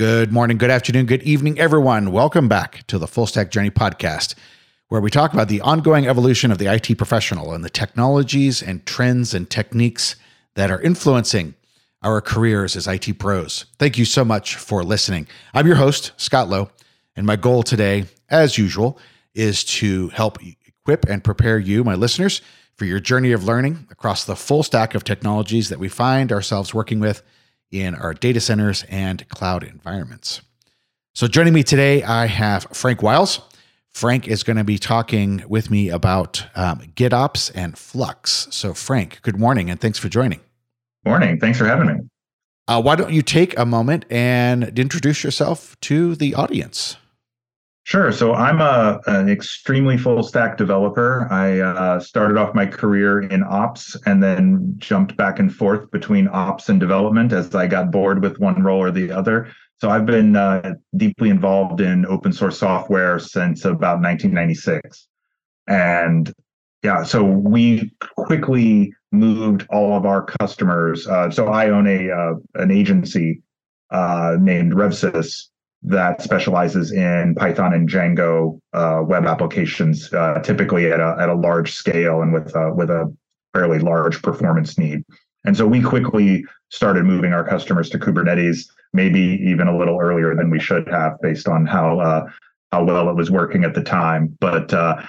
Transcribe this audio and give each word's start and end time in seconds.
Good 0.00 0.32
morning, 0.32 0.56
good 0.56 0.70
afternoon, 0.70 1.04
good 1.04 1.22
evening, 1.24 1.58
everyone. 1.58 2.10
Welcome 2.10 2.48
back 2.48 2.86
to 2.86 2.96
the 2.96 3.06
Full 3.06 3.26
Stack 3.26 3.50
Journey 3.50 3.68
podcast, 3.68 4.34
where 4.88 5.02
we 5.02 5.10
talk 5.10 5.34
about 5.34 5.48
the 5.48 5.60
ongoing 5.60 6.06
evolution 6.06 6.50
of 6.50 6.56
the 6.56 6.72
IT 6.72 6.96
professional 6.96 7.52
and 7.52 7.62
the 7.62 7.68
technologies 7.68 8.62
and 8.62 8.86
trends 8.86 9.34
and 9.34 9.50
techniques 9.50 10.16
that 10.54 10.70
are 10.70 10.80
influencing 10.80 11.52
our 12.02 12.22
careers 12.22 12.76
as 12.76 12.88
IT 12.88 13.18
pros. 13.18 13.66
Thank 13.78 13.98
you 13.98 14.06
so 14.06 14.24
much 14.24 14.54
for 14.54 14.82
listening. 14.82 15.28
I'm 15.52 15.66
your 15.66 15.76
host, 15.76 16.12
Scott 16.16 16.48
Lowe, 16.48 16.70
and 17.14 17.26
my 17.26 17.36
goal 17.36 17.62
today, 17.62 18.06
as 18.30 18.56
usual, 18.56 18.98
is 19.34 19.64
to 19.64 20.08
help 20.08 20.38
equip 20.42 21.10
and 21.10 21.22
prepare 21.22 21.58
you, 21.58 21.84
my 21.84 21.94
listeners, 21.94 22.40
for 22.74 22.86
your 22.86 23.00
journey 23.00 23.32
of 23.32 23.44
learning 23.44 23.86
across 23.90 24.24
the 24.24 24.34
full 24.34 24.62
stack 24.62 24.94
of 24.94 25.04
technologies 25.04 25.68
that 25.68 25.78
we 25.78 25.90
find 25.90 26.32
ourselves 26.32 26.72
working 26.72 27.00
with 27.00 27.22
in 27.70 27.94
our 27.94 28.14
data 28.14 28.40
centers 28.40 28.84
and 28.88 29.28
cloud 29.28 29.64
environments. 29.64 30.42
So, 31.14 31.26
joining 31.26 31.52
me 31.52 31.62
today, 31.62 32.02
I 32.02 32.26
have 32.26 32.66
Frank 32.72 33.02
Wiles. 33.02 33.40
Frank 33.90 34.28
is 34.28 34.42
going 34.42 34.56
to 34.56 34.64
be 34.64 34.78
talking 34.78 35.42
with 35.48 35.70
me 35.70 35.88
about 35.88 36.46
um, 36.54 36.80
GitOps 36.94 37.50
and 37.54 37.76
Flux. 37.76 38.46
So, 38.50 38.72
Frank, 38.72 39.20
good 39.22 39.38
morning 39.38 39.68
and 39.68 39.80
thanks 39.80 39.98
for 39.98 40.08
joining. 40.08 40.40
Morning. 41.04 41.40
Thanks 41.40 41.58
for 41.58 41.66
having 41.66 41.86
me. 41.86 41.94
Uh, 42.68 42.80
why 42.80 42.94
don't 42.94 43.12
you 43.12 43.22
take 43.22 43.58
a 43.58 43.66
moment 43.66 44.04
and 44.10 44.78
introduce 44.78 45.24
yourself 45.24 45.78
to 45.80 46.14
the 46.14 46.34
audience? 46.34 46.96
Sure. 47.90 48.12
So 48.12 48.34
I'm 48.34 48.60
a 48.60 49.00
an 49.08 49.28
extremely 49.28 49.98
full 49.98 50.22
stack 50.22 50.56
developer. 50.56 51.26
I 51.28 51.58
uh, 51.58 51.98
started 51.98 52.36
off 52.36 52.54
my 52.54 52.64
career 52.64 53.22
in 53.22 53.42
ops 53.42 53.96
and 54.06 54.22
then 54.22 54.76
jumped 54.78 55.16
back 55.16 55.40
and 55.40 55.52
forth 55.52 55.90
between 55.90 56.28
ops 56.28 56.68
and 56.68 56.78
development 56.78 57.32
as 57.32 57.52
I 57.52 57.66
got 57.66 57.90
bored 57.90 58.22
with 58.22 58.38
one 58.38 58.62
role 58.62 58.78
or 58.80 58.92
the 58.92 59.10
other. 59.10 59.48
So 59.78 59.90
I've 59.90 60.06
been 60.06 60.36
uh, 60.36 60.74
deeply 60.96 61.30
involved 61.30 61.80
in 61.80 62.06
open 62.06 62.32
source 62.32 62.60
software 62.60 63.18
since 63.18 63.64
about 63.64 64.00
1996, 64.00 65.08
and 65.66 66.32
yeah, 66.84 67.02
so 67.02 67.24
we 67.24 67.92
quickly 68.16 68.94
moved 69.10 69.66
all 69.68 69.96
of 69.96 70.06
our 70.06 70.22
customers. 70.38 71.08
Uh, 71.08 71.28
so 71.28 71.48
I 71.48 71.70
own 71.70 71.88
a 71.88 72.08
uh, 72.08 72.34
an 72.54 72.70
agency 72.70 73.42
uh, 73.90 74.36
named 74.38 74.74
RevSys 74.74 75.48
that 75.82 76.20
specializes 76.20 76.92
in 76.92 77.34
Python 77.34 77.72
and 77.72 77.88
Django 77.88 78.60
uh, 78.72 79.02
web 79.04 79.24
applications, 79.24 80.12
uh, 80.12 80.40
typically 80.42 80.92
at 80.92 81.00
a 81.00 81.16
at 81.18 81.28
a 81.28 81.34
large 81.34 81.72
scale 81.72 82.22
and 82.22 82.32
with 82.32 82.54
uh, 82.54 82.70
with 82.74 82.90
a 82.90 83.14
fairly 83.54 83.78
large 83.78 84.22
performance 84.22 84.78
need. 84.78 85.04
And 85.44 85.56
so 85.56 85.66
we 85.66 85.80
quickly 85.80 86.44
started 86.68 87.04
moving 87.04 87.32
our 87.32 87.44
customers 87.44 87.88
to 87.90 87.98
Kubernetes, 87.98 88.66
maybe 88.92 89.40
even 89.42 89.68
a 89.68 89.76
little 89.76 89.98
earlier 89.98 90.36
than 90.36 90.50
we 90.50 90.60
should 90.60 90.86
have, 90.88 91.20
based 91.22 91.48
on 91.48 91.66
how 91.66 91.98
uh, 92.00 92.28
how 92.72 92.84
well 92.84 93.08
it 93.08 93.16
was 93.16 93.30
working 93.30 93.64
at 93.64 93.74
the 93.74 93.82
time. 93.82 94.36
But 94.38 94.72
uh, 94.74 95.02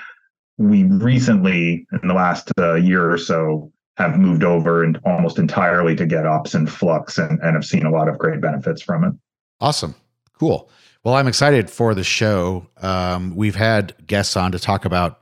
we 0.58 0.84
recently, 0.84 1.86
in 2.02 2.08
the 2.08 2.14
last 2.14 2.50
uh, 2.58 2.76
year 2.76 3.12
or 3.12 3.18
so, 3.18 3.72
have 3.98 4.18
moved 4.18 4.44
over 4.44 4.84
and 4.84 4.98
almost 5.06 5.38
entirely 5.38 5.96
to 5.98 6.08
GitOps 6.08 6.56
and 6.56 6.72
Flux, 6.72 7.18
and, 7.18 7.40
and 7.42 7.56
have 7.56 7.66
seen 7.66 7.86
a 7.86 7.92
lot 7.92 8.08
of 8.08 8.18
great 8.18 8.40
benefits 8.40 8.82
from 8.82 9.04
it. 9.04 9.14
Awesome. 9.60 9.96
Cool. 10.42 10.72
Well, 11.04 11.14
I'm 11.14 11.28
excited 11.28 11.70
for 11.70 11.94
the 11.94 12.04
show. 12.04 12.66
Um, 12.82 13.36
we've 13.36 13.54
had 13.54 13.94
guests 14.08 14.36
on 14.36 14.52
to 14.54 14.58
talk 14.58 14.86
about 14.86 15.20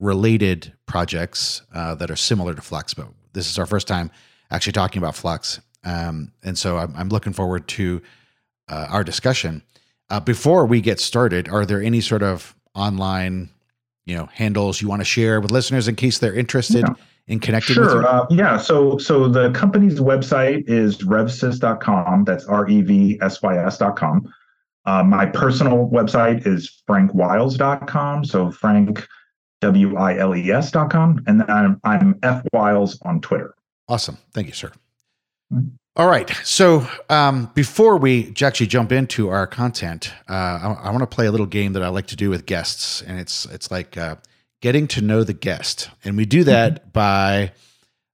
related 0.00 0.72
projects 0.86 1.60
uh, 1.74 1.94
that 1.96 2.10
are 2.10 2.16
similar 2.16 2.54
to 2.54 2.62
Flux, 2.62 2.94
but 2.94 3.08
this 3.34 3.50
is 3.50 3.58
our 3.58 3.66
first 3.66 3.86
time 3.86 4.10
actually 4.50 4.72
talking 4.72 5.02
about 5.02 5.14
Flux. 5.14 5.60
Um, 5.84 6.32
and 6.42 6.56
so 6.56 6.78
I'm, 6.78 6.96
I'm, 6.96 7.10
looking 7.10 7.34
forward 7.34 7.68
to 7.68 8.00
uh, 8.70 8.86
our 8.88 9.04
discussion. 9.04 9.62
Uh, 10.08 10.18
before 10.18 10.64
we 10.64 10.80
get 10.80 10.98
started, 10.98 11.46
are 11.50 11.66
there 11.66 11.82
any 11.82 12.00
sort 12.00 12.22
of 12.22 12.54
online, 12.74 13.50
you 14.06 14.16
know, 14.16 14.30
handles 14.32 14.80
you 14.80 14.88
want 14.88 15.02
to 15.02 15.04
share 15.04 15.42
with 15.42 15.50
listeners 15.50 15.88
in 15.88 15.94
case 15.94 16.20
they're 16.20 16.34
interested 16.34 16.86
yeah. 16.88 16.94
in 17.26 17.38
connecting 17.38 17.74
sure. 17.74 18.06
Uh, 18.06 18.26
yeah. 18.30 18.56
So, 18.56 18.96
so 18.96 19.28
the 19.28 19.50
company's 19.50 20.00
website 20.00 20.66
is 20.66 20.96
revsys.com. 21.02 22.24
That's 22.24 22.46
R 22.46 22.66
E 22.66 22.80
V 22.80 23.18
S 23.20 23.42
Y 23.42 23.54
S.com. 23.58 24.32
Uh, 24.88 25.04
my 25.04 25.26
personal 25.26 25.86
website 25.90 26.46
is 26.46 26.82
frankwiles.com. 26.88 28.24
So 28.24 28.50
Frank, 28.50 29.06
W 29.60 29.96
I 29.98 30.16
L 30.16 30.34
E 30.34 30.50
S.com. 30.50 31.22
And 31.26 31.40
then 31.40 31.50
I'm, 31.50 31.78
I'm 31.84 32.18
F 32.22 32.42
Wiles 32.54 32.98
on 33.02 33.20
Twitter. 33.20 33.54
Awesome. 33.86 34.16
Thank 34.32 34.46
you, 34.46 34.54
sir. 34.54 34.72
Mm-hmm. 35.52 35.68
All 35.96 36.08
right. 36.08 36.30
So 36.42 36.88
um, 37.10 37.50
before 37.54 37.98
we 37.98 38.32
actually 38.40 38.68
jump 38.68 38.90
into 38.90 39.28
our 39.28 39.46
content, 39.46 40.14
uh, 40.26 40.32
I, 40.32 40.78
I 40.84 40.90
want 40.90 41.00
to 41.00 41.06
play 41.06 41.26
a 41.26 41.32
little 41.32 41.44
game 41.44 41.74
that 41.74 41.82
I 41.82 41.88
like 41.88 42.06
to 42.06 42.16
do 42.16 42.30
with 42.30 42.46
guests, 42.46 43.02
and 43.02 43.18
it's 43.18 43.44
it's 43.46 43.70
like 43.70 43.98
uh, 43.98 44.16
getting 44.62 44.86
to 44.88 45.02
know 45.02 45.22
the 45.22 45.34
guest, 45.34 45.90
and 46.04 46.16
we 46.16 46.24
do 46.24 46.44
that 46.44 46.74
mm-hmm. 46.74 46.90
by 46.92 47.52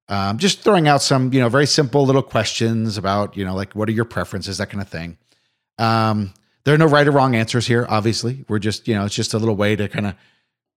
um, 0.08 0.38
just 0.38 0.62
throwing 0.62 0.88
out 0.88 1.02
some 1.02 1.32
you 1.32 1.40
know 1.40 1.50
very 1.50 1.66
simple 1.66 2.06
little 2.06 2.22
questions 2.22 2.96
about 2.96 3.36
you 3.36 3.44
know 3.44 3.54
like 3.54 3.74
what 3.74 3.88
are 3.88 3.92
your 3.92 4.06
preferences, 4.06 4.58
that 4.58 4.70
kind 4.70 4.80
of 4.80 4.88
thing. 4.88 5.18
Um, 5.78 6.32
there 6.64 6.74
are 6.74 6.78
no 6.78 6.86
right 6.86 7.06
or 7.06 7.12
wrong 7.12 7.34
answers 7.34 7.66
here. 7.66 7.86
Obviously, 7.88 8.44
we're 8.48 8.58
just 8.58 8.88
you 8.88 8.94
know 8.94 9.04
it's 9.04 9.14
just 9.14 9.34
a 9.34 9.38
little 9.38 9.56
way 9.56 9.76
to 9.76 9.88
kind 9.88 10.06
of 10.06 10.14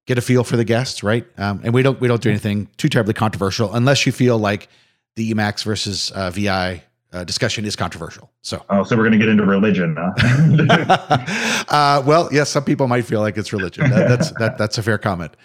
get 0.06 0.18
a 0.18 0.22
feel 0.22 0.44
for 0.44 0.58
the 0.58 0.66
guests, 0.66 1.04
right? 1.04 1.26
Um, 1.38 1.62
and 1.64 1.74
we 1.74 1.84
don't 1.84 2.00
we 2.00 2.08
don't 2.08 2.22
do 2.22 2.30
anything 2.30 2.70
too 2.78 2.90
terribly 2.90 3.14
controversial 3.14 3.74
unless 3.74 4.06
you 4.06 4.12
feel 4.12 4.38
like 4.38 4.70
the 5.16 5.34
Emacs 5.34 5.64
versus 5.64 6.12
uh, 6.12 6.30
VI 6.30 6.84
uh, 7.14 7.24
discussion 7.24 7.66
is 7.66 7.76
controversial. 7.76 8.30
So, 8.42 8.64
oh, 8.70 8.84
so 8.84 8.96
we're 8.96 9.04
going 9.04 9.14
to 9.14 9.18
get 9.18 9.30
into 9.30 9.46
religion, 9.46 9.96
huh? 9.98 11.66
uh, 11.70 12.04
well, 12.06 12.30
yes, 12.32 12.50
some 12.50 12.64
people 12.64 12.88
might 12.88 13.06
feel 13.06 13.22
like 13.22 13.38
it's 13.38 13.54
religion. 13.54 13.90
That, 13.90 14.08
that's 14.08 14.32
that, 14.40 14.58
that's 14.58 14.78
a 14.78 14.84
fair 14.84 14.98
comment. 14.98 15.36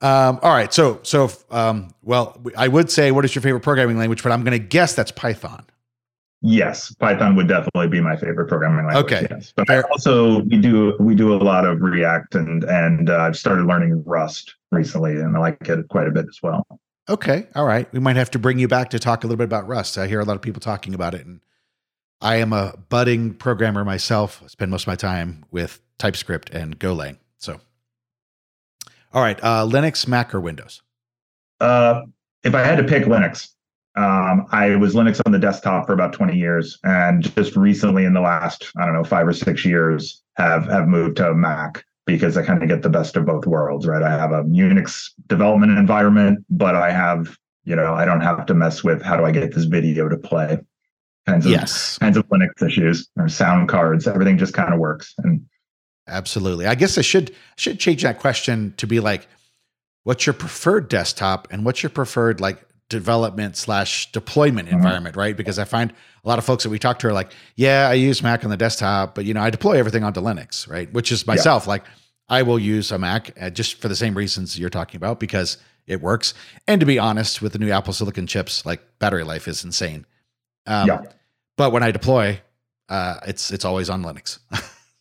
Um, 0.00 0.40
all 0.42 0.52
right, 0.52 0.72
so 0.74 0.98
so 1.02 1.30
um, 1.50 1.94
well, 2.02 2.40
I 2.56 2.68
would 2.68 2.90
say, 2.90 3.12
what 3.12 3.24
is 3.24 3.34
your 3.34 3.42
favorite 3.42 3.60
programming 3.60 3.98
language? 3.98 4.22
But 4.22 4.32
I'm 4.32 4.42
going 4.42 4.58
to 4.58 4.64
guess 4.64 4.94
that's 4.94 5.12
Python. 5.12 5.64
Yes, 6.44 6.92
Python 6.96 7.36
would 7.36 7.46
definitely 7.46 7.86
be 7.86 8.00
my 8.00 8.16
favorite 8.16 8.48
programming 8.48 8.86
language. 8.86 9.12
Okay, 9.12 9.28
yes. 9.30 9.52
but 9.54 9.68
Fair. 9.68 9.88
also 9.90 10.40
we 10.40 10.56
do 10.56 10.96
we 10.98 11.14
do 11.14 11.32
a 11.32 11.38
lot 11.38 11.64
of 11.64 11.80
React 11.80 12.34
and 12.34 12.64
and 12.64 13.10
uh, 13.10 13.18
I've 13.18 13.36
started 13.36 13.66
learning 13.66 14.02
Rust 14.04 14.56
recently, 14.72 15.12
and 15.12 15.36
I 15.36 15.40
like 15.40 15.68
it 15.68 15.88
quite 15.88 16.08
a 16.08 16.10
bit 16.10 16.26
as 16.28 16.40
well. 16.42 16.66
Okay, 17.08 17.46
all 17.54 17.64
right. 17.64 17.92
We 17.92 18.00
might 18.00 18.16
have 18.16 18.30
to 18.32 18.40
bring 18.40 18.58
you 18.58 18.66
back 18.66 18.90
to 18.90 18.98
talk 18.98 19.22
a 19.22 19.26
little 19.28 19.36
bit 19.36 19.44
about 19.44 19.68
Rust. 19.68 19.96
I 19.96 20.08
hear 20.08 20.18
a 20.18 20.24
lot 20.24 20.34
of 20.34 20.42
people 20.42 20.60
talking 20.60 20.94
about 20.94 21.14
it, 21.14 21.24
and 21.24 21.40
I 22.20 22.36
am 22.36 22.52
a 22.52 22.74
budding 22.88 23.34
programmer 23.34 23.84
myself. 23.84 24.40
I 24.42 24.48
spend 24.48 24.72
most 24.72 24.82
of 24.82 24.88
my 24.88 24.96
time 24.96 25.44
with 25.52 25.80
TypeScript 25.98 26.50
and 26.50 26.76
Golang. 26.76 27.18
So, 27.38 27.60
all 29.14 29.22
right, 29.22 29.38
uh, 29.44 29.64
Linux, 29.64 30.08
Mac, 30.08 30.34
or 30.34 30.40
Windows? 30.40 30.82
Uh, 31.60 32.02
if 32.42 32.54
I 32.56 32.64
had 32.64 32.78
to 32.78 32.84
pick 32.84 33.04
Linux, 33.04 33.51
um, 33.94 34.46
I 34.52 34.76
was 34.76 34.94
Linux 34.94 35.20
on 35.26 35.32
the 35.32 35.38
desktop 35.38 35.86
for 35.86 35.92
about 35.92 36.14
20 36.14 36.36
years, 36.36 36.78
and 36.82 37.22
just 37.34 37.56
recently, 37.56 38.04
in 38.04 38.14
the 38.14 38.20
last 38.20 38.72
I 38.78 38.86
don't 38.86 38.94
know 38.94 39.04
five 39.04 39.28
or 39.28 39.34
six 39.34 39.64
years, 39.64 40.22
have 40.36 40.64
have 40.66 40.88
moved 40.88 41.18
to 41.18 41.34
Mac 41.34 41.84
because 42.06 42.36
I 42.36 42.44
kind 42.44 42.62
of 42.62 42.68
get 42.68 42.82
the 42.82 42.88
best 42.88 43.16
of 43.16 43.26
both 43.26 43.46
worlds. 43.46 43.86
Right, 43.86 44.02
I 44.02 44.10
have 44.10 44.32
a 44.32 44.44
Unix 44.44 45.10
development 45.26 45.76
environment, 45.78 46.44
but 46.48 46.74
I 46.74 46.90
have 46.90 47.36
you 47.64 47.76
know 47.76 47.92
I 47.92 48.06
don't 48.06 48.22
have 48.22 48.46
to 48.46 48.54
mess 48.54 48.82
with 48.82 49.02
how 49.02 49.16
do 49.16 49.24
I 49.24 49.30
get 49.30 49.54
this 49.54 49.64
video 49.64 50.08
to 50.08 50.16
play 50.16 50.58
kinds 51.26 51.44
of 51.44 51.52
yes. 51.52 51.98
kinds 51.98 52.16
of 52.16 52.26
Linux 52.28 52.66
issues 52.66 53.08
or 53.18 53.28
sound 53.28 53.68
cards. 53.68 54.06
Everything 54.06 54.38
just 54.38 54.54
kind 54.54 54.72
of 54.72 54.80
works. 54.80 55.14
And 55.18 55.44
absolutely, 56.08 56.66
I 56.66 56.74
guess 56.74 56.96
I 56.96 57.02
should 57.02 57.34
should 57.56 57.78
change 57.78 58.02
that 58.02 58.18
question 58.18 58.72
to 58.78 58.86
be 58.86 59.00
like, 59.00 59.28
what's 60.04 60.26
your 60.26 60.34
preferred 60.34 60.88
desktop 60.88 61.46
and 61.50 61.64
what's 61.64 61.82
your 61.82 61.90
preferred 61.90 62.40
like 62.40 62.64
development 62.92 63.56
slash 63.56 64.12
deployment 64.12 64.68
mm-hmm. 64.68 64.76
environment, 64.76 65.16
right? 65.16 65.36
Because 65.36 65.58
I 65.58 65.64
find 65.64 65.92
a 66.24 66.28
lot 66.28 66.38
of 66.38 66.44
folks 66.44 66.62
that 66.62 66.70
we 66.70 66.78
talk 66.78 67.00
to 67.00 67.08
are 67.08 67.12
like, 67.12 67.32
yeah, 67.56 67.88
I 67.88 67.94
use 67.94 68.22
Mac 68.22 68.44
on 68.44 68.50
the 68.50 68.56
desktop, 68.56 69.14
but 69.14 69.24
you 69.24 69.34
know, 69.34 69.40
I 69.42 69.50
deploy 69.50 69.78
everything 69.78 70.04
onto 70.04 70.20
Linux, 70.20 70.68
right? 70.68 70.92
Which 70.92 71.10
is 71.10 71.26
myself, 71.26 71.64
yeah. 71.64 71.70
like 71.70 71.84
I 72.28 72.42
will 72.42 72.58
use 72.58 72.92
a 72.92 72.98
Mac 72.98 73.36
uh, 73.40 73.50
just 73.50 73.80
for 73.80 73.88
the 73.88 73.96
same 73.96 74.14
reasons 74.14 74.58
you're 74.58 74.70
talking 74.70 74.96
about 74.98 75.18
because 75.18 75.58
it 75.86 76.00
works. 76.00 76.34
And 76.68 76.78
to 76.80 76.86
be 76.86 76.98
honest, 76.98 77.42
with 77.42 77.52
the 77.52 77.58
new 77.58 77.70
Apple 77.70 77.92
Silicon 77.92 78.26
chips, 78.26 78.64
like 78.64 78.80
battery 78.98 79.24
life 79.24 79.48
is 79.48 79.64
insane. 79.64 80.06
Um, 80.66 80.86
yeah. 80.86 81.02
But 81.56 81.72
when 81.72 81.82
I 81.82 81.90
deploy, 81.90 82.40
uh, 82.88 83.18
it's 83.26 83.50
it's 83.50 83.64
always 83.64 83.90
on 83.90 84.02
Linux. 84.02 84.38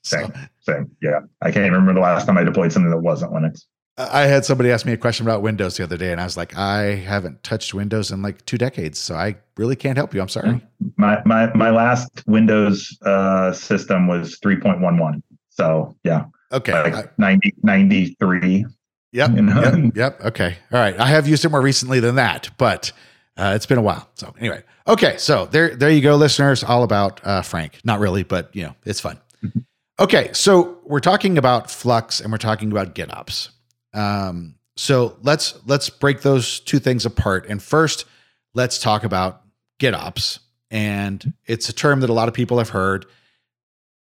so. 0.01 0.17
Same, 0.17 0.33
same. 0.61 0.91
Yeah, 1.01 1.19
I 1.41 1.51
can't 1.51 1.71
remember 1.71 1.93
the 1.93 1.99
last 1.99 2.25
time 2.25 2.37
I 2.37 2.43
deployed 2.43 2.71
something 2.71 2.89
that 2.89 2.99
wasn't 2.99 3.31
Linux. 3.31 3.65
I 3.97 4.21
had 4.21 4.45
somebody 4.45 4.71
ask 4.71 4.85
me 4.85 4.93
a 4.93 4.97
question 4.97 5.25
about 5.27 5.41
Windows 5.41 5.77
the 5.77 5.83
other 5.83 5.97
day, 5.97 6.11
and 6.11 6.19
I 6.19 6.23
was 6.23 6.37
like, 6.37 6.57
I 6.57 6.95
haven't 6.95 7.43
touched 7.43 7.73
Windows 7.73 8.09
in 8.11 8.21
like 8.21 8.43
two 8.45 8.57
decades, 8.57 8.97
so 8.97 9.15
I 9.15 9.35
really 9.57 9.75
can't 9.75 9.97
help 9.97 10.13
you. 10.13 10.21
I'm 10.21 10.29
sorry. 10.29 10.61
My 10.97 11.21
my 11.25 11.53
my 11.53 11.69
last 11.69 12.23
Windows 12.25 12.97
uh, 13.05 13.51
system 13.51 14.07
was 14.07 14.39
3.11. 14.39 15.21
So 15.49 15.95
yeah. 16.03 16.25
Okay. 16.51 16.73
Like 16.91 17.17
90, 17.19 17.53
93. 17.63 18.65
Yep, 19.13 19.31
you 19.35 19.41
know? 19.41 19.61
yep. 19.61 19.95
Yep. 19.95 20.21
Okay. 20.25 20.57
All 20.71 20.79
right. 20.79 20.97
I 20.99 21.07
have 21.07 21.27
used 21.27 21.43
it 21.45 21.49
more 21.49 21.61
recently 21.61 21.99
than 21.99 22.15
that, 22.15 22.49
but 22.57 22.91
Uh, 23.37 23.53
it's 23.55 23.65
been 23.65 23.77
a 23.77 23.81
while. 23.81 24.07
So 24.15 24.33
anyway, 24.39 24.61
okay. 24.87 25.15
So 25.17 25.45
there, 25.47 25.75
there 25.75 25.89
you 25.89 26.01
go, 26.01 26.15
listeners. 26.15 26.63
All 26.63 26.83
about 26.83 27.21
uh, 27.23 27.41
Frank. 27.41 27.79
Not 27.83 27.99
really, 27.99 28.23
but 28.23 28.53
you 28.53 28.63
know, 28.63 28.75
it's 28.85 28.99
fun. 28.99 29.19
okay, 29.99 30.29
so 30.33 30.77
we're 30.83 30.99
talking 30.99 31.37
about 31.37 31.71
Flux 31.71 32.19
and 32.19 32.31
we're 32.31 32.37
talking 32.37 32.71
about 32.71 32.93
GitOps. 32.93 33.49
Um, 33.93 34.55
so 34.75 35.17
let's 35.21 35.59
let's 35.65 35.89
break 35.89 36.21
those 36.21 36.59
two 36.61 36.79
things 36.79 37.05
apart. 37.05 37.45
And 37.47 37.61
first, 37.61 38.05
let's 38.53 38.79
talk 38.79 39.03
about 39.03 39.43
GitOps. 39.79 40.39
And 40.69 41.33
it's 41.45 41.67
a 41.67 41.73
term 41.73 41.99
that 41.99 42.09
a 42.09 42.13
lot 42.13 42.27
of 42.27 42.33
people 42.33 42.57
have 42.57 42.69
heard. 42.69 43.05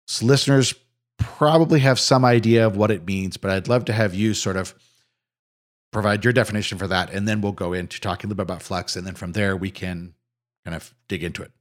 So 0.08 0.26
listeners 0.26 0.74
probably 1.18 1.80
have 1.82 2.00
some 2.00 2.24
idea 2.24 2.66
of 2.66 2.78
what 2.78 2.92
it 2.92 3.06
means, 3.06 3.38
but 3.38 3.52
I'd 3.52 3.68
love 3.68 3.86
to 3.86 3.94
have 3.94 4.14
you 4.14 4.34
sort 4.34 4.56
of 4.56 4.74
provide 5.92 6.24
your 6.24 6.34
definition 6.34 6.78
for 6.78 6.88
that. 6.88 7.12
And 7.12 7.28
then 7.28 7.42
we'll 7.42 7.52
go 7.52 7.74
into 7.74 8.00
talking 8.00 8.28
a 8.28 8.30
little 8.30 8.46
bit 8.46 8.52
about 8.52 8.62
Flux. 8.62 8.96
And 8.96 9.06
then 9.06 9.16
from 9.16 9.34
there, 9.34 9.56
we 9.56 9.72
can 9.72 10.14
kind 10.64 10.76
of 10.76 10.94
dig 11.08 11.24
into 11.24 11.42
it. 11.42 11.52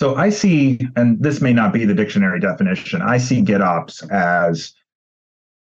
So 0.00 0.16
I 0.16 0.30
see, 0.30 0.80
and 0.96 1.22
this 1.22 1.40
may 1.40 1.52
not 1.52 1.72
be 1.72 1.84
the 1.84 1.94
dictionary 1.94 2.40
definition, 2.40 3.02
I 3.02 3.18
see 3.18 3.42
GitOps 3.42 4.10
as 4.10 4.74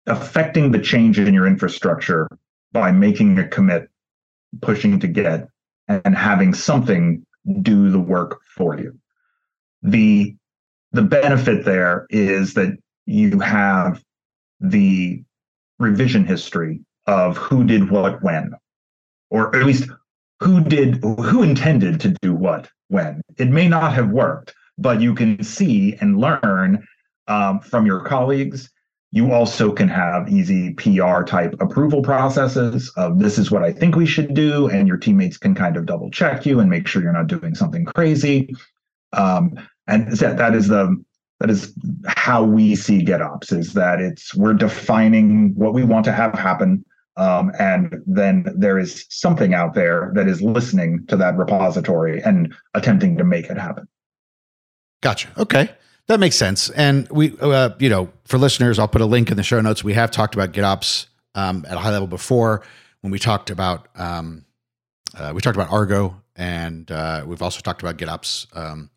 affecting 0.08 0.72
the 0.72 0.78
change 0.78 1.19
in 1.19 1.34
your 1.34 1.46
infrastructure 1.46 2.28
by 2.72 2.90
making 2.90 3.38
a 3.38 3.49
commit, 3.49 3.88
pushing 4.60 4.99
to 5.00 5.08
Git, 5.08 5.46
and 5.88 6.16
having 6.16 6.55
something 6.55 7.25
do 7.62 7.90
the 7.90 8.00
work 8.00 8.40
for 8.55 8.78
you. 8.78 8.99
The 9.82 10.34
the 10.93 11.02
benefit 11.02 11.64
there 11.64 12.06
is 12.10 12.55
that 12.55 12.76
you 13.06 13.38
have 13.40 14.02
the 14.60 15.22
revision 15.78 16.25
history 16.25 16.81
of 17.06 17.37
who 17.37 17.64
did 17.64 17.90
what 17.90 18.22
when, 18.22 18.52
or 19.31 19.55
at 19.55 19.64
least 19.64 19.88
who 20.40 20.62
did 20.62 21.02
who 21.02 21.43
intended 21.43 22.00
to 22.00 22.14
do 22.22 22.34
what 22.34 22.69
when. 22.88 23.22
It 23.37 23.49
may 23.49 23.69
not 23.69 23.93
have 23.94 24.10
worked, 24.10 24.55
but 24.76 25.00
you 25.00 25.14
can 25.14 25.43
see 25.43 25.96
and 26.00 26.19
learn 26.19 26.87
um, 27.26 27.60
from 27.60 27.87
your 27.87 28.00
colleagues. 28.00 28.70
You 29.10 29.32
also 29.32 29.72
can 29.72 29.88
have 29.88 30.28
easy 30.28 30.75
PR 30.75 31.22
type 31.22 31.55
approval 31.60 32.02
processes 32.02 32.93
of 32.96 33.19
this 33.19 33.38
is 33.38 33.50
what 33.50 33.62
I 33.62 33.72
think 33.72 33.96
we 33.96 34.05
should 34.05 34.34
do, 34.34 34.69
and 34.69 34.87
your 34.87 34.99
teammates 34.99 35.38
can 35.38 35.55
kind 35.55 35.76
of 35.76 35.87
double 35.87 36.10
check 36.10 36.44
you 36.44 36.60
and 36.60 36.69
make 36.69 36.87
sure 36.87 37.02
you're 37.02 37.12
not 37.12 37.26
doing 37.26 37.55
something 37.55 37.87
crazy. 37.87 38.55
Um, 39.14 39.58
and 39.87 40.12
that, 40.19 40.37
that 40.37 40.55
is 40.55 40.69
the 40.69 41.02
that 41.40 41.50
is 41.50 41.72
how 42.06 42.43
we 42.43 42.75
see 42.75 43.05
GitOps 43.05 43.52
is 43.52 43.72
that 43.75 44.00
it's 44.00 44.34
we're 44.34 44.55
defining 44.55 45.55
what 45.55 45.72
we 45.72 45.84
want 45.84 46.05
to 46.06 46.12
have 46.12 46.34
happen 46.34 46.84
um, 47.19 47.50
and 47.58 48.00
then 48.06 48.46
there 48.56 48.78
is 48.78 49.05
something 49.10 49.52
out 49.52 49.75
there 49.75 50.12
that 50.14 50.28
is 50.28 50.40
listening 50.40 51.05
to 51.08 51.16
that 51.16 51.37
repository 51.37 52.22
and 52.22 52.55
attempting 52.75 53.19
to 53.19 53.25
make 53.25 53.46
it 53.46 53.58
happen. 53.58 53.88
Gotcha. 55.02 55.28
Okay. 55.37 55.69
That 56.08 56.20
makes 56.20 56.37
sense. 56.37 56.70
And 56.70 57.06
we, 57.10 57.37
uh, 57.38 57.70
you 57.78 57.90
know, 57.90 58.10
for 58.25 58.38
listeners, 58.38 58.78
I'll 58.78 58.88
put 58.88 59.02
a 59.02 59.06
link 59.06 59.31
in 59.31 59.37
the 59.37 59.43
show 59.43 59.60
notes. 59.60 59.84
We 59.84 59.93
have 59.93 60.10
talked 60.10 60.34
about 60.34 60.52
GitOps 60.52 61.06
um, 61.34 61.66
at 61.69 61.75
a 61.75 61.78
high 61.78 61.90
level 61.90 62.08
before 62.08 62.62
when 63.02 63.10
we 63.10 63.19
talked 63.19 63.50
about, 63.50 63.88
um, 63.94 64.46
uh, 65.16 65.32
we 65.34 65.43
talked 65.43 65.56
about 65.56 65.70
Argo 65.70 66.20
and 66.34 66.90
uh, 66.90 67.25
we've 67.26 67.43
also 67.43 67.60
talked 67.60 67.82
about 67.82 67.99
GitOps 67.99 68.46
um, 68.56 68.90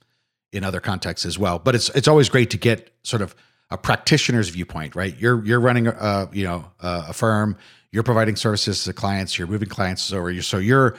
in 0.53 0.63
other 0.63 0.79
contexts 0.79 1.25
as 1.25 1.37
well. 1.37 1.59
But 1.59 1.75
it's, 1.75 1.89
it's 1.89 2.07
always 2.07 2.29
great 2.29 2.49
to 2.51 2.57
get 2.57 2.93
sort 3.03 3.21
of 3.21 3.35
a 3.69 3.77
practitioner's 3.77 4.47
viewpoint, 4.47 4.95
right? 4.95 5.15
You're, 5.17 5.43
you're 5.45 5.59
running 5.59 5.87
a, 5.87 6.29
you 6.31 6.45
know, 6.45 6.65
a 6.79 7.13
firm, 7.13 7.57
you're 7.91 8.03
providing 8.03 8.37
services 8.37 8.85
to 8.85 8.93
clients, 8.93 9.37
you're 9.37 9.47
moving 9.47 9.69
clients 9.69 10.13
over. 10.13 10.31
You 10.31 10.41
so 10.41 10.59
you're, 10.59 10.97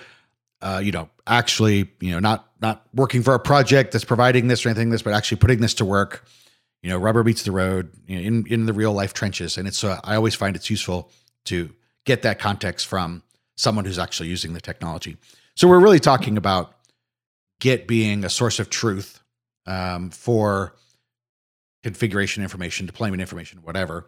uh, 0.62 0.80
you 0.82 0.92
know, 0.92 1.08
actually, 1.26 1.90
you 2.00 2.12
know, 2.12 2.18
not 2.18 2.48
not 2.60 2.86
working 2.94 3.22
for 3.22 3.34
a 3.34 3.38
project 3.38 3.92
that's 3.92 4.04
providing 4.04 4.48
this 4.48 4.64
or 4.64 4.68
anything 4.68 4.88
like 4.88 4.94
this, 4.94 5.02
but 5.02 5.12
actually 5.12 5.38
putting 5.38 5.60
this 5.60 5.74
to 5.74 5.84
work. 5.84 6.24
You 6.82 6.90
know, 6.90 6.98
rubber 6.98 7.22
meets 7.22 7.42
the 7.42 7.52
road 7.52 7.92
you 8.06 8.16
know, 8.16 8.22
in 8.22 8.46
in 8.46 8.66
the 8.66 8.72
real 8.72 8.92
life 8.92 9.14
trenches, 9.14 9.58
and 9.58 9.68
it's. 9.68 9.82
Uh, 9.84 10.00
I 10.04 10.16
always 10.16 10.34
find 10.34 10.56
it's 10.56 10.70
useful 10.70 11.10
to 11.46 11.70
get 12.04 12.22
that 12.22 12.38
context 12.38 12.86
from 12.86 13.22
someone 13.56 13.84
who's 13.84 13.98
actually 13.98 14.28
using 14.28 14.54
the 14.54 14.60
technology. 14.60 15.16
So 15.54 15.68
we're 15.68 15.80
really 15.80 16.00
talking 16.00 16.36
about 16.36 16.74
Git 17.60 17.86
being 17.86 18.24
a 18.24 18.30
source 18.30 18.58
of 18.58 18.70
truth 18.70 19.20
um, 19.66 20.10
for 20.10 20.74
configuration 21.82 22.42
information, 22.42 22.86
deployment 22.86 23.20
information, 23.20 23.60
whatever 23.62 24.06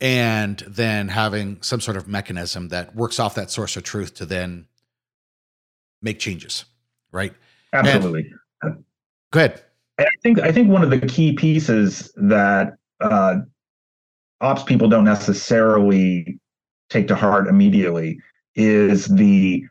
and 0.00 0.58
then 0.66 1.08
having 1.08 1.60
some 1.62 1.80
sort 1.80 1.96
of 1.96 2.06
mechanism 2.06 2.68
that 2.68 2.94
works 2.94 3.18
off 3.18 3.34
that 3.34 3.50
source 3.50 3.76
of 3.76 3.82
truth 3.82 4.14
to 4.14 4.26
then 4.26 4.66
make 6.06 6.18
changes 6.18 6.64
right? 7.12 7.32
Absolutely. 7.72 8.30
And, 8.62 8.84
go 9.32 9.40
ahead. 9.40 9.62
I 9.98 10.06
think 10.22 10.40
i 10.40 10.52
think 10.52 10.68
one 10.68 10.82
of 10.82 10.90
the 10.90 11.00
key 11.00 11.32
pieces 11.32 12.12
that 12.16 12.76
uh, 13.00 13.36
ops 14.40 14.62
people 14.62 14.88
don't 14.88 15.04
necessarily 15.04 16.38
take 16.90 17.08
to 17.08 17.14
heart 17.14 17.48
immediately 17.48 18.18
is 18.54 19.06
the 19.06 19.64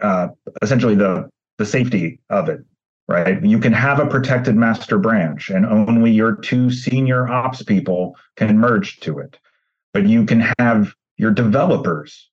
uh, 0.00 0.28
essentially 0.62 0.94
the 0.94 1.28
the 1.58 1.66
safety 1.66 2.20
of 2.30 2.48
it 2.48 2.60
right? 3.08 3.44
You 3.44 3.58
can 3.58 3.72
have 3.72 3.98
a 3.98 4.06
protected 4.06 4.54
master 4.54 4.96
branch, 4.96 5.50
and 5.50 5.66
only 5.66 6.12
your 6.12 6.36
two 6.36 6.70
senior 6.70 7.26
ops 7.28 7.60
people 7.60 8.16
can 8.36 8.56
merge 8.56 9.00
to 9.00 9.18
it 9.18 9.36
but 9.92 10.06
you 10.06 10.24
can 10.24 10.40
have 10.58 10.94
your 11.16 11.32
developers 11.32 12.30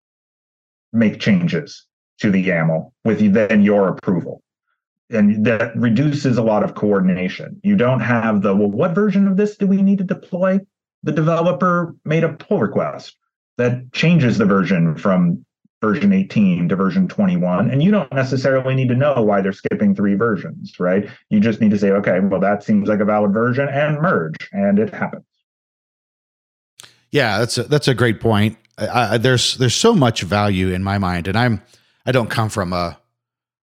make 0.94 1.20
changes 1.20 1.87
to 2.20 2.32
the 2.32 2.48
YAML 2.48 2.92
with 3.04 3.34
then 3.34 3.62
your 3.62 3.90
approval. 3.90 4.42
And 5.10 5.46
that 5.46 5.76
reduces 5.76 6.38
a 6.38 6.44
lot 6.44 6.64
of 6.64 6.76
coordination. 6.76 7.62
You 7.64 7.78
don't 7.78 8.02
have 8.02 8.42
the, 8.42 8.54
well, 8.56 8.70
what 8.70 8.94
version 8.94 9.28
of 9.28 9.38
this 9.38 9.56
do 9.56 9.66
we 9.66 9.82
need 9.82 10.00
to 10.00 10.04
deploy? 10.04 10.60
The 11.04 11.14
developer 11.14 11.96
made 12.04 12.24
a 12.24 12.34
pull 12.34 12.60
request 12.60 13.16
that 13.58 13.94
changes 13.94 14.38
the 14.38 14.46
version 14.46 14.98
from 14.98 15.46
version 15.80 16.12
18 16.12 16.70
to 16.70 16.76
version 16.76 17.08
21 17.08 17.70
and 17.70 17.84
you 17.84 17.92
don't 17.92 18.12
necessarily 18.12 18.74
need 18.74 18.88
to 18.88 18.96
know 18.96 19.22
why 19.22 19.42
they're 19.42 19.54
skipping 19.54 19.94
three 19.94 20.16
versions 20.16 20.80
right 20.80 21.08
you 21.30 21.40
just 21.40 21.62
need 21.62 21.70
to 21.70 21.78
say 21.78 21.92
okay 21.92 22.20
well 22.20 22.40
that 22.40 22.64
seems 22.64 22.90
like 22.90 23.00
a 23.00 23.06
valid 23.06 23.32
version 23.32 23.70
and 23.70 24.02
merge 24.02 24.50
and 24.52 24.80
it 24.80 24.92
happens 24.92 25.24
yeah, 27.12 27.40
that's 27.40 27.58
a, 27.58 27.64
that's 27.64 27.88
a 27.88 27.94
great 27.94 28.20
point. 28.20 28.58
I, 28.78 29.16
I, 29.16 29.18
there's 29.18 29.58
there's 29.58 29.76
so 29.76 29.94
much 29.94 30.22
value 30.22 30.70
in 30.70 30.84
my 30.84 30.98
mind, 30.98 31.28
and 31.28 31.38
I'm 31.38 31.62
I 32.08 32.14
don't 32.14 32.30
come 32.30 32.50
from 32.50 32.72
a 32.72 32.98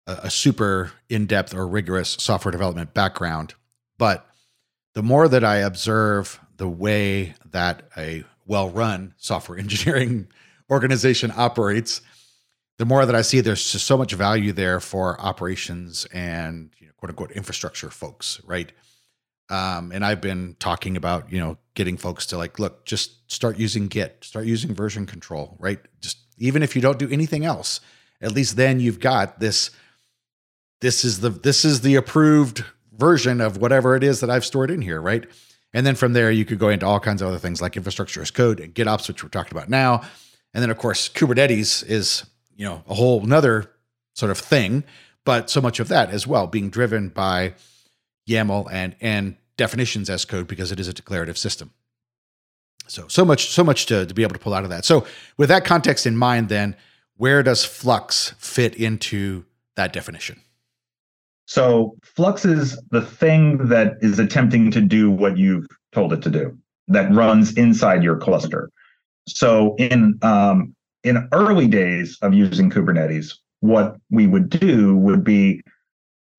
a 0.07 0.31
super 0.31 0.91
in 1.07 1.27
depth 1.27 1.53
or 1.53 1.68
rigorous 1.68 2.18
software 2.19 2.51
development 2.51 2.95
background, 2.95 3.53
but 4.00 4.25
the 4.95 5.03
more 5.03 5.27
that 5.27 5.44
I 5.44 5.57
observe 5.57 6.39
the 6.57 6.68
way 6.68 7.35
that 7.52 7.83
a 7.95 8.23
well 8.47 8.69
run 8.69 9.13
software 9.18 9.59
engineering 9.59 10.30
organization 10.71 11.31
operates, 11.35 12.02
the 12.80 12.85
more 12.85 13.06
that 13.06 13.13
I 13.13 13.21
see 13.21 13.42
there's 13.42 13.63
so 13.63 13.97
much 13.97 14.13
value 14.13 14.52
there 14.52 14.80
for 14.80 15.19
operations 15.21 16.06
and 16.11 16.71
you 16.80 16.87
know, 16.87 16.94
quote 16.97 17.09
unquote 17.11 17.31
infrastructure 17.31 17.92
folks, 17.92 18.42
right? 18.45 18.71
Um, 19.49 19.92
and 19.92 20.06
I've 20.06 20.21
been 20.21 20.56
talking 20.59 20.95
about, 20.95 21.31
you 21.31 21.40
know, 21.40 21.57
getting 21.73 21.97
folks 21.97 22.25
to 22.28 22.37
like, 22.37 22.57
look, 22.57 22.85
just 22.85 23.31
start 23.31 23.59
using 23.59 23.87
Git, 23.87 24.23
start 24.23 24.45
using 24.45 24.73
version 24.73 25.06
control, 25.06 25.56
right? 25.59 25.80
Just 25.99 26.18
even 26.37 26.63
if 26.63 26.75
you 26.75 26.81
don't 26.81 26.99
do 26.99 27.09
anything 27.09 27.45
else, 27.45 27.81
at 28.21 28.31
least 28.31 28.56
then 28.56 28.80
you've 28.80 28.99
got 28.99 29.40
this. 29.40 29.71
This 30.81 31.04
is 31.04 31.19
the 31.19 31.30
this 31.30 31.66
is 31.66 31.81
the 31.81 31.95
approved 31.95 32.64
version 32.97 33.42
of 33.42 33.57
whatever 33.57 33.95
it 33.95 34.04
is 34.04 34.19
that 34.19 34.30
I've 34.30 34.45
stored 34.45 34.71
in 34.71 34.81
here, 34.81 35.02
right? 35.02 35.26
And 35.73 35.85
then 35.85 35.95
from 35.95 36.14
there, 36.14 36.31
you 36.31 36.45
could 36.45 36.59
go 36.59 36.69
into 36.69 36.85
all 36.85 36.99
kinds 36.99 37.21
of 37.21 37.28
other 37.28 37.38
things 37.38 37.61
like 37.61 37.78
infrastructure 37.78 38.21
as 38.21 38.31
code 38.31 38.59
and 38.59 38.73
GitOps, 38.73 39.07
which 39.07 39.23
we're 39.23 39.30
talking 39.30 39.56
about 39.56 39.69
now. 39.69 40.02
And 40.54 40.64
then, 40.64 40.69
of 40.69 40.78
course, 40.78 41.09
Kubernetes 41.09 41.85
is 41.88 42.26
you 42.56 42.66
know 42.66 42.83
a 42.88 42.94
whole 42.94 43.23
another 43.23 43.71
sort 44.14 44.31
of 44.31 44.38
thing, 44.38 44.83
but 45.26 45.49
so 45.49 45.61
much 45.61 45.80
of 45.80 45.88
that 45.90 46.09
as 46.09 46.26
well 46.26 46.47
being 46.47 46.69
driven 46.69 47.09
by 47.09 47.54
YAML 48.28 48.68
and 48.71 48.95
and 49.02 49.35
definitions 49.57 50.09
as 50.09 50.26
code 50.26 50.47
because 50.47 50.71
it 50.71 50.80
is 50.80 50.88
a 50.88 50.94
declarative 50.94 51.38
system. 51.38 51.71
So 52.88 53.07
so 53.07 53.23
much 53.23 53.49
so 53.49 53.64
much 53.64 53.85
to, 53.88 54.06
to 54.06 54.14
be 54.14 54.23
able 54.23 54.33
to 54.33 54.40
pull 54.40 54.54
out 54.54 54.64
of 54.64 54.71
that. 54.71 54.85
So 54.85 55.06
with 55.38 55.49
that 55.49 55.66
context 55.66 56.06
in 56.06 56.18
mind, 56.18 56.49
then 56.49 56.76
where 57.19 57.44
does 57.44 57.66
Flux 57.66 58.33
fit 58.38 58.76
into 58.76 59.44
that 59.76 59.92
definition? 59.92 60.40
So 61.47 61.97
Flux 62.02 62.45
is 62.45 62.81
the 62.92 63.02
thing 63.02 63.68
that 63.68 63.97
is 63.99 64.19
attempting 64.19 64.71
to 64.71 64.80
do 64.80 65.11
what 65.11 65.38
you've 65.38 65.68
told 65.92 66.14
it 66.14 66.21
to 66.21 66.30
do, 66.30 66.57
that 66.88 67.11
runs 67.14 67.57
inside 67.57 68.04
your 68.04 68.16
cluster. 68.16 68.69
So 69.28 69.76
in 69.76 70.18
um, 70.21 70.73
in 71.04 71.28
early 71.33 71.68
days 71.68 72.18
of 72.21 72.33
using 72.33 72.69
Kubernetes, 72.69 73.33
what 73.59 73.97
we 74.09 74.26
would 74.26 74.49
do 74.49 74.95
would 74.95 75.23
be 75.26 75.61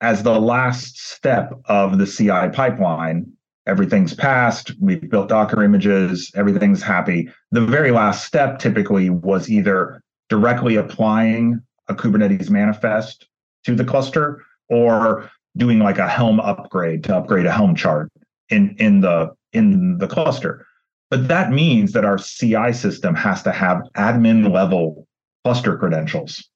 as 0.00 0.22
the 0.22 0.40
last 0.40 0.98
step 0.98 1.52
of 1.66 1.98
the 1.98 2.06
CI 2.06 2.56
pipeline, 2.56 3.30
everything's 3.66 4.14
passed, 4.14 4.72
we've 4.80 5.10
built 5.10 5.28
Docker 5.28 5.62
images, 5.62 6.32
everything's 6.34 6.82
happy. 6.82 7.28
The 7.50 7.66
very 7.66 7.90
last 7.90 8.24
step 8.24 8.58
typically 8.58 9.10
was 9.10 9.50
either 9.50 10.02
directly 10.30 10.76
applying 10.76 11.60
a 11.88 11.94
Kubernetes 11.94 12.48
manifest 12.48 13.28
to 13.64 13.74
the 13.74 13.84
cluster 13.84 14.42
or 14.70 15.30
doing 15.56 15.80
like 15.80 15.98
a 15.98 16.08
helm 16.08 16.40
upgrade 16.40 17.04
to 17.04 17.16
upgrade 17.16 17.44
a 17.44 17.52
helm 17.52 17.74
chart 17.74 18.10
in 18.48 18.74
in 18.78 19.00
the 19.00 19.30
in 19.52 19.98
the 19.98 20.06
cluster. 20.06 20.66
But 21.10 21.28
that 21.28 21.50
means 21.50 21.92
that 21.92 22.04
our 22.04 22.16
ci 22.18 22.72
system 22.72 23.14
has 23.16 23.42
to 23.42 23.52
have 23.52 23.82
admin 23.96 24.50
level 24.50 25.06
cluster 25.44 25.76
credentials 25.76 26.50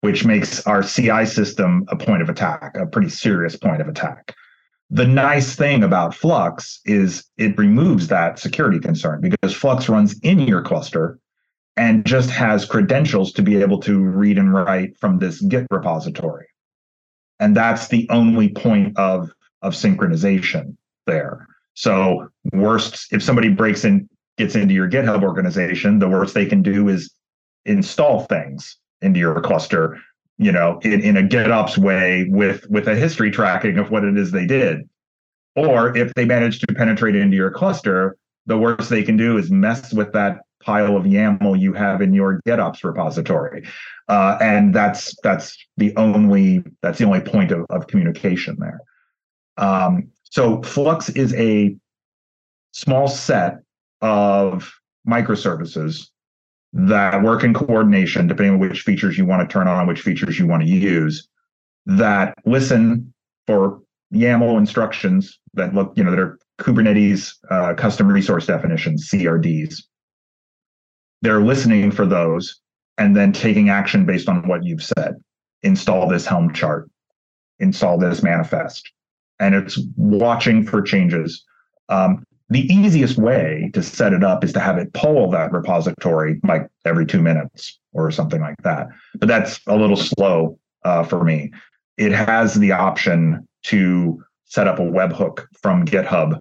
which 0.00 0.24
makes 0.24 0.66
our 0.66 0.82
ci 0.82 1.26
system 1.26 1.84
a 1.88 1.96
point 1.96 2.22
of 2.22 2.28
attack 2.28 2.76
a 2.76 2.86
pretty 2.86 3.08
serious 3.08 3.56
point 3.56 3.80
of 3.80 3.88
attack. 3.88 4.34
The 4.90 5.06
nice 5.06 5.54
thing 5.54 5.84
about 5.84 6.14
flux 6.14 6.80
is 6.84 7.24
it 7.36 7.56
removes 7.56 8.08
that 8.08 8.38
security 8.38 8.80
concern 8.80 9.20
because 9.20 9.54
flux 9.54 9.88
runs 9.88 10.18
in 10.20 10.40
your 10.40 10.62
cluster 10.62 11.18
and 11.80 12.04
just 12.04 12.28
has 12.28 12.66
credentials 12.66 13.32
to 13.32 13.40
be 13.40 13.56
able 13.56 13.80
to 13.80 14.00
read 14.00 14.36
and 14.36 14.52
write 14.52 14.94
from 14.98 15.18
this 15.18 15.40
git 15.40 15.66
repository. 15.70 16.46
And 17.38 17.56
that's 17.56 17.88
the 17.88 18.06
only 18.10 18.50
point 18.50 18.96
of 18.98 19.32
of 19.62 19.72
synchronization 19.72 20.76
there. 21.06 21.46
So 21.72 22.28
worst 22.52 23.10
if 23.12 23.22
somebody 23.22 23.48
breaks 23.48 23.84
in 23.84 24.08
gets 24.36 24.54
into 24.54 24.74
your 24.74 24.90
github 24.90 25.22
organization 25.22 25.98
the 25.98 26.08
worst 26.08 26.34
they 26.34 26.46
can 26.46 26.62
do 26.62 26.88
is 26.88 27.12
install 27.64 28.20
things 28.24 28.76
into 29.02 29.18
your 29.20 29.38
cluster 29.42 29.98
you 30.38 30.50
know 30.50 30.78
in, 30.82 31.00
in 31.02 31.16
a 31.16 31.22
gitops 31.22 31.76
way 31.76 32.26
with 32.30 32.66
with 32.70 32.88
a 32.88 32.94
history 32.94 33.30
tracking 33.30 33.78
of 33.78 33.90
what 33.90 34.04
it 34.04 34.18
is 34.18 34.30
they 34.30 34.46
did. 34.46 34.86
Or 35.56 35.96
if 35.96 36.12
they 36.14 36.26
manage 36.26 36.60
to 36.60 36.74
penetrate 36.74 37.16
into 37.16 37.36
your 37.36 37.50
cluster 37.50 38.18
the 38.44 38.58
worst 38.58 38.90
they 38.90 39.02
can 39.02 39.16
do 39.16 39.38
is 39.38 39.50
mess 39.50 39.94
with 39.94 40.12
that 40.12 40.40
pile 40.60 40.96
of 40.96 41.04
YAML 41.04 41.58
you 41.58 41.72
have 41.72 42.02
in 42.02 42.12
your 42.12 42.40
GitOps 42.46 42.84
repository, 42.84 43.66
uh, 44.08 44.38
and 44.40 44.74
that's 44.74 45.14
that's 45.22 45.56
the 45.76 45.94
only 45.96 46.62
that's 46.82 46.98
the 46.98 47.04
only 47.04 47.20
point 47.20 47.50
of, 47.50 47.66
of 47.70 47.86
communication 47.86 48.56
there. 48.58 48.80
Um, 49.56 50.08
so 50.24 50.62
Flux 50.62 51.08
is 51.10 51.34
a 51.34 51.76
small 52.72 53.08
set 53.08 53.58
of 54.00 54.72
microservices 55.08 56.08
that 56.72 57.22
work 57.22 57.42
in 57.42 57.52
coordination, 57.52 58.26
depending 58.26 58.54
on 58.54 58.60
which 58.60 58.82
features 58.82 59.18
you 59.18 59.24
want 59.24 59.48
to 59.48 59.52
turn 59.52 59.66
on, 59.66 59.86
which 59.86 60.02
features 60.02 60.38
you 60.38 60.46
want 60.46 60.62
to 60.62 60.68
use, 60.68 61.28
that 61.86 62.34
listen 62.44 63.12
for 63.46 63.80
YAML 64.14 64.58
instructions 64.58 65.38
that 65.54 65.74
look, 65.74 65.92
you 65.96 66.04
know, 66.04 66.10
that 66.10 66.20
are 66.20 66.38
Kubernetes 66.60 67.34
uh, 67.50 67.74
custom 67.74 68.08
resource 68.08 68.46
definitions, 68.46 69.08
CRDs, 69.10 69.82
they're 71.22 71.42
listening 71.42 71.90
for 71.90 72.06
those 72.06 72.60
and 72.98 73.16
then 73.16 73.32
taking 73.32 73.68
action 73.68 74.04
based 74.04 74.28
on 74.28 74.46
what 74.46 74.64
you've 74.64 74.82
said. 74.82 75.14
Install 75.62 76.08
this 76.08 76.26
Helm 76.26 76.52
chart, 76.52 76.90
install 77.58 77.98
this 77.98 78.22
manifest, 78.22 78.90
and 79.38 79.54
it's 79.54 79.78
watching 79.96 80.64
for 80.64 80.80
changes. 80.80 81.44
Um, 81.88 82.24
the 82.48 82.66
easiest 82.72 83.16
way 83.16 83.70
to 83.74 83.82
set 83.82 84.12
it 84.12 84.24
up 84.24 84.42
is 84.42 84.52
to 84.54 84.60
have 84.60 84.76
it 84.78 84.92
poll 84.92 85.30
that 85.30 85.52
repository 85.52 86.40
like 86.44 86.68
every 86.84 87.06
two 87.06 87.22
minutes 87.22 87.78
or 87.92 88.10
something 88.10 88.40
like 88.40 88.56
that. 88.64 88.88
But 89.18 89.28
that's 89.28 89.60
a 89.66 89.76
little 89.76 89.96
slow 89.96 90.58
uh, 90.84 91.04
for 91.04 91.24
me. 91.24 91.52
It 91.96 92.12
has 92.12 92.54
the 92.54 92.72
option 92.72 93.46
to 93.64 94.22
set 94.46 94.66
up 94.66 94.78
a 94.78 94.82
webhook 94.82 95.46
from 95.62 95.84
GitHub 95.84 96.38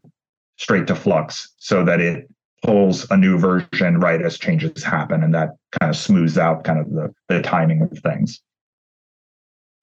straight 0.57 0.88
to 0.88 0.95
Flux 0.95 1.53
so 1.57 1.83
that 1.86 2.01
it 2.01 2.27
pulls 2.63 3.09
a 3.11 3.17
new 3.17 3.37
version 3.37 3.99
right 3.99 4.21
as 4.21 4.37
changes 4.37 4.83
happen, 4.83 5.23
and 5.23 5.33
that 5.33 5.57
kind 5.79 5.89
of 5.89 5.95
smooths 5.95 6.37
out 6.37 6.63
kind 6.63 6.79
of 6.79 6.89
the, 6.91 7.13
the 7.27 7.41
timing 7.41 7.81
of 7.81 7.97
things. 7.99 8.41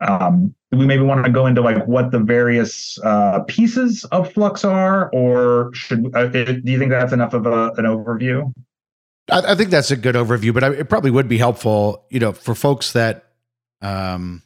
Um, 0.00 0.54
do 0.70 0.78
we 0.78 0.86
maybe 0.86 1.02
want 1.02 1.24
to 1.24 1.32
go 1.32 1.46
into 1.46 1.62
like 1.62 1.86
what 1.86 2.10
the 2.10 2.18
various 2.18 2.98
uh, 3.02 3.40
pieces 3.48 4.04
of 4.06 4.32
Flux 4.32 4.64
are, 4.64 5.10
or 5.12 5.70
should 5.74 6.14
uh, 6.14 6.26
do 6.26 6.60
you 6.64 6.78
think 6.78 6.90
that's 6.90 7.12
enough 7.12 7.34
of 7.34 7.46
a, 7.46 7.72
an 7.76 7.84
overview? 7.84 8.52
I, 9.30 9.52
I, 9.52 9.54
think 9.54 9.70
that's 9.70 9.90
a 9.90 9.96
good 9.96 10.14
overview, 10.14 10.52
but 10.52 10.64
I, 10.64 10.72
it 10.72 10.88
probably 10.88 11.10
would 11.10 11.28
be 11.28 11.38
helpful, 11.38 12.04
you 12.10 12.20
know, 12.20 12.32
for 12.32 12.54
folks 12.54 12.92
that 12.92 13.24
um, 13.80 14.42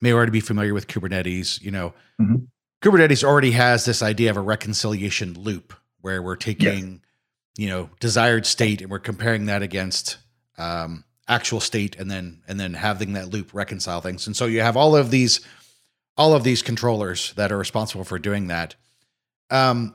may 0.00 0.12
already 0.12 0.32
be 0.32 0.40
familiar 0.40 0.72
with 0.72 0.86
Kubernetes. 0.86 1.60
You 1.60 1.72
know, 1.72 1.94
mm-hmm. 2.20 2.36
Kubernetes 2.82 3.24
already 3.24 3.52
has 3.52 3.84
this 3.84 4.02
idea 4.02 4.30
of 4.30 4.36
a 4.36 4.40
reconciliation 4.40 5.34
loop 5.34 5.74
where 6.00 6.22
we're 6.22 6.36
taking 6.36 7.02
you 7.56 7.68
know 7.68 7.90
desired 8.00 8.46
state 8.46 8.80
and 8.80 8.90
we're 8.90 8.98
comparing 8.98 9.46
that 9.46 9.62
against 9.62 10.18
um, 10.58 11.04
actual 11.28 11.60
state 11.60 11.96
and 11.96 12.10
then 12.10 12.42
and 12.48 12.58
then 12.58 12.74
having 12.74 13.14
that 13.14 13.28
loop 13.28 13.54
reconcile 13.54 14.00
things. 14.00 14.26
And 14.26 14.36
so 14.36 14.46
you 14.46 14.60
have 14.60 14.76
all 14.76 14.96
of 14.96 15.10
these 15.10 15.40
all 16.16 16.34
of 16.34 16.44
these 16.44 16.62
controllers 16.62 17.32
that 17.34 17.50
are 17.50 17.58
responsible 17.58 18.04
for 18.04 18.18
doing 18.18 18.48
that. 18.48 18.74
Um 19.50 19.94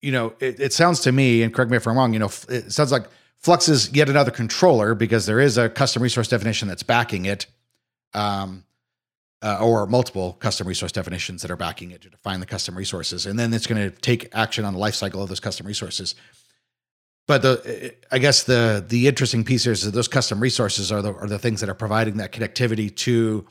you 0.00 0.12
know 0.12 0.34
it, 0.40 0.58
it 0.60 0.72
sounds 0.72 1.00
to 1.00 1.12
me 1.12 1.42
and 1.42 1.52
correct 1.54 1.70
me 1.70 1.76
if 1.76 1.86
i'm 1.86 1.96
wrong 1.96 2.12
you 2.12 2.18
know 2.18 2.30
it 2.48 2.72
sounds 2.72 2.90
like 2.90 3.04
flux 3.36 3.68
is 3.68 3.92
yet 3.92 4.08
another 4.08 4.30
controller 4.30 4.94
because 4.94 5.26
there 5.26 5.40
is 5.40 5.58
a 5.58 5.68
custom 5.68 6.02
resource 6.02 6.28
definition 6.28 6.68
that's 6.68 6.82
backing 6.82 7.26
it 7.26 7.46
um 8.14 8.64
uh, 9.42 9.58
or 9.60 9.86
multiple 9.86 10.34
custom 10.34 10.66
resource 10.66 10.92
definitions 10.92 11.42
that 11.42 11.50
are 11.50 11.56
backing 11.56 11.90
it 11.90 12.02
to 12.02 12.10
define 12.10 12.40
the 12.40 12.46
custom 12.46 12.76
resources. 12.76 13.24
And 13.24 13.38
then 13.38 13.54
it's 13.54 13.66
going 13.66 13.80
to 13.80 13.96
take 14.00 14.28
action 14.34 14.66
on 14.66 14.74
the 14.74 14.78
lifecycle 14.78 15.22
of 15.22 15.30
those 15.30 15.40
custom 15.40 15.66
resources 15.66 16.14
but 17.30 17.42
the 17.42 17.94
I 18.10 18.18
guess 18.18 18.42
the 18.42 18.84
the 18.84 19.06
interesting 19.06 19.44
piece 19.44 19.62
here 19.62 19.72
is 19.72 19.82
that 19.82 19.92
those 19.92 20.08
custom 20.08 20.40
resources 20.40 20.90
are 20.90 21.00
the 21.00 21.14
are 21.14 21.28
the 21.28 21.38
things 21.38 21.60
that 21.60 21.68
are 21.70 21.76
providing 21.76 22.16
that 22.16 22.32
connectivity 22.32 22.92
to 22.96 23.46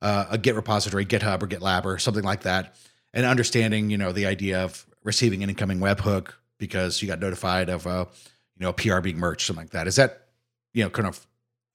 uh, 0.00 0.24
a 0.30 0.38
Git 0.38 0.54
repository, 0.54 1.04
GitHub 1.04 1.42
or 1.42 1.46
GitLab 1.46 1.84
or 1.84 1.98
something 1.98 2.24
like 2.24 2.44
that, 2.44 2.76
and 3.12 3.26
understanding 3.26 3.90
you 3.90 3.98
know 3.98 4.10
the 4.12 4.24
idea 4.24 4.64
of 4.64 4.86
receiving 5.04 5.42
an 5.42 5.50
incoming 5.50 5.80
webhook 5.80 6.32
because 6.56 7.02
you 7.02 7.08
got 7.08 7.20
notified 7.20 7.68
of 7.68 7.84
a 7.84 8.08
you 8.56 8.62
know 8.62 8.70
a 8.70 8.72
PR 8.72 9.00
being 9.00 9.18
merged, 9.18 9.42
something 9.42 9.64
like 9.64 9.72
that. 9.72 9.86
Is 9.86 9.96
that 9.96 10.28
you 10.72 10.82
know 10.82 10.88
kind 10.88 11.06
of 11.06 11.26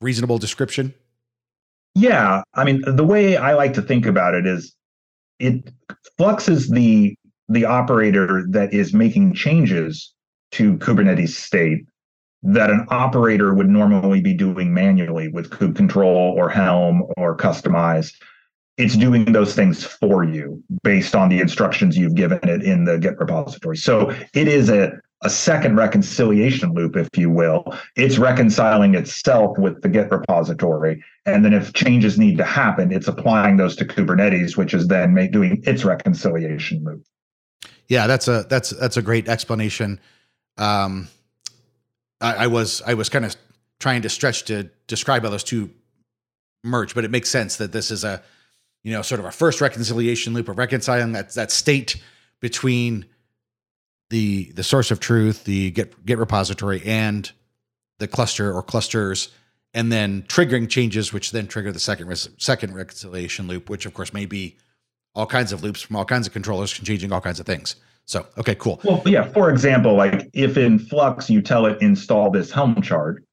reasonable 0.02 0.40
description? 0.40 0.96
Yeah, 1.94 2.42
I 2.56 2.64
mean 2.64 2.82
the 2.88 3.06
way 3.06 3.38
I 3.38 3.54
like 3.54 3.74
to 3.76 3.84
think 3.84 4.08
about 4.08 4.34
it 4.34 4.48
is 4.48 4.76
it 5.38 5.70
Flux 6.18 6.50
is 6.50 6.72
the 6.72 7.16
the 7.50 7.66
operator 7.66 8.48
that 8.50 8.74
is 8.74 8.96
making 8.96 9.36
changes 9.36 10.12
to 10.56 10.78
Kubernetes 10.78 11.30
state 11.30 11.86
that 12.44 12.70
an 12.70 12.86
operator 12.90 13.54
would 13.54 13.70
normally 13.70 14.22
be 14.22 14.34
doing 14.34 14.74
manually 14.74 15.28
with 15.28 15.50
kube 15.50 15.76
control 15.76 16.34
or 16.38 16.50
helm 16.50 17.04
or 17.18 17.36
kustomize 17.36 18.14
it's 18.78 18.98
doing 18.98 19.32
those 19.32 19.56
things 19.56 19.84
for 19.84 20.24
you 20.24 20.62
based 20.84 21.16
on 21.16 21.30
the 21.30 21.40
instructions 21.40 21.98
you've 21.98 22.16
given 22.16 22.40
it 22.44 22.62
in 22.62 22.86
the 22.86 22.98
git 22.98 23.18
repository. 23.18 23.78
So 23.78 24.14
it 24.34 24.48
is 24.48 24.70
a, 24.70 24.92
a 25.22 25.30
second 25.30 25.78
reconciliation 25.78 26.74
loop 26.74 26.98
if 26.98 27.08
you 27.16 27.30
will. 27.30 27.74
It's 27.96 28.18
reconciling 28.18 28.96
itself 28.96 29.58
with 29.58 29.82
the 29.82 29.90
git 29.90 30.12
repository. 30.12 31.04
And 31.26 31.46
then 31.46 31.54
if 31.54 31.74
changes 31.74 32.20
need 32.20 32.38
to 32.38 32.44
happen 32.44 32.92
it's 32.92 33.08
applying 33.08 33.58
those 33.58 33.76
to 33.78 33.86
kubernetes 33.86 34.58
which 34.58 34.74
is 34.74 34.88
then 34.88 35.16
doing 35.32 35.64
its 35.66 35.86
reconciliation 35.86 36.84
loop. 36.84 37.04
Yeah 37.88 38.08
that's 38.08 38.28
a 38.28 38.46
that's 38.50 38.72
that's 38.72 38.98
a 38.98 39.02
great 39.02 39.30
explanation 39.30 40.00
um, 40.58 41.08
I, 42.22 42.34
I 42.34 42.48
was 42.48 42.82
I 42.86 42.94
was 42.94 43.10
kind 43.10 43.26
of 43.26 43.36
trying 43.80 44.02
to 44.04 44.10
stretch 44.10 44.46
to 44.46 44.70
describe 44.88 45.24
how 45.24 45.30
those 45.30 45.44
two 45.44 45.70
merge, 46.64 46.96
but 46.96 47.06
it 47.06 47.12
makes 47.12 47.30
sense 47.30 47.58
that 47.58 47.72
this 47.72 47.92
is 47.92 48.04
a 48.04 48.22
you 48.84 48.92
know 48.92 49.02
sort 49.02 49.20
of 49.20 49.26
a 49.26 49.32
first 49.32 49.62
reconciliation 49.62 50.34
loop 50.34 50.50
of 50.50 50.58
reconciling 50.58 51.14
that 51.14 51.34
that 51.36 51.52
state 51.52 52.02
between 52.40 53.06
the 54.10 54.52
the 54.54 54.64
source 54.64 54.92
of 54.92 55.00
truth, 55.00 55.44
the 55.44 55.72
Git 55.72 56.06
Git 56.06 56.18
repository, 56.18 56.82
and 56.86 57.32
the 58.00 58.08
cluster 58.08 58.54
or 58.54 58.64
clusters, 58.64 59.30
and 59.74 59.92
then 59.92 60.24
triggering 60.24 60.70
changes, 60.70 61.12
which 61.12 61.32
then 61.32 61.48
trigger 61.48 61.72
the 61.72 61.80
second 61.80 62.16
second 62.38 62.76
reconciliation 62.76 63.48
loop, 63.48 63.70
which 63.70 63.86
of 63.86 63.94
course 63.94 64.14
may 64.14 64.26
be 64.26 64.58
all 65.14 65.26
kinds 65.26 65.52
of 65.52 65.64
loops 65.64 65.82
from 65.82 65.96
all 65.96 66.06
kinds 66.06 66.28
of 66.28 66.34
controllers, 66.34 66.72
changing 66.72 67.12
all 67.12 67.22
kinds 67.22 67.40
of 67.40 67.46
things. 67.46 67.76
So, 68.06 68.26
okay, 68.38 68.56
cool. 68.56 68.80
Well, 68.84 69.02
yeah, 69.06 69.24
for 69.24 69.50
example, 69.50 69.96
like 69.96 70.30
if 70.34 70.58
in 70.58 70.78
Flux 70.78 71.30
you 71.30 71.42
tell 71.42 71.66
it 71.66 71.82
install 71.82 72.30
this 72.30 72.52
Helm 72.52 72.82
chart, 72.82 73.24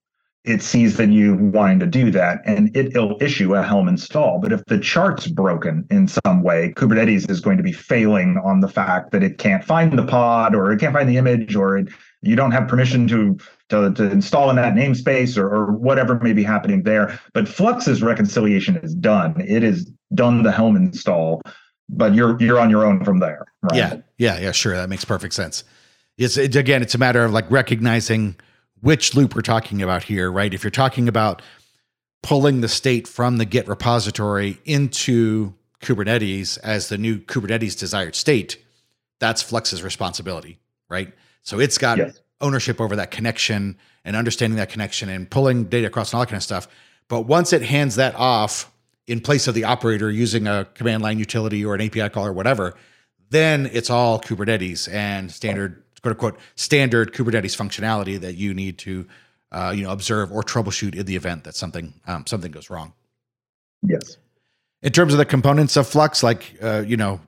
it 0.45 0.61
sees 0.61 0.97
that 0.97 1.09
you 1.11 1.37
wanting 1.37 1.79
to 1.79 1.87
do 1.87 2.11
that 2.11 2.41
and 2.45 2.75
it, 2.77 2.97
will 2.97 3.17
issue 3.21 3.55
a 3.55 3.63
Helm 3.63 3.87
install. 3.87 4.41
But 4.41 4.51
if 4.51 4.65
the 4.65 4.79
chart's 4.79 5.29
broken 5.29 5.87
in 5.91 6.09
some 6.09 6.43
way, 6.43 6.73
Kubernetes 6.75 7.31
is 7.31 7.41
going 7.41 7.59
to 7.59 7.63
be 7.63 7.71
failing 7.71 8.41
on 8.43 8.61
the 8.61 8.69
fact 8.69 9.13
that 9.13 9.23
it 9.23 9.39
can't 9.39 9.63
find 9.63 9.97
the 9.97 10.05
pod 10.05 10.55
or 10.55 10.73
it 10.73 10.81
can't 10.81 10.95
find 10.95 11.09
the 11.09 11.19
image 11.19 11.55
or 11.55 11.79
it, 11.79 11.89
you 12.23 12.35
don't 12.35 12.51
have 12.51 12.67
permission 12.67 13.07
to, 13.09 13.39
to, 13.69 13.93
to 13.93 14.11
install 14.11 14.51
in 14.51 14.57
that 14.57 14.75
namespace 14.75 15.37
or, 15.37 15.47
or 15.47 15.73
whatever 15.73 16.19
may 16.21 16.33
be 16.33 16.43
happening 16.43 16.83
there. 16.83 17.21
But 17.35 17.47
Flux's 17.47 18.03
reconciliation 18.03 18.77
is 18.79 18.95
done. 18.95 19.41
It 19.41 19.63
is 19.63 19.93
done 20.15 20.43
the 20.43 20.51
Helm 20.53 20.77
install 20.77 21.43
but 21.93 22.15
you're 22.15 22.41
you're 22.43 22.59
on 22.59 22.71
your 22.71 22.85
own 22.85 23.05
from 23.05 23.19
there. 23.21 23.47
Right? 23.63 23.77
Yeah, 23.77 23.97
yeah, 24.19 24.41
yeah. 24.41 24.53
Sure, 24.53 24.75
that 24.75 24.89
makes 24.89 25.05
perfect 25.05 25.35
sense. 25.35 25.63
It's 26.19 26.37
it, 26.37 26.57
again, 26.57 26.83
it's 26.83 26.95
a 26.95 26.99
matter 26.99 27.25
of 27.25 27.33
like 27.33 27.49
recognizing 27.51 28.37
which 28.81 29.15
loop 29.15 29.35
we're 29.35 29.43
talking 29.43 29.83
about 29.83 30.03
here, 30.03 30.31
right? 30.31 30.53
If 30.53 30.65
you're 30.65 30.71
talking 30.71 31.09
about 31.09 31.43
pulling 32.23 32.61
the 32.61 32.69
state 32.69 33.07
from 33.07 33.37
the 33.37 33.45
Git 33.45 33.69
repository 33.69 34.59
into 34.65 35.55
Kubernetes 35.81 36.59
as 36.63 36.89
the 36.89 36.99
new 36.99 37.19
Kubernetes 37.19 37.79
desired 37.79 38.15
state, 38.15 38.63
that's 39.21 39.43
Flux's 39.43 39.83
responsibility, 39.83 40.59
right? 40.89 41.13
So 41.43 41.61
it's 41.61 41.79
got 41.79 41.99
yes. 41.99 42.21
ownership 42.41 42.81
over 42.81 42.97
that 42.97 43.11
connection 43.11 43.77
and 44.05 44.17
understanding 44.17 44.57
that 44.57 44.69
connection 44.69 45.09
and 45.09 45.31
pulling 45.31 45.65
data 45.65 45.89
across 45.89 46.11
and 46.11 46.19
all 46.19 46.23
that 46.23 46.29
kind 46.29 46.39
of 46.39 46.43
stuff. 46.43 46.69
But 47.09 47.23
once 47.23 47.53
it 47.53 47.63
hands 47.63 47.97
that 47.97 48.15
off 48.17 48.72
in 49.07 49.21
place 49.21 49.49
of 49.49 49.55
the 49.55 49.65
operator 49.65 50.11
using 50.11 50.47
a 50.47 50.65
command 50.75 51.03
line 51.03 51.19
utility 51.19 51.65
or 51.65 51.75
an 51.75 51.81
API 51.81 52.09
call 52.09 52.27
or 52.27 52.33
whatever, 52.33 52.75
then 53.31 53.69
it's 53.73 53.91
all 53.91 54.21
Kubernetes 54.21 54.93
and 54.93 55.31
standard, 55.31 55.83
quote 56.03 56.13
unquote, 56.13 56.39
standard 56.55 57.13
Kubernetes 57.13 57.57
functionality 57.57 58.21
that 58.21 58.35
you 58.35 58.55
need 58.55 58.79
to, 58.79 59.07
uh, 59.51 59.73
you 59.75 59.83
know, 59.83 59.91
observe 59.91 60.31
or 60.31 60.43
troubleshoot 60.43 60.95
in 60.95 61.07
the 61.07 61.17
event 61.17 61.45
that 61.45 61.55
something 61.55 61.95
um, 62.07 62.27
something 62.27 62.53
goes 62.53 62.71
wrong. 62.71 62.93
Yes. 63.83 64.19
In 64.83 64.93
terms 64.93 65.13
of 65.15 65.19
the 65.19 65.25
components 65.25 65.77
of 65.77 65.87
Flux, 65.87 66.23
like 66.23 66.57
uh, 66.63 66.85
you 66.87 66.97
know, 66.97 67.21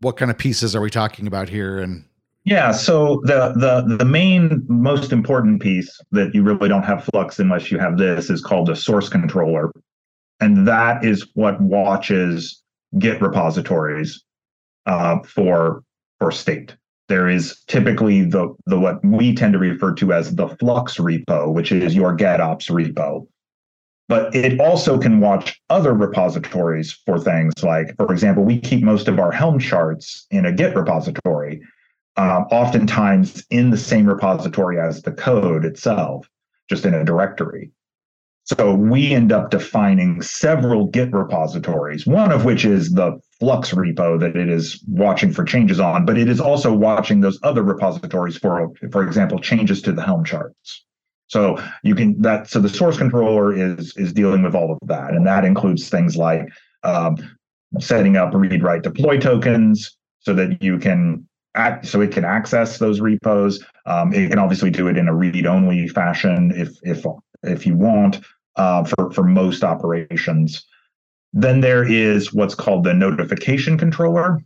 what 0.00 0.16
kind 0.16 0.30
of 0.30 0.38
pieces 0.38 0.74
are 0.74 0.80
we 0.80 0.90
talking 0.90 1.26
about 1.26 1.48
here? 1.48 1.78
And 1.78 2.04
yeah, 2.44 2.72
so 2.72 3.20
the 3.24 3.52
the 3.54 3.96
the 3.96 4.04
main 4.04 4.64
most 4.68 5.12
important 5.12 5.62
piece 5.62 6.00
that 6.10 6.34
you 6.34 6.42
really 6.42 6.68
don't 6.68 6.82
have 6.82 7.04
Flux 7.04 7.38
unless 7.38 7.70
you 7.70 7.78
have 7.78 7.98
this 7.98 8.30
is 8.30 8.40
called 8.42 8.68
a 8.68 8.76
source 8.76 9.08
controller, 9.08 9.70
and 10.42 10.66
that 10.66 11.04
is 11.04 11.26
what 11.34 11.60
watches 11.60 12.62
Git 12.98 13.22
repositories 13.22 14.22
uh, 14.84 15.20
for 15.20 15.82
for 16.18 16.30
state. 16.30 16.76
There 17.08 17.28
is 17.28 17.62
typically 17.68 18.22
the 18.22 18.54
the 18.66 18.78
what 18.78 19.02
we 19.04 19.34
tend 19.34 19.52
to 19.54 19.58
refer 19.58 19.94
to 19.94 20.12
as 20.12 20.34
the 20.34 20.48
Flux 20.48 20.98
repo, 20.98 21.52
which 21.52 21.72
is 21.72 21.94
your 21.94 22.16
GitOps 22.16 22.70
repo. 22.70 23.26
But 24.08 24.34
it 24.34 24.60
also 24.60 24.98
can 24.98 25.20
watch 25.20 25.58
other 25.70 25.94
repositories 25.94 26.92
for 27.06 27.18
things 27.18 27.54
like, 27.62 27.94
for 27.96 28.12
example, 28.12 28.44
we 28.44 28.60
keep 28.60 28.82
most 28.82 29.08
of 29.08 29.18
our 29.18 29.30
Helm 29.30 29.58
charts 29.58 30.26
in 30.30 30.44
a 30.44 30.52
Git 30.52 30.74
repository, 30.74 31.62
um, 32.16 32.42
oftentimes 32.50 33.46
in 33.48 33.70
the 33.70 33.78
same 33.78 34.06
repository 34.06 34.78
as 34.78 35.00
the 35.02 35.12
code 35.12 35.64
itself, 35.64 36.28
just 36.68 36.84
in 36.84 36.94
a 36.94 37.04
directory. 37.04 37.70
So 38.58 38.74
we 38.74 39.12
end 39.12 39.32
up 39.32 39.50
defining 39.50 40.20
several 40.22 40.86
Git 40.86 41.12
repositories, 41.12 42.06
one 42.06 42.32
of 42.32 42.44
which 42.44 42.64
is 42.64 42.92
the 42.92 43.18
Flux 43.38 43.72
repo 43.72 44.18
that 44.20 44.36
it 44.36 44.48
is 44.48 44.82
watching 44.86 45.32
for 45.32 45.44
changes 45.44 45.80
on, 45.80 46.04
but 46.04 46.18
it 46.18 46.28
is 46.28 46.40
also 46.40 46.72
watching 46.72 47.20
those 47.20 47.38
other 47.42 47.62
repositories 47.62 48.36
for, 48.36 48.70
for 48.90 49.02
example, 49.02 49.38
changes 49.38 49.80
to 49.82 49.92
the 49.92 50.02
Helm 50.02 50.24
charts. 50.24 50.84
So 51.28 51.62
you 51.82 51.94
can 51.94 52.20
that 52.20 52.50
so 52.50 52.60
the 52.60 52.68
source 52.68 52.98
controller 52.98 53.54
is 53.54 53.96
is 53.96 54.12
dealing 54.12 54.42
with 54.42 54.54
all 54.54 54.70
of 54.70 54.78
that, 54.86 55.14
and 55.14 55.26
that 55.26 55.46
includes 55.46 55.88
things 55.88 56.14
like 56.16 56.46
um, 56.82 57.16
setting 57.78 58.16
up 58.16 58.34
read 58.34 58.62
write 58.62 58.82
deploy 58.82 59.18
tokens 59.18 59.96
so 60.20 60.34
that 60.34 60.62
you 60.62 60.78
can 60.78 61.26
act 61.54 61.86
so 61.86 62.02
it 62.02 62.12
can 62.12 62.26
access 62.26 62.78
those 62.78 63.00
repos. 63.00 63.64
Um, 63.86 64.12
it 64.12 64.28
can 64.28 64.38
obviously 64.38 64.70
do 64.70 64.88
it 64.88 64.98
in 64.98 65.08
a 65.08 65.14
read 65.14 65.46
only 65.46 65.88
fashion 65.88 66.52
if 66.54 66.76
if 66.82 67.06
if 67.42 67.66
you 67.66 67.76
want 67.76 68.20
uh, 68.56 68.84
for, 68.84 69.10
for 69.12 69.22
most 69.22 69.64
operations. 69.64 70.64
Then 71.32 71.60
there 71.60 71.84
is 71.84 72.32
what's 72.32 72.54
called 72.54 72.84
the 72.84 72.94
notification 72.94 73.78
controller. 73.78 74.42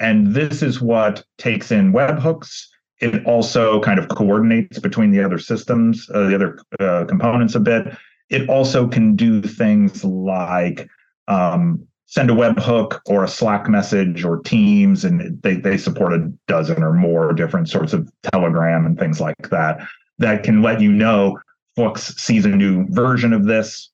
And 0.00 0.34
this 0.34 0.62
is 0.62 0.80
what 0.80 1.24
takes 1.38 1.70
in 1.70 1.92
webhooks. 1.92 2.66
It 3.00 3.24
also 3.24 3.80
kind 3.80 3.98
of 3.98 4.08
coordinates 4.08 4.78
between 4.78 5.10
the 5.10 5.24
other 5.24 5.38
systems, 5.38 6.08
uh, 6.12 6.28
the 6.28 6.34
other 6.34 6.58
uh, 6.80 7.04
components 7.04 7.54
a 7.54 7.60
bit. 7.60 7.96
It 8.30 8.48
also 8.48 8.88
can 8.88 9.14
do 9.14 9.42
things 9.42 10.04
like 10.04 10.88
um, 11.28 11.86
send 12.06 12.30
a 12.30 12.34
webhook 12.34 13.00
or 13.06 13.24
a 13.24 13.28
Slack 13.28 13.68
message 13.68 14.24
or 14.24 14.40
Teams, 14.40 15.04
and 15.04 15.40
they, 15.42 15.56
they 15.56 15.76
support 15.76 16.12
a 16.12 16.32
dozen 16.46 16.82
or 16.82 16.92
more 16.92 17.32
different 17.32 17.68
sorts 17.68 17.92
of 17.92 18.10
Telegram 18.32 18.86
and 18.86 18.98
things 18.98 19.20
like 19.20 19.50
that 19.50 19.86
that 20.18 20.42
can 20.42 20.62
let 20.62 20.80
you 20.80 20.92
know 20.92 21.38
Flux 21.76 22.14
sees 22.16 22.44
a 22.44 22.48
new 22.48 22.86
version 22.90 23.32
of 23.32 23.44
this. 23.44 23.90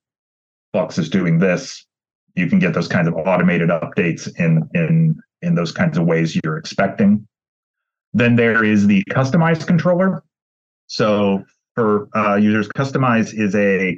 Flux 0.72 0.98
is 0.98 1.08
doing 1.08 1.38
this. 1.38 1.86
You 2.34 2.48
can 2.48 2.58
get 2.58 2.74
those 2.74 2.88
kinds 2.88 3.08
of 3.08 3.14
automated 3.14 3.70
updates 3.70 4.28
in 4.38 4.68
in 4.74 5.20
in 5.42 5.54
those 5.54 5.72
kinds 5.72 5.96
of 5.96 6.04
ways 6.06 6.38
you're 6.42 6.58
expecting. 6.58 7.26
Then 8.12 8.36
there 8.36 8.64
is 8.64 8.86
the 8.86 9.04
customized 9.10 9.66
controller. 9.66 10.22
So 10.86 11.44
for 11.74 12.08
uh, 12.16 12.36
users, 12.36 12.68
Kustomize 12.68 13.32
is 13.32 13.54
a 13.54 13.96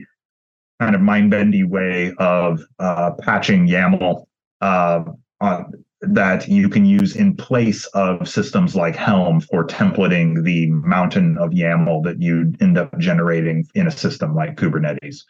kind 0.81 0.95
of 0.95 1.01
mind-bendy 1.01 1.64
way 1.64 2.12
of 2.19 2.61
uh, 2.79 3.12
patching 3.21 3.66
YAML 3.69 4.27
uh, 4.61 5.05
on, 5.40 5.73
that 6.02 6.48
you 6.48 6.68
can 6.68 6.84
use 6.84 7.14
in 7.14 7.36
place 7.36 7.84
of 7.86 8.28
systems 8.28 8.74
like 8.74 8.96
Helm 8.96 9.40
for 9.40 9.66
templating 9.66 10.44
the 10.44 10.70
mountain 10.70 11.36
of 11.38 11.50
YAML 11.50 12.02
that 12.04 12.20
you 12.20 12.54
end 12.60 12.78
up 12.78 12.98
generating 12.98 13.66
in 13.74 13.86
a 13.86 13.90
system 13.90 14.34
like 14.34 14.56
Kubernetes. 14.56 15.24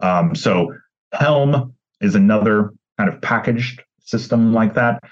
Um, 0.00 0.34
so 0.34 0.74
Helm 1.12 1.74
is 2.00 2.14
another 2.14 2.72
kind 2.98 3.12
of 3.12 3.20
packaged 3.20 3.82
system 4.00 4.52
like 4.52 4.74
that. 4.74 5.02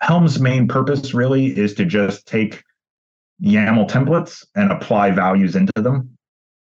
Helm's 0.00 0.38
main 0.38 0.68
purpose 0.68 1.14
really 1.14 1.46
is 1.58 1.74
to 1.74 1.84
just 1.84 2.26
take 2.26 2.62
YAML 3.42 3.88
templates 3.88 4.44
and 4.54 4.70
apply 4.70 5.12
values 5.12 5.56
into 5.56 5.72
them. 5.76 6.16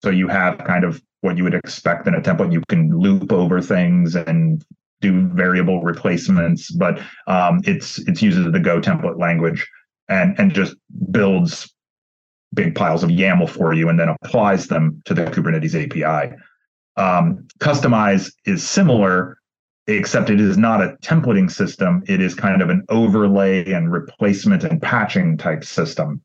So 0.03 0.11
you 0.11 0.29
have 0.29 0.59
kind 0.59 0.85
of 0.85 1.01
what 1.21 1.37
you 1.37 1.45
would 1.45 1.55
expect 1.55 2.07
in 2.07 2.15
a 2.15 2.21
template. 2.21 2.53
You 2.53 2.63
can 2.69 2.91
loop 2.91 3.33
over 3.33 3.61
things 3.61 4.15
and 4.17 4.65
do 5.05 5.29
variable 5.35 5.83
replacements, 5.83 6.71
but 6.71 7.01
um, 7.27 7.61
it's 7.65 7.99
it's 8.09 8.23
uses 8.23 8.51
the 8.51 8.61
Go 8.61 8.81
template 8.81 9.19
language 9.19 9.67
and 10.09 10.39
and 10.39 10.53
just 10.53 10.75
builds 11.11 11.73
big 12.55 12.75
piles 12.75 13.03
of 13.03 13.11
YAML 13.11 13.49
for 13.49 13.75
you 13.75 13.89
and 13.89 13.99
then 13.99 14.15
applies 14.23 14.69
them 14.69 15.03
to 15.05 15.15
the 15.15 15.25
Kubernetes 15.25 15.75
API. 15.75 16.35
Um, 16.97 17.47
Kustomize 17.59 18.33
is 18.47 18.67
similar, 18.67 19.39
except 19.89 20.31
it 20.31 20.41
is 20.41 20.57
not 20.57 20.81
a 20.81 20.97
templating 21.03 21.51
system. 21.51 22.05
It 22.07 22.21
is 22.21 22.35
kind 22.35 22.63
of 22.63 22.71
an 22.71 22.85
overlay 22.89 23.71
and 23.73 23.91
replacement 23.91 24.63
and 24.63 24.81
patching 24.81 25.37
type 25.37 25.65
system 25.65 26.23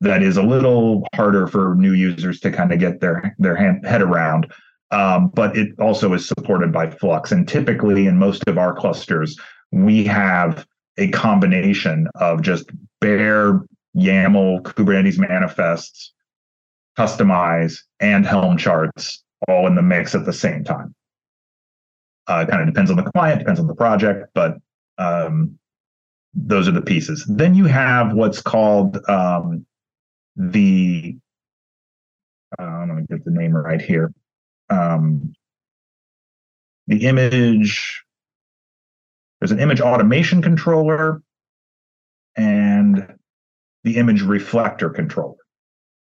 that 0.00 0.22
is 0.22 0.36
a 0.36 0.42
little 0.42 1.06
harder 1.14 1.46
for 1.46 1.74
new 1.76 1.92
users 1.92 2.40
to 2.40 2.50
kind 2.50 2.72
of 2.72 2.78
get 2.78 3.00
their 3.00 3.34
their 3.38 3.56
hand, 3.56 3.84
head 3.86 4.02
around. 4.02 4.52
Um, 4.92 5.28
but 5.28 5.56
it 5.56 5.70
also 5.80 6.12
is 6.12 6.28
supported 6.28 6.70
by 6.70 6.90
Flux. 6.90 7.32
And 7.32 7.48
typically, 7.48 8.06
in 8.06 8.18
most 8.18 8.46
of 8.46 8.58
our 8.58 8.74
clusters, 8.74 9.36
we 9.70 10.04
have 10.04 10.66
a 10.98 11.08
combination 11.08 12.06
of 12.16 12.42
just 12.42 12.70
bare 13.00 13.64
YAML 13.96 14.62
Kubernetes 14.62 15.18
manifests, 15.18 16.12
Kustomize, 16.98 17.78
and 18.00 18.26
Helm 18.26 18.58
charts 18.58 19.24
all 19.48 19.66
in 19.66 19.74
the 19.74 19.82
mix 19.82 20.14
at 20.14 20.26
the 20.26 20.32
same 20.32 20.62
time. 20.62 20.94
Uh, 22.26 22.44
kind 22.44 22.60
of 22.60 22.66
depends 22.66 22.90
on 22.90 22.98
the 22.98 23.10
client, 23.10 23.40
depends 23.40 23.58
on 23.58 23.66
the 23.66 23.74
project, 23.74 24.28
but 24.34 24.58
um, 24.98 25.58
those 26.34 26.68
are 26.68 26.72
the 26.72 26.82
pieces. 26.82 27.24
Then 27.28 27.54
you 27.54 27.64
have 27.64 28.12
what's 28.12 28.42
called 28.42 28.98
um, 29.08 29.66
the, 30.36 31.16
uh, 32.58 32.62
I'm 32.62 32.88
going 32.88 33.06
to 33.06 33.16
get 33.16 33.24
the 33.24 33.30
name 33.30 33.56
right 33.56 33.80
here 33.80 34.12
um, 34.70 35.34
the 36.86 37.04
image, 37.06 38.02
there's 39.40 39.52
an 39.52 39.60
image 39.60 39.80
automation 39.80 40.42
controller 40.42 41.22
and 42.36 43.14
the 43.84 43.96
image 43.96 44.22
reflector 44.22 44.90
controller. 44.90 45.36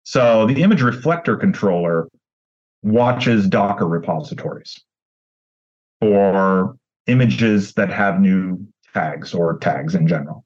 So 0.03 0.45
the 0.45 0.61
image 0.61 0.81
reflector 0.81 1.37
controller 1.37 2.09
watches 2.83 3.47
Docker 3.47 3.87
repositories 3.87 4.83
for 6.01 6.75
images 7.07 7.73
that 7.73 7.89
have 7.89 8.19
new 8.19 8.67
tags 8.93 9.33
or 9.33 9.57
tags 9.57 9.95
in 9.95 10.07
general. 10.07 10.43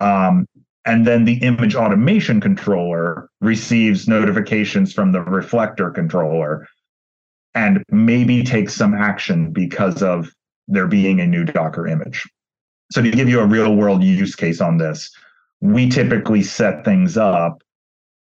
Um, 0.00 0.46
and 0.86 1.06
then 1.06 1.24
the 1.24 1.38
image 1.38 1.74
automation 1.74 2.40
controller 2.40 3.28
receives 3.40 4.08
notifications 4.08 4.92
from 4.92 5.12
the 5.12 5.20
reflector 5.20 5.90
controller 5.90 6.66
and 7.54 7.82
maybe 7.90 8.42
take 8.42 8.70
some 8.70 8.94
action 8.94 9.52
because 9.52 10.02
of 10.02 10.30
there 10.68 10.86
being 10.86 11.20
a 11.20 11.26
new 11.26 11.44
Docker 11.44 11.86
image. 11.86 12.24
So, 12.92 13.02
to 13.02 13.10
give 13.10 13.28
you 13.28 13.40
a 13.40 13.46
real 13.46 13.74
world 13.74 14.02
use 14.02 14.34
case 14.34 14.60
on 14.60 14.78
this, 14.78 15.10
we 15.60 15.88
typically 15.88 16.42
set 16.42 16.84
things 16.84 17.16
up 17.16 17.62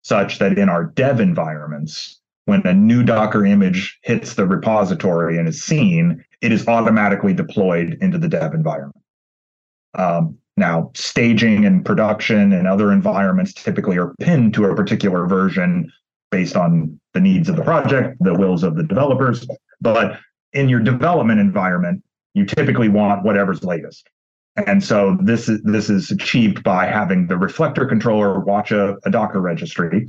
such 0.03 0.39
that 0.39 0.57
in 0.59 0.69
our 0.69 0.85
dev 0.85 1.21
environments, 1.21 2.21
when 2.45 2.65
a 2.67 2.73
new 2.73 3.03
Docker 3.03 3.45
image 3.45 3.99
hits 4.03 4.35
the 4.35 4.47
repository 4.47 5.37
and 5.37 5.49
is 5.49 5.63
seen, 5.63 6.25
it 6.41 6.53
is 6.53 6.69
automatically 6.69 7.35
deployed 7.35 7.99
into 8.01 8.19
the 8.19 8.29
dev 8.29 8.55
environment. 8.55 9.03
Um, 9.95 10.39
now, 10.57 10.91
staging 10.95 11.65
and 11.67 11.85
production 11.85 12.53
and 12.53 12.67
other 12.67 12.93
environments 12.93 13.53
typically 13.53 13.99
are 13.99 14.15
pinned 14.21 14.55
to 14.55 14.67
a 14.67 14.77
particular 14.77 15.27
version 15.27 15.93
based 16.37 16.55
on 16.55 17.01
the 17.15 17.21
needs 17.21 17.49
of 17.49 17.57
the 17.57 17.63
project, 17.63 18.15
the 18.21 18.35
wills 18.35 18.63
of 18.63 18.77
the 18.77 18.83
developers. 18.83 19.47
But 19.81 20.19
in 20.53 20.69
your 20.69 20.81
development 20.81 21.41
environment, 21.41 22.05
you 22.35 22.45
typically 22.45 22.91
want 22.91 23.25
whatever's 23.25 23.65
latest. 23.65 24.07
And 24.67 24.85
so 24.85 25.17
this 25.23 25.49
is 25.49 25.63
this 25.63 25.89
is 25.89 26.11
achieved 26.11 26.63
by 26.63 26.85
having 26.85 27.27
the 27.27 27.39
reflector 27.39 27.87
controller 27.87 28.41
watch 28.41 28.71
a, 28.71 28.97
a 29.07 29.11
Docker 29.11 29.41
registry 29.41 30.09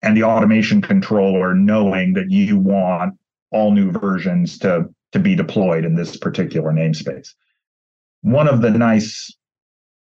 and 0.00 0.16
the 0.16 0.22
automation 0.22 0.80
controller 0.80 1.54
knowing 1.54 2.14
that 2.14 2.30
you 2.30 2.58
want 2.58 3.14
all 3.50 3.70
new 3.70 3.90
versions 3.90 4.58
to, 4.60 4.86
to 5.12 5.18
be 5.18 5.34
deployed 5.34 5.84
in 5.84 5.94
this 5.94 6.16
particular 6.16 6.72
namespace. 6.72 7.28
One 8.22 8.48
of 8.48 8.62
the 8.62 8.70
nice 8.70 9.30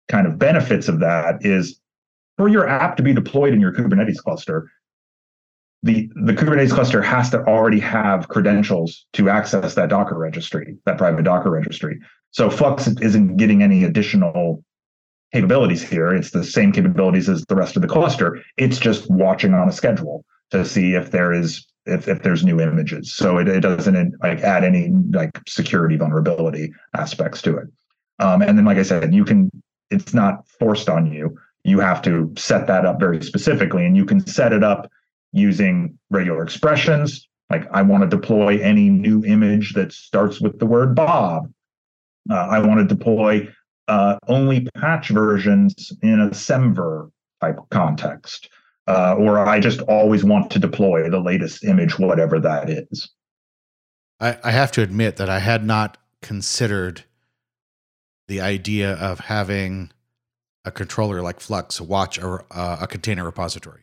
kind 0.08 0.26
of 0.26 0.38
benefits 0.38 0.88
of 0.88 0.98
that 1.00 1.46
is 1.46 1.80
for 2.36 2.48
your 2.48 2.68
app 2.68 2.96
to 2.96 3.02
be 3.02 3.14
deployed 3.14 3.52
in 3.54 3.60
your 3.60 3.72
Kubernetes 3.72 4.18
cluster, 4.18 4.68
the, 5.82 6.08
the 6.14 6.32
Kubernetes 6.32 6.72
cluster 6.72 7.02
has 7.02 7.30
to 7.30 7.42
already 7.44 7.80
have 7.80 8.28
credentials 8.28 9.06
to 9.14 9.28
access 9.28 9.74
that 9.74 9.88
Docker 9.88 10.16
registry, 10.16 10.76
that 10.86 10.98
private 10.98 11.24
Docker 11.24 11.50
registry. 11.50 12.00
So 12.30 12.50
Flux 12.50 12.86
isn't 12.86 13.36
getting 13.36 13.62
any 13.62 13.84
additional 13.84 14.64
capabilities 15.32 15.82
here. 15.82 16.14
It's 16.14 16.30
the 16.30 16.44
same 16.44 16.72
capabilities 16.72 17.28
as 17.28 17.44
the 17.46 17.56
rest 17.56 17.76
of 17.76 17.82
the 17.82 17.88
cluster. 17.88 18.42
It's 18.56 18.78
just 18.78 19.10
watching 19.10 19.54
on 19.54 19.68
a 19.68 19.72
schedule 19.72 20.24
to 20.50 20.64
see 20.64 20.94
if 20.94 21.10
there 21.10 21.32
is 21.32 21.66
if, 21.84 22.06
if 22.06 22.22
there's 22.22 22.44
new 22.44 22.60
images. 22.60 23.12
So 23.12 23.38
it, 23.38 23.48
it 23.48 23.60
doesn't 23.60 24.14
like 24.22 24.40
add 24.40 24.62
any 24.62 24.90
like 25.10 25.40
security 25.48 25.96
vulnerability 25.96 26.72
aspects 26.94 27.42
to 27.42 27.56
it. 27.56 27.66
Um, 28.20 28.40
and 28.40 28.56
then, 28.56 28.64
like 28.64 28.78
I 28.78 28.82
said, 28.82 29.12
you 29.12 29.24
can 29.24 29.50
it's 29.90 30.14
not 30.14 30.46
forced 30.58 30.88
on 30.88 31.12
you. 31.12 31.36
You 31.64 31.80
have 31.80 32.02
to 32.02 32.32
set 32.36 32.66
that 32.68 32.86
up 32.86 33.00
very 33.00 33.22
specifically, 33.22 33.84
and 33.84 33.96
you 33.96 34.04
can 34.04 34.24
set 34.26 34.52
it 34.52 34.62
up 34.62 34.90
using 35.32 35.98
regular 36.10 36.42
expressions. 36.42 37.28
Like 37.50 37.66
I 37.72 37.82
want 37.82 38.02
to 38.02 38.08
deploy 38.08 38.58
any 38.60 38.88
new 38.88 39.24
image 39.24 39.74
that 39.74 39.92
starts 39.92 40.40
with 40.40 40.58
the 40.58 40.66
word 40.66 40.94
Bob. 40.94 41.52
Uh, 42.30 42.34
I 42.34 42.60
want 42.60 42.80
to 42.80 42.94
deploy 42.94 43.48
uh, 43.88 44.16
only 44.28 44.68
patch 44.76 45.08
versions 45.08 45.92
in 46.02 46.20
a 46.20 46.28
semver 46.30 47.10
type 47.40 47.58
context. 47.70 48.48
Uh, 48.88 49.14
or 49.14 49.38
I 49.38 49.60
just 49.60 49.80
always 49.82 50.24
want 50.24 50.50
to 50.50 50.58
deploy 50.58 51.08
the 51.08 51.20
latest 51.20 51.64
image, 51.64 51.98
whatever 51.98 52.40
that 52.40 52.68
is. 52.68 53.10
I, 54.18 54.38
I 54.42 54.50
have 54.50 54.72
to 54.72 54.82
admit 54.82 55.16
that 55.16 55.28
I 55.28 55.38
had 55.38 55.64
not 55.64 55.98
considered 56.20 57.04
the 58.28 58.40
idea 58.40 58.94
of 58.94 59.20
having 59.20 59.92
a 60.64 60.70
controller 60.70 61.22
like 61.22 61.40
Flux 61.40 61.80
watch 61.80 62.18
a, 62.18 62.38
uh, 62.50 62.78
a 62.80 62.86
container 62.86 63.24
repository. 63.24 63.82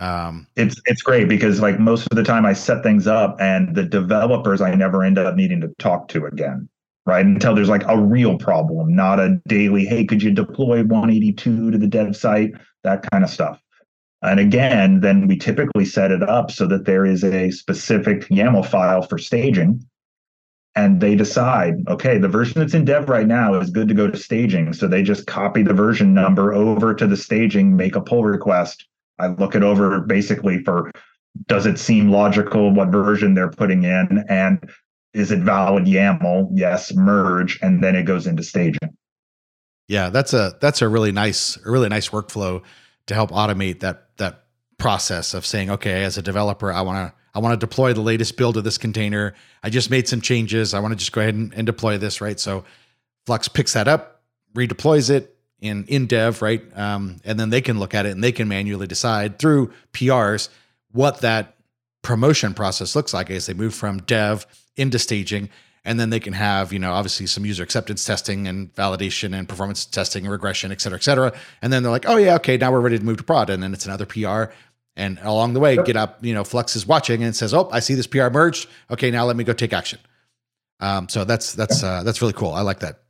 Um, 0.00 0.46
it's 0.54 0.80
it's 0.86 1.02
great 1.02 1.28
because 1.28 1.60
like 1.60 1.80
most 1.80 2.06
of 2.10 2.16
the 2.16 2.22
time 2.22 2.46
I 2.46 2.52
set 2.52 2.82
things 2.82 3.06
up 3.06 3.36
and 3.40 3.74
the 3.74 3.82
developers 3.82 4.60
I 4.60 4.74
never 4.74 5.02
end 5.02 5.18
up 5.18 5.34
needing 5.34 5.60
to 5.62 5.68
talk 5.78 6.08
to 6.08 6.26
again, 6.26 6.68
right? 7.04 7.24
Until 7.24 7.54
there's 7.54 7.68
like 7.68 7.84
a 7.88 8.00
real 8.00 8.38
problem, 8.38 8.94
not 8.94 9.18
a 9.18 9.40
daily. 9.48 9.84
Hey, 9.84 10.04
could 10.04 10.22
you 10.22 10.30
deploy 10.30 10.84
182 10.84 11.72
to 11.72 11.78
the 11.78 11.88
dev 11.88 12.16
site? 12.16 12.52
That 12.84 13.10
kind 13.10 13.24
of 13.24 13.30
stuff. 13.30 13.60
And 14.22 14.40
again, 14.40 15.00
then 15.00 15.26
we 15.26 15.36
typically 15.36 15.84
set 15.84 16.10
it 16.10 16.22
up 16.22 16.50
so 16.50 16.66
that 16.66 16.84
there 16.84 17.04
is 17.04 17.24
a 17.24 17.50
specific 17.50 18.22
YAML 18.28 18.66
file 18.66 19.02
for 19.02 19.18
staging. 19.18 19.84
And 20.74 21.00
they 21.00 21.16
decide, 21.16 21.74
okay, 21.88 22.18
the 22.18 22.28
version 22.28 22.60
that's 22.60 22.74
in 22.74 22.84
dev 22.84 23.08
right 23.08 23.26
now 23.26 23.54
is 23.54 23.70
good 23.70 23.88
to 23.88 23.94
go 23.94 24.08
to 24.08 24.16
staging. 24.16 24.72
So 24.72 24.86
they 24.86 25.02
just 25.02 25.26
copy 25.26 25.62
the 25.62 25.74
version 25.74 26.14
number 26.14 26.52
over 26.52 26.94
to 26.94 27.06
the 27.06 27.16
staging, 27.16 27.76
make 27.76 27.96
a 27.96 28.00
pull 28.00 28.22
request, 28.22 28.86
I 29.18 29.28
look 29.28 29.54
it 29.54 29.62
over 29.62 30.00
basically 30.00 30.62
for 30.64 30.90
does 31.46 31.66
it 31.66 31.78
seem 31.78 32.10
logical 32.10 32.72
what 32.72 32.88
version 32.88 33.34
they're 33.34 33.50
putting 33.50 33.84
in 33.84 34.24
and 34.28 34.68
is 35.14 35.30
it 35.30 35.40
valid 35.40 35.84
YAML? 35.84 36.50
Yes, 36.52 36.92
merge, 36.94 37.58
and 37.62 37.82
then 37.82 37.96
it 37.96 38.04
goes 38.04 38.26
into 38.26 38.42
staging. 38.42 38.96
Yeah, 39.88 40.10
that's 40.10 40.34
a 40.34 40.56
that's 40.60 40.82
a 40.82 40.88
really 40.88 41.12
nice 41.12 41.56
a 41.64 41.70
really 41.70 41.88
nice 41.88 42.10
workflow 42.10 42.62
to 43.06 43.14
help 43.14 43.30
automate 43.30 43.80
that 43.80 44.16
that 44.18 44.44
process 44.76 45.34
of 45.34 45.46
saying, 45.46 45.70
okay, 45.70 46.04
as 46.04 46.18
a 46.18 46.22
developer, 46.22 46.70
I 46.70 46.82
want 46.82 47.08
to 47.08 47.14
I 47.34 47.40
want 47.40 47.58
to 47.58 47.66
deploy 47.66 47.94
the 47.94 48.02
latest 48.02 48.36
build 48.36 48.56
of 48.56 48.64
this 48.64 48.78
container. 48.78 49.34
I 49.62 49.70
just 49.70 49.90
made 49.90 50.08
some 50.08 50.20
changes. 50.20 50.74
I 50.74 50.80
want 50.80 50.92
to 50.92 50.96
just 50.96 51.12
go 51.12 51.20
ahead 51.20 51.34
and, 51.34 51.54
and 51.54 51.66
deploy 51.66 51.96
this, 51.96 52.20
right? 52.20 52.38
So 52.38 52.64
Flux 53.26 53.48
picks 53.48 53.72
that 53.72 53.88
up, 53.88 54.22
redeploys 54.54 55.10
it, 55.10 55.37
in 55.60 55.84
in 55.84 56.06
dev, 56.06 56.42
right? 56.42 56.62
Um, 56.76 57.16
and 57.24 57.38
then 57.38 57.50
they 57.50 57.60
can 57.60 57.78
look 57.78 57.94
at 57.94 58.06
it 58.06 58.10
and 58.10 58.22
they 58.22 58.32
can 58.32 58.48
manually 58.48 58.86
decide 58.86 59.38
through 59.38 59.72
PRs 59.92 60.48
what 60.92 61.20
that 61.20 61.54
promotion 62.02 62.54
process 62.54 62.94
looks 62.94 63.12
like 63.12 63.30
as 63.30 63.46
they 63.46 63.54
move 63.54 63.74
from 63.74 63.98
dev 63.98 64.46
into 64.76 64.98
staging. 64.98 65.48
And 65.84 65.98
then 65.98 66.10
they 66.10 66.20
can 66.20 66.34
have, 66.34 66.72
you 66.72 66.78
know, 66.78 66.92
obviously 66.92 67.26
some 67.26 67.46
user 67.46 67.62
acceptance 67.62 68.04
testing 68.04 68.46
and 68.46 68.74
validation 68.74 69.36
and 69.36 69.48
performance 69.48 69.86
testing 69.86 70.24
and 70.24 70.32
regression, 70.32 70.70
et 70.70 70.80
cetera, 70.80 70.98
et 70.98 71.02
cetera. 71.02 71.32
And 71.62 71.72
then 71.72 71.82
they're 71.82 71.92
like, 71.92 72.06
oh 72.06 72.16
yeah, 72.16 72.34
okay, 72.36 72.56
now 72.56 72.70
we're 72.70 72.80
ready 72.80 72.98
to 72.98 73.04
move 73.04 73.16
to 73.18 73.22
prod. 73.22 73.48
And 73.48 73.62
then 73.62 73.72
it's 73.72 73.86
another 73.86 74.04
PR. 74.04 74.52
And 74.96 75.18
along 75.22 75.54
the 75.54 75.60
way, 75.60 75.76
GitHub, 75.76 76.14
you 76.20 76.34
know, 76.34 76.44
Flux 76.44 76.76
is 76.76 76.86
watching 76.86 77.22
and 77.22 77.34
says, 77.34 77.54
oh, 77.54 77.70
I 77.72 77.80
see 77.80 77.94
this 77.94 78.06
PR 78.06 78.28
merged. 78.28 78.68
Okay, 78.90 79.10
now 79.10 79.24
let 79.24 79.36
me 79.36 79.44
go 79.44 79.52
take 79.52 79.72
action. 79.72 80.00
Um, 80.80 81.08
so 81.08 81.24
that's 81.24 81.54
that's 81.54 81.82
uh, 81.82 82.02
that's 82.02 82.20
really 82.20 82.34
cool. 82.34 82.52
I 82.52 82.62
like 82.62 82.80
that. 82.80 83.00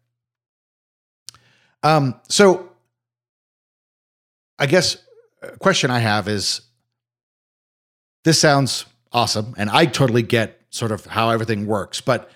Um, 1.82 2.20
so 2.28 2.70
I 4.58 4.66
guess 4.66 4.96
a 5.42 5.56
question 5.58 5.90
I 5.90 6.00
have 6.00 6.28
is 6.28 6.62
this 8.24 8.40
sounds 8.40 8.84
awesome, 9.12 9.54
and 9.56 9.70
I 9.70 9.86
totally 9.86 10.22
get 10.22 10.60
sort 10.70 10.92
of 10.92 11.06
how 11.06 11.30
everything 11.30 11.66
works, 11.66 12.00
but 12.00 12.30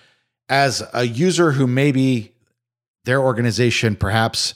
as 0.49 0.83
a 0.93 1.03
user 1.03 1.51
who 1.51 1.67
maybe 1.67 2.33
their 3.05 3.21
organization 3.21 3.95
perhaps 3.95 4.55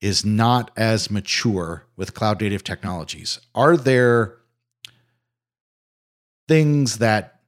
is 0.00 0.24
not 0.24 0.70
as 0.76 1.10
mature 1.10 1.84
with 1.96 2.14
cloud 2.14 2.40
native 2.40 2.64
technologies, 2.64 3.40
are 3.54 3.76
there 3.76 4.36
things 6.48 6.98
that 6.98 7.40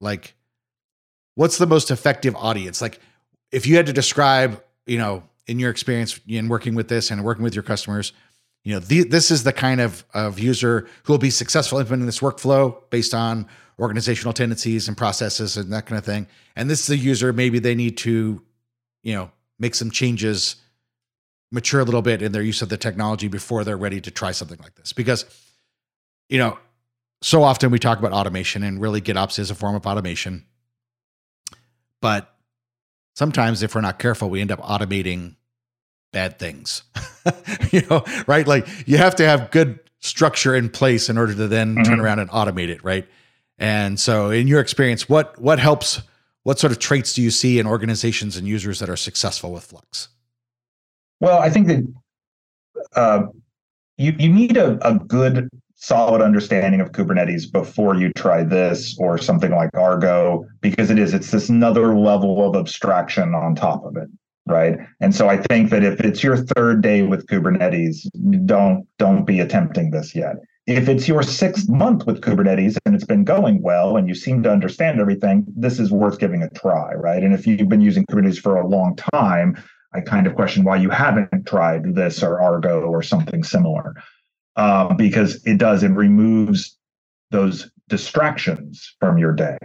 like 0.00 0.34
what's 1.34 1.58
the 1.58 1.66
most 1.66 1.90
effective 1.90 2.34
audience? 2.36 2.80
Like 2.80 2.98
if 3.52 3.66
you 3.66 3.76
had 3.76 3.86
to 3.86 3.92
describe, 3.92 4.62
you 4.86 4.98
know, 4.98 5.22
in 5.50 5.58
your 5.58 5.70
experience 5.70 6.20
in 6.28 6.48
working 6.48 6.76
with 6.76 6.86
this 6.86 7.10
and 7.10 7.24
working 7.24 7.42
with 7.42 7.56
your 7.56 7.64
customers, 7.64 8.12
you 8.62 8.72
know, 8.72 8.78
the, 8.78 9.02
this 9.02 9.32
is 9.32 9.42
the 9.42 9.52
kind 9.52 9.80
of, 9.80 10.04
of 10.14 10.38
user 10.38 10.86
who 11.02 11.12
will 11.12 11.18
be 11.18 11.28
successful 11.28 11.80
implementing 11.80 12.06
this 12.06 12.20
workflow 12.20 12.88
based 12.90 13.12
on 13.12 13.48
organizational 13.76 14.32
tendencies 14.32 14.86
and 14.86 14.96
processes 14.96 15.56
and 15.56 15.72
that 15.72 15.86
kind 15.86 15.98
of 15.98 16.04
thing. 16.04 16.28
And 16.54 16.70
this 16.70 16.84
is 16.84 16.90
a 16.90 16.96
user, 16.96 17.32
maybe 17.32 17.58
they 17.58 17.74
need 17.74 17.96
to, 17.98 18.40
you 19.02 19.14
know, 19.14 19.32
make 19.58 19.74
some 19.74 19.90
changes, 19.90 20.54
mature 21.50 21.80
a 21.80 21.84
little 21.84 22.02
bit 22.02 22.22
in 22.22 22.30
their 22.30 22.42
use 22.42 22.62
of 22.62 22.68
the 22.68 22.76
technology 22.76 23.26
before 23.26 23.64
they're 23.64 23.76
ready 23.76 24.00
to 24.02 24.10
try 24.12 24.30
something 24.30 24.58
like 24.62 24.76
this. 24.76 24.92
Because, 24.92 25.24
you 26.28 26.38
know, 26.38 26.58
so 27.22 27.42
often 27.42 27.72
we 27.72 27.80
talk 27.80 27.98
about 27.98 28.12
automation 28.12 28.62
and 28.62 28.80
really 28.80 29.00
GitOps 29.00 29.40
is 29.40 29.50
a 29.50 29.56
form 29.56 29.74
of 29.74 29.84
automation. 29.84 30.46
But 32.00 32.32
sometimes 33.16 33.64
if 33.64 33.74
we're 33.74 33.80
not 33.80 33.98
careful, 33.98 34.30
we 34.30 34.40
end 34.40 34.52
up 34.52 34.60
automating 34.60 35.34
bad 36.12 36.38
things. 36.38 36.82
you 37.70 37.82
know, 37.88 38.04
right? 38.26 38.46
Like 38.46 38.66
you 38.86 38.96
have 38.96 39.14
to 39.16 39.24
have 39.24 39.50
good 39.50 39.78
structure 40.00 40.54
in 40.54 40.68
place 40.68 41.08
in 41.08 41.18
order 41.18 41.34
to 41.34 41.48
then 41.48 41.74
mm-hmm. 41.74 41.84
turn 41.84 42.00
around 42.00 42.18
and 42.18 42.30
automate 42.30 42.68
it, 42.68 42.82
right? 42.82 43.06
And 43.58 44.00
so 44.00 44.30
in 44.30 44.48
your 44.48 44.60
experience, 44.60 45.08
what 45.08 45.38
what 45.40 45.58
helps 45.58 46.02
what 46.42 46.58
sort 46.58 46.72
of 46.72 46.78
traits 46.78 47.12
do 47.12 47.22
you 47.22 47.30
see 47.30 47.58
in 47.58 47.66
organizations 47.66 48.36
and 48.36 48.46
users 48.46 48.78
that 48.78 48.88
are 48.88 48.96
successful 48.96 49.52
with 49.52 49.64
Flux? 49.64 50.08
Well, 51.20 51.38
I 51.38 51.50
think 51.50 51.66
that 51.66 51.84
uh, 52.96 53.22
you 53.98 54.14
you 54.18 54.32
need 54.32 54.56
a, 54.56 54.78
a 54.86 54.98
good 54.98 55.50
solid 55.76 56.22
understanding 56.22 56.80
of 56.80 56.92
Kubernetes 56.92 57.50
before 57.50 57.94
you 57.94 58.12
try 58.12 58.42
this 58.42 58.96
or 58.98 59.16
something 59.18 59.50
like 59.50 59.70
Argo, 59.74 60.46
because 60.62 60.90
it 60.90 60.98
is 60.98 61.12
it's 61.12 61.30
this 61.30 61.50
another 61.50 61.96
level 61.96 62.48
of 62.48 62.56
abstraction 62.56 63.34
on 63.34 63.54
top 63.54 63.84
of 63.84 63.96
it 63.96 64.08
right? 64.50 64.78
And 65.00 65.14
so 65.14 65.28
i 65.28 65.36
think 65.36 65.70
that 65.70 65.84
if 65.84 66.00
it's 66.00 66.22
your 66.22 66.36
third 66.36 66.82
day 66.82 67.02
with 67.02 67.26
kubernetes 67.26 68.06
don't 68.46 68.86
don't 68.98 69.24
be 69.24 69.40
attempting 69.40 69.90
this 69.90 70.14
yet. 70.14 70.36
If 70.66 70.88
it's 70.88 71.08
your 71.08 71.22
sixth 71.22 71.68
month 71.68 72.06
with 72.06 72.20
kubernetes 72.20 72.76
and 72.84 72.94
it's 72.94 73.04
been 73.04 73.24
going 73.24 73.62
well 73.62 73.96
and 73.96 74.06
you 74.06 74.14
seem 74.14 74.42
to 74.42 74.52
understand 74.52 75.00
everything 75.00 75.46
this 75.56 75.80
is 75.80 75.90
worth 75.90 76.18
giving 76.18 76.42
a 76.42 76.50
try 76.50 76.92
right? 76.94 77.22
And 77.22 77.32
if 77.32 77.46
you've 77.46 77.68
been 77.68 77.80
using 77.80 78.04
kubernetes 78.06 78.38
for 78.38 78.56
a 78.56 78.66
long 78.66 78.96
time 79.14 79.56
i 79.94 80.00
kind 80.00 80.26
of 80.26 80.34
question 80.34 80.64
why 80.64 80.76
you 80.76 80.90
haven't 80.90 81.46
tried 81.46 81.94
this 81.94 82.22
or 82.22 82.40
argo 82.40 82.82
or 82.82 83.02
something 83.02 83.42
similar 83.42 83.94
um, 84.56 84.96
because 84.96 85.42
it 85.46 85.58
does 85.58 85.82
it 85.82 85.90
removes 85.90 86.76
those 87.30 87.70
distractions 87.88 88.94
from 89.00 89.18
your 89.18 89.32
day 89.32 89.58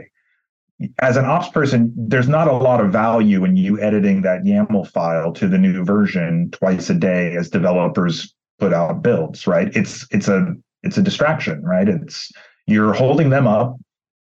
as 0.99 1.15
an 1.17 1.25
ops 1.25 1.49
person, 1.49 1.93
there's 1.95 2.27
not 2.27 2.47
a 2.47 2.53
lot 2.53 2.81
of 2.81 2.91
value 2.91 3.45
in 3.45 3.55
you 3.55 3.79
editing 3.79 4.21
that 4.23 4.43
YAML 4.43 4.87
file 4.91 5.31
to 5.33 5.47
the 5.47 5.57
new 5.57 5.83
version 5.83 6.49
twice 6.51 6.89
a 6.89 6.93
day 6.93 7.35
as 7.35 7.49
developers 7.49 8.33
put 8.59 8.73
out 8.73 9.01
builds, 9.01 9.47
right? 9.47 9.73
It's 9.75 10.05
it's 10.11 10.27
a 10.27 10.53
it's 10.83 10.97
a 10.97 11.01
distraction, 11.01 11.63
right? 11.63 11.87
It's 11.87 12.31
you're 12.67 12.93
holding 12.93 13.29
them 13.29 13.47
up, 13.47 13.77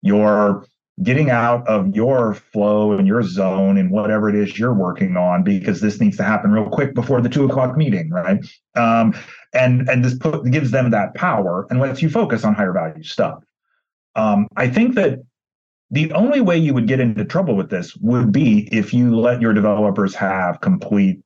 you're 0.02 0.66
getting 1.02 1.30
out 1.30 1.66
of 1.68 1.94
your 1.94 2.34
flow 2.34 2.92
and 2.92 3.06
your 3.06 3.22
zone 3.22 3.76
and 3.76 3.90
whatever 3.90 4.30
it 4.30 4.34
is 4.34 4.58
you're 4.58 4.72
working 4.72 5.16
on 5.16 5.42
because 5.42 5.80
this 5.80 6.00
needs 6.00 6.16
to 6.16 6.22
happen 6.22 6.50
real 6.50 6.70
quick 6.70 6.94
before 6.94 7.20
the 7.20 7.28
two 7.28 7.44
o'clock 7.44 7.76
meeting, 7.76 8.08
right? 8.10 8.38
Um, 8.76 9.14
and 9.52 9.88
and 9.88 10.04
this 10.04 10.16
put, 10.16 10.48
gives 10.50 10.70
them 10.70 10.90
that 10.90 11.14
power 11.14 11.66
and 11.70 11.80
lets 11.80 12.02
you 12.02 12.08
focus 12.08 12.44
on 12.44 12.54
higher 12.54 12.72
value 12.72 13.02
stuff. 13.02 13.42
Um, 14.14 14.46
I 14.56 14.68
think 14.68 14.94
that 14.94 15.18
the 15.90 16.12
only 16.12 16.40
way 16.40 16.56
you 16.58 16.74
would 16.74 16.88
get 16.88 17.00
into 17.00 17.24
trouble 17.24 17.56
with 17.56 17.70
this 17.70 17.96
would 17.96 18.32
be 18.32 18.68
if 18.72 18.92
you 18.92 19.16
let 19.16 19.40
your 19.40 19.52
developers 19.52 20.14
have 20.14 20.60
complete 20.60 21.20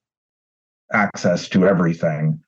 access 0.92 1.48
to 1.48 1.66
everything 1.66 2.40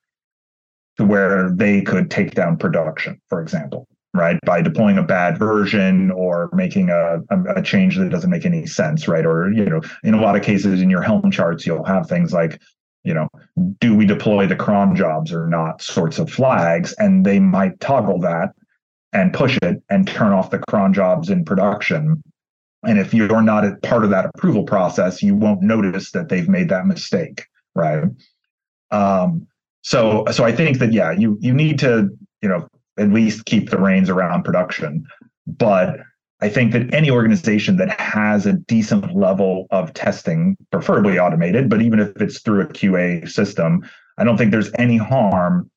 to 0.97 1.05
where 1.05 1.49
they 1.49 1.81
could 1.81 2.11
take 2.11 2.35
down 2.35 2.57
production, 2.57 3.19
for 3.29 3.41
example 3.41 3.87
right? 4.13 4.39
By 4.45 4.61
deploying 4.61 4.97
a 4.97 5.03
bad 5.03 5.37
version 5.37 6.11
or 6.11 6.49
making 6.53 6.89
a, 6.89 7.19
a, 7.55 7.61
change 7.63 7.97
that 7.97 8.09
doesn't 8.09 8.29
make 8.29 8.45
any 8.45 8.65
sense, 8.65 9.07
right? 9.07 9.25
Or, 9.25 9.51
you 9.51 9.65
know, 9.65 9.81
in 10.03 10.13
a 10.13 10.21
lot 10.21 10.35
of 10.35 10.43
cases 10.43 10.81
in 10.81 10.89
your 10.89 11.01
Helm 11.01 11.31
charts, 11.31 11.65
you'll 11.65 11.83
have 11.83 12.07
things 12.07 12.31
like, 12.31 12.61
you 13.03 13.13
know, 13.13 13.27
do 13.79 13.95
we 13.95 14.05
deploy 14.05 14.45
the 14.45 14.55
cron 14.55 14.95
jobs 14.95 15.33
or 15.33 15.47
not 15.47 15.81
sorts 15.81 16.19
of 16.19 16.29
flags. 16.29 16.93
And 16.99 17.25
they 17.25 17.39
might 17.39 17.79
toggle 17.79 18.19
that 18.19 18.53
and 19.13 19.33
push 19.33 19.57
it 19.61 19.81
and 19.89 20.07
turn 20.07 20.33
off 20.33 20.49
the 20.49 20.59
cron 20.69 20.93
jobs 20.93 21.29
in 21.29 21.45
production. 21.45 22.23
And 22.85 22.99
if 22.99 23.13
you're 23.13 23.41
not 23.41 23.65
a 23.65 23.75
part 23.77 24.03
of 24.03 24.09
that 24.09 24.25
approval 24.25 24.63
process, 24.63 25.21
you 25.23 25.35
won't 25.35 25.61
notice 25.61 26.11
that 26.11 26.29
they've 26.29 26.49
made 26.49 26.69
that 26.69 26.85
mistake, 26.85 27.45
right? 27.75 28.03
Um, 28.91 29.47
so, 29.81 30.25
so 30.31 30.43
I 30.43 30.51
think 30.51 30.79
that 30.79 30.93
yeah, 30.93 31.11
you 31.11 31.37
you 31.41 31.53
need 31.53 31.79
to 31.79 32.09
you 32.41 32.49
know 32.49 32.67
at 32.97 33.09
least 33.09 33.45
keep 33.45 33.69
the 33.69 33.79
reins 33.79 34.09
around 34.09 34.43
production. 34.43 35.05
But 35.47 35.99
I 36.41 36.49
think 36.49 36.73
that 36.73 36.93
any 36.93 37.09
organization 37.09 37.77
that 37.77 37.99
has 37.99 38.45
a 38.45 38.53
decent 38.53 39.15
level 39.15 39.67
of 39.71 39.93
testing, 39.93 40.57
preferably 40.71 41.17
automated, 41.17 41.69
but 41.69 41.81
even 41.81 41.99
if 41.99 42.09
it's 42.21 42.41
through 42.41 42.61
a 42.61 42.65
QA 42.65 43.29
system, 43.29 43.89
I 44.17 44.23
don't 44.23 44.37
think 44.37 44.51
there's 44.51 44.71
any 44.77 44.97
harm 44.97 45.69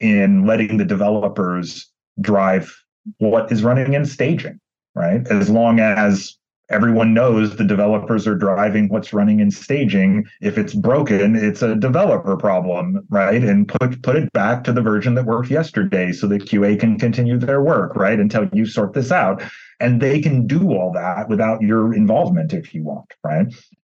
in 0.00 0.46
letting 0.46 0.78
the 0.78 0.84
developers 0.84 1.90
drive 2.20 2.74
what 3.18 3.50
is 3.52 3.62
running 3.62 3.94
in 3.94 4.06
staging, 4.06 4.60
right? 4.94 5.26
As 5.28 5.50
long 5.50 5.80
as 5.80 6.36
everyone 6.70 7.12
knows 7.12 7.56
the 7.56 7.64
developers 7.64 8.26
are 8.26 8.34
driving 8.34 8.88
what's 8.88 9.12
running 9.12 9.40
in 9.40 9.50
staging. 9.50 10.24
If 10.40 10.56
it's 10.56 10.74
broken, 10.74 11.36
it's 11.36 11.62
a 11.62 11.74
developer 11.74 12.36
problem, 12.36 13.06
right? 13.10 13.42
And 13.42 13.68
put 13.68 14.02
put 14.02 14.16
it 14.16 14.32
back 14.32 14.64
to 14.64 14.72
the 14.72 14.82
version 14.82 15.14
that 15.14 15.26
worked 15.26 15.50
yesterday 15.50 16.12
so 16.12 16.26
that 16.28 16.46
QA 16.46 16.78
can 16.78 16.98
continue 16.98 17.38
their 17.38 17.62
work, 17.62 17.94
right? 17.96 18.18
Until 18.18 18.48
you 18.52 18.66
sort 18.66 18.94
this 18.94 19.12
out. 19.12 19.42
And 19.80 20.00
they 20.00 20.20
can 20.20 20.46
do 20.46 20.72
all 20.72 20.92
that 20.92 21.28
without 21.28 21.60
your 21.60 21.92
involvement 21.92 22.52
if 22.52 22.74
you 22.74 22.84
want, 22.84 23.12
right? 23.22 23.46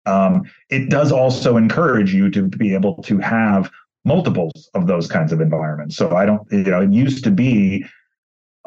Um, 0.06 0.42
it 0.68 0.90
does 0.90 1.10
also 1.12 1.56
encourage 1.56 2.14
you 2.14 2.30
to 2.30 2.42
be 2.42 2.74
able 2.74 3.02
to 3.04 3.18
have 3.18 3.70
multiples 4.04 4.70
of 4.74 4.86
those 4.86 5.06
kinds 5.06 5.32
of 5.32 5.40
environments. 5.40 5.96
So 5.96 6.16
I 6.16 6.24
don't, 6.24 6.40
you 6.50 6.62
know, 6.62 6.82
it 6.82 6.92
used 6.92 7.24
to 7.24 7.30
be 7.30 7.84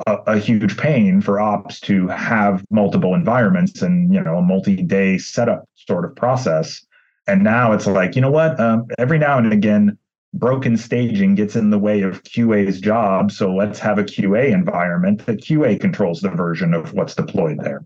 a, 0.08 0.18
a, 0.28 0.40
huge 0.40 0.78
pain 0.78 1.22
for 1.22 1.40
ops 1.40 1.80
to 1.82 2.08
have 2.08 2.64
multiple 2.70 3.16
environments 3.16 3.82
and 3.82 4.14
you 4.14 4.22
know 4.22 4.38
a 4.38 4.42
multi-day 4.42 5.18
setup 5.18 5.68
sort 5.76 6.06
of 6.06 6.16
process. 6.16 6.86
And 7.28 7.44
now 7.44 7.72
it's 7.72 7.88
like 7.88 8.16
you 8.16 8.22
know 8.22 8.32
what? 8.32 8.60
Um, 8.60 8.88
every 8.98 9.20
now 9.20 9.38
and 9.38 9.52
again 9.52 9.98
broken 10.34 10.76
staging 10.76 11.36
gets 11.36 11.56
in 11.56 11.70
the 11.70 11.78
way 11.78 12.02
of 12.02 12.24
qa's 12.24 12.82
job. 12.82 13.32
So 13.32 13.54
let's 13.54 13.80
have 13.80 14.00
a 14.00 14.04
qa 14.04 14.52
environment 14.52 15.26
that 15.26 15.42
qa 15.42 15.80
controls 15.80 16.22
the 16.22 16.30
version 16.30 16.74
of 16.74 16.94
what's 16.94 17.16
deployed 17.16 17.60
there. 17.60 17.86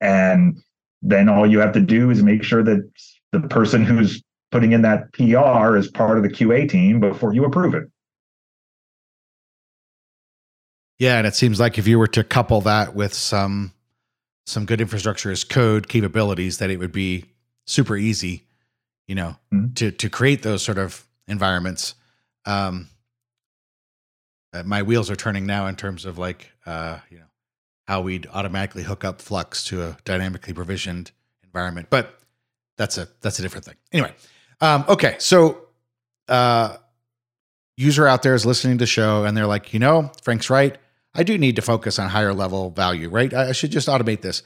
And 0.00 0.58
then 1.02 1.28
all 1.28 1.46
you 1.46 1.58
have 1.60 1.72
to 1.72 1.80
do 1.80 2.10
is 2.10 2.22
make 2.22 2.42
sure 2.42 2.62
that 2.62 2.90
the 3.32 3.40
person 3.40 3.84
who's 3.84 4.22
putting 4.50 4.72
in 4.72 4.82
that 4.82 5.12
pr 5.12 5.76
is 5.76 5.88
part 5.88 6.16
of 6.16 6.24
the 6.24 6.30
qa 6.30 6.68
team 6.68 7.00
before 7.00 7.34
you 7.34 7.44
approve 7.44 7.74
it 7.74 7.84
yeah, 10.98 11.18
and 11.18 11.26
it 11.26 11.34
seems 11.34 11.60
like 11.60 11.78
if 11.78 11.86
you 11.86 11.98
were 11.98 12.08
to 12.08 12.24
couple 12.24 12.60
that 12.62 12.94
with 12.94 13.14
some 13.14 13.72
some 14.46 14.64
good 14.64 14.80
infrastructure 14.80 15.30
as 15.30 15.44
code 15.44 15.88
capabilities, 15.88 16.58
that 16.58 16.70
it 16.70 16.78
would 16.78 16.92
be 16.92 17.26
super 17.66 17.96
easy, 17.96 18.44
you 19.06 19.14
know, 19.14 19.36
mm-hmm. 19.52 19.72
to 19.74 19.90
to 19.92 20.10
create 20.10 20.42
those 20.42 20.62
sort 20.62 20.78
of 20.78 21.06
environments. 21.28 21.94
Um, 22.44 22.88
uh, 24.52 24.62
my 24.62 24.82
wheels 24.82 25.10
are 25.10 25.16
turning 25.16 25.46
now 25.46 25.66
in 25.66 25.76
terms 25.76 26.04
of 26.04 26.18
like 26.18 26.50
uh, 26.66 26.98
you 27.10 27.18
know 27.18 27.24
how 27.86 28.00
we'd 28.00 28.26
automatically 28.32 28.82
hook 28.82 29.04
up 29.04 29.20
Flux 29.20 29.64
to 29.64 29.82
a 29.82 29.98
dynamically 30.04 30.52
provisioned 30.52 31.12
environment, 31.44 31.88
but 31.90 32.18
that's 32.76 32.98
a 32.98 33.08
that's 33.20 33.38
a 33.38 33.42
different 33.42 33.66
thing. 33.66 33.76
Anyway, 33.92 34.12
um, 34.60 34.84
okay, 34.88 35.16
so 35.18 35.68
uh, 36.28 36.76
user 37.76 38.06
out 38.06 38.22
there 38.22 38.34
is 38.34 38.44
listening 38.44 38.76
to 38.78 38.82
the 38.82 38.86
show 38.86 39.24
and 39.24 39.36
they're 39.36 39.46
like, 39.46 39.72
you 39.72 39.78
know, 39.78 40.10
Frank's 40.22 40.50
right. 40.50 40.76
I 41.18 41.24
do 41.24 41.36
need 41.36 41.56
to 41.56 41.62
focus 41.62 41.98
on 41.98 42.08
higher 42.08 42.32
level 42.32 42.70
value, 42.70 43.10
right? 43.10 43.34
I 43.34 43.50
should 43.50 43.72
just 43.72 43.88
automate 43.88 44.20
this. 44.20 44.44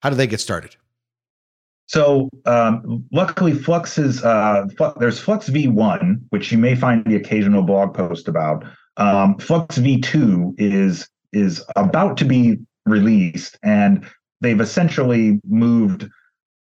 How 0.00 0.10
do 0.10 0.16
they 0.16 0.26
get 0.26 0.40
started? 0.40 0.74
So 1.86 2.28
um, 2.44 3.04
luckily, 3.12 3.54
Flux 3.54 3.98
is 3.98 4.24
uh, 4.24 4.66
there's 4.98 5.20
Flux 5.20 5.48
V1, 5.48 6.22
which 6.30 6.50
you 6.50 6.58
may 6.58 6.74
find 6.74 7.04
the 7.04 7.14
occasional 7.14 7.62
blog 7.62 7.94
post 7.94 8.26
about. 8.26 8.64
Um, 8.96 9.38
Flux 9.38 9.78
V2 9.78 10.54
is 10.58 11.08
is 11.32 11.64
about 11.76 12.16
to 12.16 12.24
be 12.24 12.58
released, 12.84 13.56
and 13.62 14.04
they've 14.40 14.60
essentially 14.60 15.40
moved 15.48 16.08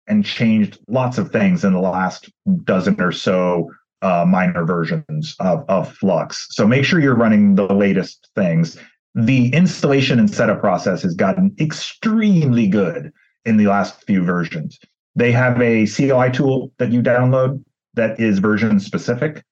and 0.07 0.25
changed 0.25 0.79
lots 0.87 1.19
of 1.19 1.31
things 1.31 1.63
in 1.63 1.73
the 1.73 1.79
last 1.79 2.31
dozen 2.63 2.99
or 2.99 3.11
so 3.11 3.69
uh, 4.01 4.25
minor 4.27 4.65
versions 4.65 5.35
of, 5.39 5.63
of 5.69 5.93
Flux. 5.93 6.47
So 6.51 6.65
make 6.67 6.85
sure 6.85 6.99
you're 6.99 7.15
running 7.15 7.55
the 7.55 7.71
latest 7.71 8.29
things 8.35 8.77
the 9.15 9.53
installation 9.53 10.19
and 10.19 10.29
setup 10.29 10.59
process 10.59 11.01
has 11.01 11.15
gotten 11.15 11.55
extremely 11.59 12.67
good 12.67 13.11
in 13.45 13.57
the 13.57 13.67
last 13.67 14.03
few 14.03 14.23
versions. 14.23 14.79
They 15.15 15.31
have 15.31 15.59
a 15.61 15.87
CLI 15.87 16.31
tool 16.31 16.71
that 16.77 16.91
you 16.91 17.01
download 17.01 17.63
that 17.95 18.19
is 18.19 18.39
version 18.39 18.79
specific. 18.79 19.43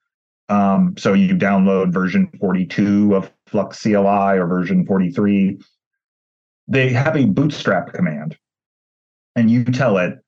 Um, 0.49 0.93
so 0.97 1.13
you 1.13 1.35
download 1.35 1.91
version 1.91 2.29
42 2.39 3.15
of 3.15 3.31
Flux 3.47 3.81
CLI 3.81 4.37
or 4.37 4.45
version 4.45 4.85
43. 4.85 5.59
They 6.67 6.89
have 6.89 7.15
a 7.15 7.25
bootstrap 7.25 7.93
command, 7.93 8.37
and 9.35 9.49
you 9.49 9.63
tell 9.65 9.97
it, 9.97 10.19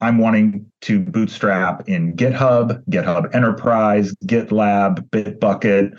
I'm 0.00 0.18
wanting 0.18 0.70
to 0.82 1.00
bootstrap 1.00 1.88
in 1.88 2.14
GitHub, 2.14 2.84
GitHub 2.88 3.34
Enterprise, 3.34 4.14
GitLab, 4.26 5.08
Bitbucket, 5.08 5.98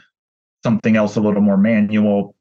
something 0.63 0.95
else 0.95 1.15
a 1.15 1.21
little 1.21 1.41
more 1.41 1.58
manual 1.58 2.35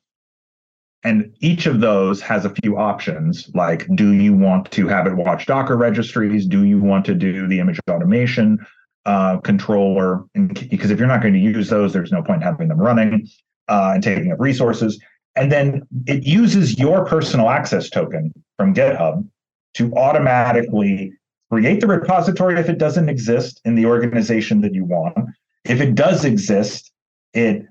and 1.04 1.30
each 1.40 1.66
of 1.66 1.80
those 1.80 2.22
has 2.22 2.46
a 2.46 2.50
few 2.62 2.78
options 2.78 3.50
like, 3.54 3.86
do 3.94 4.12
you 4.12 4.32
want 4.32 4.70
to 4.72 4.88
have 4.88 5.06
it 5.06 5.14
watch 5.14 5.44
Docker 5.44 5.76
registries? 5.76 6.46
Do 6.46 6.64
you 6.64 6.80
want 6.80 7.04
to 7.04 7.14
do 7.14 7.46
the 7.46 7.60
image 7.60 7.78
automation 7.90 8.58
uh, 9.04 9.36
controller? 9.38 10.24
And, 10.34 10.68
because 10.70 10.90
if 10.90 10.98
you're 10.98 11.06
not 11.06 11.20
going 11.20 11.34
to 11.34 11.40
use 11.40 11.68
those, 11.68 11.92
there's 11.92 12.10
no 12.10 12.22
point 12.22 12.42
in 12.42 12.48
having 12.48 12.68
them 12.68 12.80
running 12.80 13.28
uh, 13.68 13.92
and 13.94 14.02
taking 14.02 14.32
up 14.32 14.40
resources. 14.40 14.98
And 15.36 15.52
then 15.52 15.86
it 16.06 16.24
uses 16.24 16.78
your 16.78 17.04
personal 17.04 17.50
access 17.50 17.90
token 17.90 18.32
from 18.56 18.74
GitHub 18.74 19.28
to 19.74 19.92
automatically 19.96 21.12
create 21.50 21.80
the 21.80 21.86
repository 21.86 22.58
if 22.58 22.70
it 22.70 22.78
doesn't 22.78 23.10
exist 23.10 23.60
in 23.66 23.74
the 23.74 23.84
organization 23.84 24.62
that 24.62 24.72
you 24.72 24.84
want. 24.84 25.18
If 25.64 25.82
it 25.82 25.94
does 25.94 26.24
exist, 26.24 26.90
it 27.34 27.66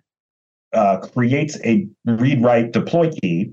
uh, 0.74 0.98
creates 0.98 1.58
a 1.64 1.88
read 2.06 2.44
write 2.44 2.72
deploy 2.72 3.12
key 3.22 3.52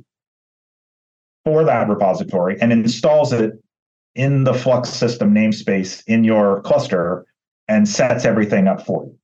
for 1.45 1.65
that 1.65 1.89
repository 1.89 2.61
and 2.61 2.73
installs 2.73 3.33
it 3.33 3.53
in 4.15 4.45
the 4.45 4.55
Flux 4.55 4.89
system 4.91 5.35
namespace 5.35 6.03
in 6.07 6.25
your 6.25 6.61
cluster 6.63 7.25
and 7.69 7.89
sets 7.89 8.25
everything 8.25 8.67
up 8.67 8.85
for 8.85 9.05
you. 9.05 9.17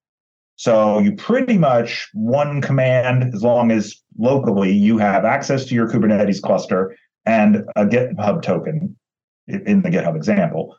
So 0.56 1.00
you 1.00 1.14
pretty 1.14 1.58
much 1.58 2.08
one 2.14 2.62
command, 2.62 3.34
as 3.34 3.42
long 3.42 3.70
as 3.70 3.94
locally 4.16 4.72
you 4.72 4.96
have 4.98 5.24
access 5.24 5.66
to 5.66 5.74
your 5.74 5.88
Kubernetes 5.88 6.40
cluster 6.40 6.96
and 7.26 7.64
a 7.76 7.84
GitHub 7.84 8.42
token 8.42 8.96
in 9.48 9.82
the 9.82 9.90
GitHub 9.90 10.16
example, 10.16 10.76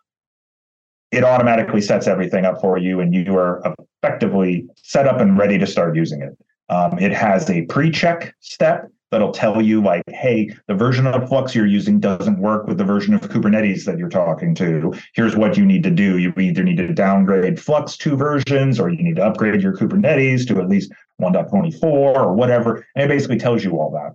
it 1.12 1.24
automatically 1.24 1.82
sets 1.82 2.08
everything 2.08 2.46
up 2.46 2.60
for 2.60 2.78
you 2.78 3.00
and 3.00 3.14
you 3.14 3.38
are 3.38 3.62
effectively 4.04 4.66
set 4.78 5.08
up 5.08 5.22
and 5.22 5.38
ready 5.38 5.58
to 5.58 5.68
start 5.68 5.96
using 5.96 6.22
it. 6.22 6.38
Um, 6.70 7.00
it 7.00 7.12
has 7.14 7.50
a 7.50 7.62
pre-check 7.64 8.36
step 8.40 8.90
that'll 9.12 9.32
tell 9.32 9.62
you 9.62 9.82
like, 9.82 10.04
hey, 10.10 10.54
the 10.68 10.74
version 10.76 11.08
of 11.08 11.30
Flux 11.30 11.56
you're 11.56 11.66
using 11.66 12.00
doesn't 12.00 12.40
work 12.40 12.68
with 12.68 12.78
the 12.78 12.84
version 12.84 13.14
of 13.14 13.22
Kubernetes 13.22 13.86
that 13.86 13.98
you're 13.98 14.10
talking 14.10 14.54
to. 14.56 14.94
Here's 15.16 15.36
what 15.38 15.56
you 15.56 15.66
need 15.66 15.84
to 15.84 15.90
do. 15.92 16.18
You 16.18 16.34
either 16.38 16.62
need 16.62 16.76
to 16.78 16.94
downgrade 16.94 17.58
Flux 17.58 17.96
two 17.96 18.18
versions 18.18 18.80
or 18.82 18.90
you 18.90 19.02
need 19.02 19.16
to 19.16 19.24
upgrade 19.24 19.62
your 19.62 19.78
Kubernetes 19.78 20.46
to 20.50 20.60
at 20.60 20.68
least 20.68 20.92
1.24 21.22 21.84
or 21.84 22.34
whatever. 22.34 22.86
And 22.96 23.06
it 23.06 23.08
basically 23.08 23.38
tells 23.40 23.64
you 23.64 23.72
all 23.80 23.92
that. 23.92 24.14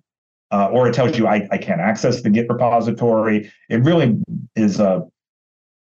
uh, 0.53 0.67
or 0.67 0.87
it 0.87 0.95
tells 0.95 1.19
you 1.19 1.27
I, 1.27 1.49
I 1.51 1.59
can't 1.59 1.81
access 1.81 2.21
the 2.23 2.31
Git 2.31 2.47
repository. 2.49 3.51
It 3.71 3.83
really 3.83 4.21
is 4.55 4.79
a, 4.79 5.03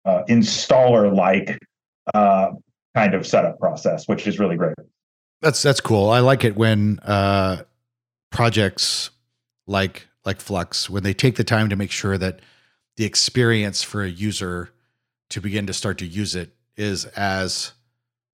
a 0.06 0.24
installer 0.24 1.14
like 1.14 1.58
uh, 2.14 2.52
kind 2.94 3.14
of 3.14 3.26
setup 3.26 3.58
process, 3.58 4.08
which 4.08 4.26
is 4.26 4.38
really 4.38 4.56
great. 4.56 4.74
That's 5.42 5.60
that's 5.60 5.80
cool. 5.80 6.08
I 6.08 6.20
like 6.20 6.44
it 6.44 6.56
when 6.56 7.00
uh, 7.00 7.64
projects 8.30 9.10
like 9.66 10.06
like 10.24 10.40
Flux 10.40 10.88
when 10.88 11.02
they 11.02 11.12
take 11.12 11.36
the 11.36 11.44
time 11.44 11.68
to 11.68 11.76
make 11.76 11.90
sure 11.90 12.16
that 12.16 12.40
the 12.96 13.04
experience 13.04 13.82
for 13.82 14.02
a 14.02 14.08
user 14.08 14.70
to 15.30 15.40
begin 15.40 15.66
to 15.66 15.72
start 15.72 15.98
to 15.98 16.06
use 16.06 16.36
it 16.36 16.54
is 16.76 17.06
as 17.06 17.72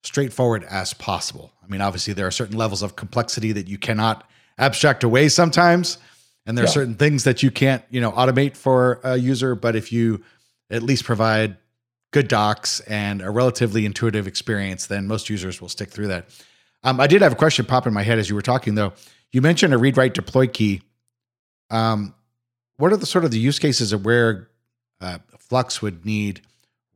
straightforward 0.02 0.64
as 0.64 0.92
possible. 0.92 1.52
I 1.62 1.66
mean, 1.68 1.80
obviously 1.80 2.12
there 2.12 2.26
are 2.26 2.30
certain 2.30 2.56
levels 2.56 2.82
of 2.82 2.94
complexity 2.94 3.52
that 3.52 3.68
you 3.68 3.78
cannot 3.78 4.28
abstract 4.58 5.02
away 5.02 5.28
sometimes, 5.28 5.98
and 6.44 6.58
there 6.58 6.64
are 6.64 6.68
certain 6.68 6.94
things 6.94 7.24
that 7.24 7.42
you 7.42 7.50
can't, 7.50 7.82
you 7.90 8.00
know, 8.00 8.12
automate 8.12 8.56
for 8.56 9.00
a 9.02 9.16
user, 9.16 9.54
but 9.54 9.76
if 9.76 9.92
you 9.92 10.22
at 10.70 10.82
least 10.82 11.04
provide 11.04 11.56
good 12.10 12.28
docs 12.28 12.80
and 12.80 13.22
a 13.22 13.30
relatively 13.30 13.86
intuitive 13.86 14.26
experience, 14.26 14.86
then 14.86 15.06
most 15.06 15.30
users 15.30 15.60
will 15.60 15.68
stick 15.68 15.90
through 15.90 16.08
that. 16.08 16.28
Um, 16.84 17.00
I 17.00 17.06
did 17.06 17.22
have 17.22 17.32
a 17.32 17.36
question 17.36 17.64
pop 17.64 17.86
in 17.86 17.92
my 17.92 18.02
head 18.02 18.18
as 18.18 18.28
you 18.28 18.34
were 18.34 18.42
talking, 18.42 18.74
though. 18.74 18.92
You 19.32 19.42
mentioned 19.42 19.74
a 19.74 19.78
read 19.78 19.96
write 19.96 20.14
deploy 20.14 20.46
key. 20.46 20.82
Um, 21.70 22.14
what 22.76 22.92
are 22.92 22.96
the 22.96 23.06
sort 23.06 23.24
of 23.24 23.30
the 23.30 23.38
use 23.38 23.58
cases 23.58 23.92
of 23.92 24.04
where 24.04 24.48
uh, 25.00 25.18
Flux 25.38 25.82
would 25.82 26.06
need 26.06 26.40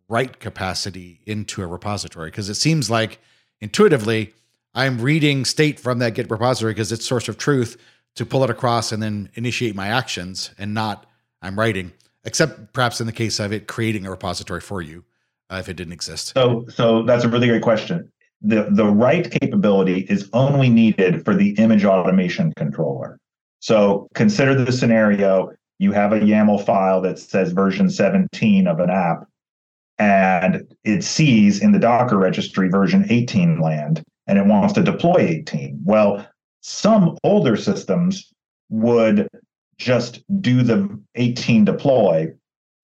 write 0.08 0.38
capacity 0.40 1.20
into 1.26 1.62
a 1.62 1.66
repository? 1.66 2.30
Because 2.30 2.48
it 2.48 2.54
seems 2.54 2.88
like 2.88 3.18
intuitively, 3.60 4.32
I'm 4.74 5.00
reading 5.00 5.44
state 5.44 5.78
from 5.78 5.98
that 5.98 6.14
Git 6.14 6.30
repository 6.30 6.72
because 6.72 6.92
it's 6.92 7.06
source 7.06 7.28
of 7.28 7.36
truth 7.36 7.76
to 8.14 8.24
pull 8.24 8.44
it 8.44 8.50
across 8.50 8.92
and 8.92 9.02
then 9.02 9.30
initiate 9.34 9.74
my 9.74 9.88
actions, 9.88 10.50
and 10.58 10.74
not 10.74 11.06
I'm 11.40 11.58
writing. 11.58 11.92
Except 12.24 12.72
perhaps 12.72 13.00
in 13.00 13.06
the 13.06 13.12
case 13.12 13.40
of 13.40 13.52
it 13.52 13.66
creating 13.66 14.06
a 14.06 14.10
repository 14.10 14.60
for 14.60 14.80
you, 14.80 15.04
uh, 15.50 15.56
if 15.56 15.68
it 15.68 15.74
didn't 15.74 15.92
exist. 15.92 16.32
So, 16.34 16.66
so 16.68 17.02
that's 17.02 17.24
a 17.24 17.28
really 17.28 17.48
great 17.48 17.62
question 17.62 18.12
the, 18.42 18.68
the 18.70 18.86
write 18.86 19.30
capability 19.30 20.00
is 20.08 20.28
only 20.32 20.68
needed 20.68 21.24
for 21.24 21.34
the 21.34 21.50
image 21.52 21.84
automation 21.84 22.52
controller. 22.56 23.18
So 23.60 24.08
consider 24.14 24.54
the 24.54 24.72
scenario 24.72 25.52
you 25.78 25.92
have 25.92 26.12
a 26.12 26.20
YAML 26.20 26.64
file 26.64 27.00
that 27.02 27.18
says 27.18 27.52
version 27.52 27.90
17 27.90 28.68
of 28.68 28.78
an 28.78 28.88
app, 28.88 29.26
and 29.98 30.72
it 30.84 31.02
sees 31.02 31.60
in 31.60 31.72
the 31.72 31.78
Docker 31.78 32.16
registry 32.16 32.68
version 32.68 33.04
18 33.08 33.60
land, 33.60 34.02
and 34.28 34.38
it 34.38 34.46
wants 34.46 34.74
to 34.74 34.82
deploy 34.82 35.16
18. 35.18 35.80
Well, 35.84 36.24
some 36.60 37.18
older 37.24 37.56
systems 37.56 38.32
would 38.68 39.28
just 39.78 40.22
do 40.40 40.62
the 40.62 41.00
18 41.16 41.64
deploy 41.64 42.28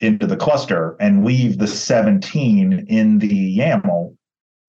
into 0.00 0.26
the 0.26 0.36
cluster 0.36 0.96
and 0.98 1.24
leave 1.24 1.58
the 1.58 1.68
17 1.68 2.86
in 2.88 3.18
the 3.20 3.58
YAML 3.58 4.16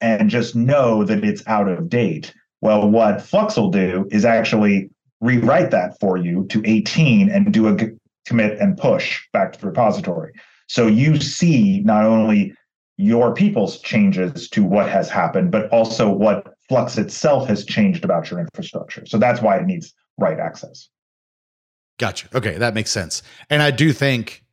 and 0.01 0.29
just 0.29 0.55
know 0.55 1.03
that 1.03 1.23
it's 1.23 1.43
out 1.47 1.67
of 1.67 1.89
date. 1.89 2.33
Well, 2.61 2.89
what 2.89 3.21
Flux 3.21 3.55
will 3.57 3.71
do 3.71 4.07
is 4.11 4.25
actually 4.25 4.89
rewrite 5.21 5.71
that 5.71 5.99
for 5.99 6.17
you 6.17 6.45
to 6.47 6.61
18 6.65 7.29
and 7.29 7.53
do 7.53 7.67
a 7.67 7.77
commit 8.25 8.59
and 8.59 8.77
push 8.77 9.21
back 9.33 9.53
to 9.53 9.59
the 9.59 9.67
repository. 9.67 10.33
So 10.67 10.87
you 10.87 11.19
see 11.19 11.81
not 11.81 12.05
only 12.05 12.53
your 12.97 13.33
people's 13.33 13.79
changes 13.79 14.49
to 14.49 14.63
what 14.63 14.89
has 14.89 15.09
happened, 15.09 15.51
but 15.51 15.69
also 15.69 16.09
what 16.11 16.53
Flux 16.67 16.97
itself 16.97 17.47
has 17.47 17.65
changed 17.65 18.03
about 18.03 18.29
your 18.29 18.39
infrastructure. 18.39 19.05
So 19.05 19.17
that's 19.17 19.41
why 19.41 19.57
it 19.57 19.65
needs 19.65 19.93
write 20.17 20.39
access. 20.39 20.89
Gotcha. 21.97 22.27
Okay, 22.33 22.57
that 22.57 22.73
makes 22.73 22.91
sense. 22.91 23.23
And 23.49 23.61
I 23.61 23.71
do 23.71 23.91
think 23.93 24.43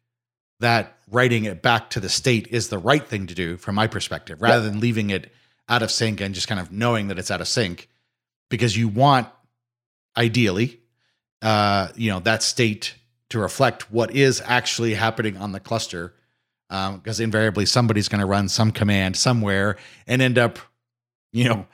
that 0.61 0.99
writing 1.11 1.45
it 1.45 1.62
back 1.62 1.90
to 1.90 2.01
the 2.01 2.09
state 2.09 2.49
is 2.49 2.69
the 2.69 2.79
right 2.79 3.07
thing 3.07 3.27
to 3.27 3.35
do 3.35 3.57
from 3.57 3.75
my 3.75 3.87
perspective, 3.87 4.40
rather 4.40 4.64
yep. 4.64 4.73
than 4.73 4.81
leaving 4.81 5.11
it 5.11 5.33
out 5.69 5.83
of 5.83 5.90
sync 5.90 6.21
and 6.21 6.35
just 6.35 6.49
kind 6.49 6.61
of 6.61 6.73
knowing 6.73 7.09
that 7.09 7.19
it's 7.19 7.31
out 7.31 7.40
of 7.40 7.49
sync, 7.49 7.88
because 8.49 8.77
you 8.77 8.88
want 8.88 9.29
ideally, 10.16 10.81
uh, 11.42 11.88
you 11.97 12.11
know, 12.11 12.21
that 12.21 12.42
state 12.42 12.95
to 13.31 13.38
reflect 13.38 13.90
what 13.90 14.11
is 14.14 14.42
actually 14.45 14.95
happening 14.95 15.37
on 15.37 15.53
the 15.53 15.61
cluster. 15.61 16.14
Because 16.69 17.21
um, 17.21 17.25
invariably 17.25 17.64
somebody's 17.64 18.09
going 18.09 18.19
to 18.21 18.27
run 18.27 18.49
some 18.49 18.73
command 18.73 19.16
somewhere 19.16 19.77
and 20.09 20.21
end 20.21 20.37
up, 20.37 20.59
you 21.33 21.45
know, 21.45 21.64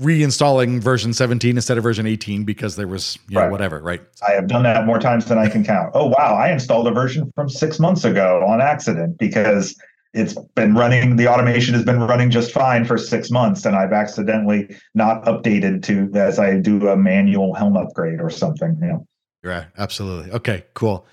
reinstalling 0.00 0.80
version 0.82 1.12
17 1.12 1.56
instead 1.56 1.76
of 1.76 1.84
version 1.84 2.06
18 2.06 2.44
because 2.44 2.76
there 2.76 2.88
was 2.88 3.18
you 3.28 3.34
know, 3.34 3.42
right. 3.42 3.50
whatever, 3.50 3.80
right? 3.80 4.00
I 4.26 4.32
have 4.32 4.48
done 4.48 4.62
that 4.62 4.86
more 4.86 4.98
times 4.98 5.26
than 5.26 5.38
I 5.38 5.48
can 5.48 5.64
count. 5.64 5.90
Oh 5.94 6.06
wow, 6.06 6.34
I 6.34 6.50
installed 6.50 6.86
a 6.86 6.90
version 6.90 7.30
from 7.34 7.48
six 7.48 7.78
months 7.78 8.04
ago 8.04 8.44
on 8.46 8.60
accident 8.60 9.18
because 9.18 9.76
it's 10.12 10.34
been 10.54 10.74
running 10.74 11.16
the 11.16 11.28
automation 11.28 11.74
has 11.74 11.84
been 11.84 12.00
running 12.00 12.30
just 12.30 12.50
fine 12.50 12.84
for 12.84 12.98
six 12.98 13.30
months 13.30 13.64
and 13.64 13.76
i've 13.76 13.92
accidentally 13.92 14.74
not 14.94 15.24
updated 15.24 15.82
to 15.82 16.10
as 16.18 16.38
i 16.38 16.56
do 16.58 16.88
a 16.88 16.96
manual 16.96 17.54
helm 17.54 17.76
upgrade 17.76 18.20
or 18.20 18.28
something 18.28 18.76
you 18.80 18.88
know 18.88 19.06
right 19.44 19.66
absolutely 19.78 20.30
okay 20.32 20.64
cool 20.74 21.06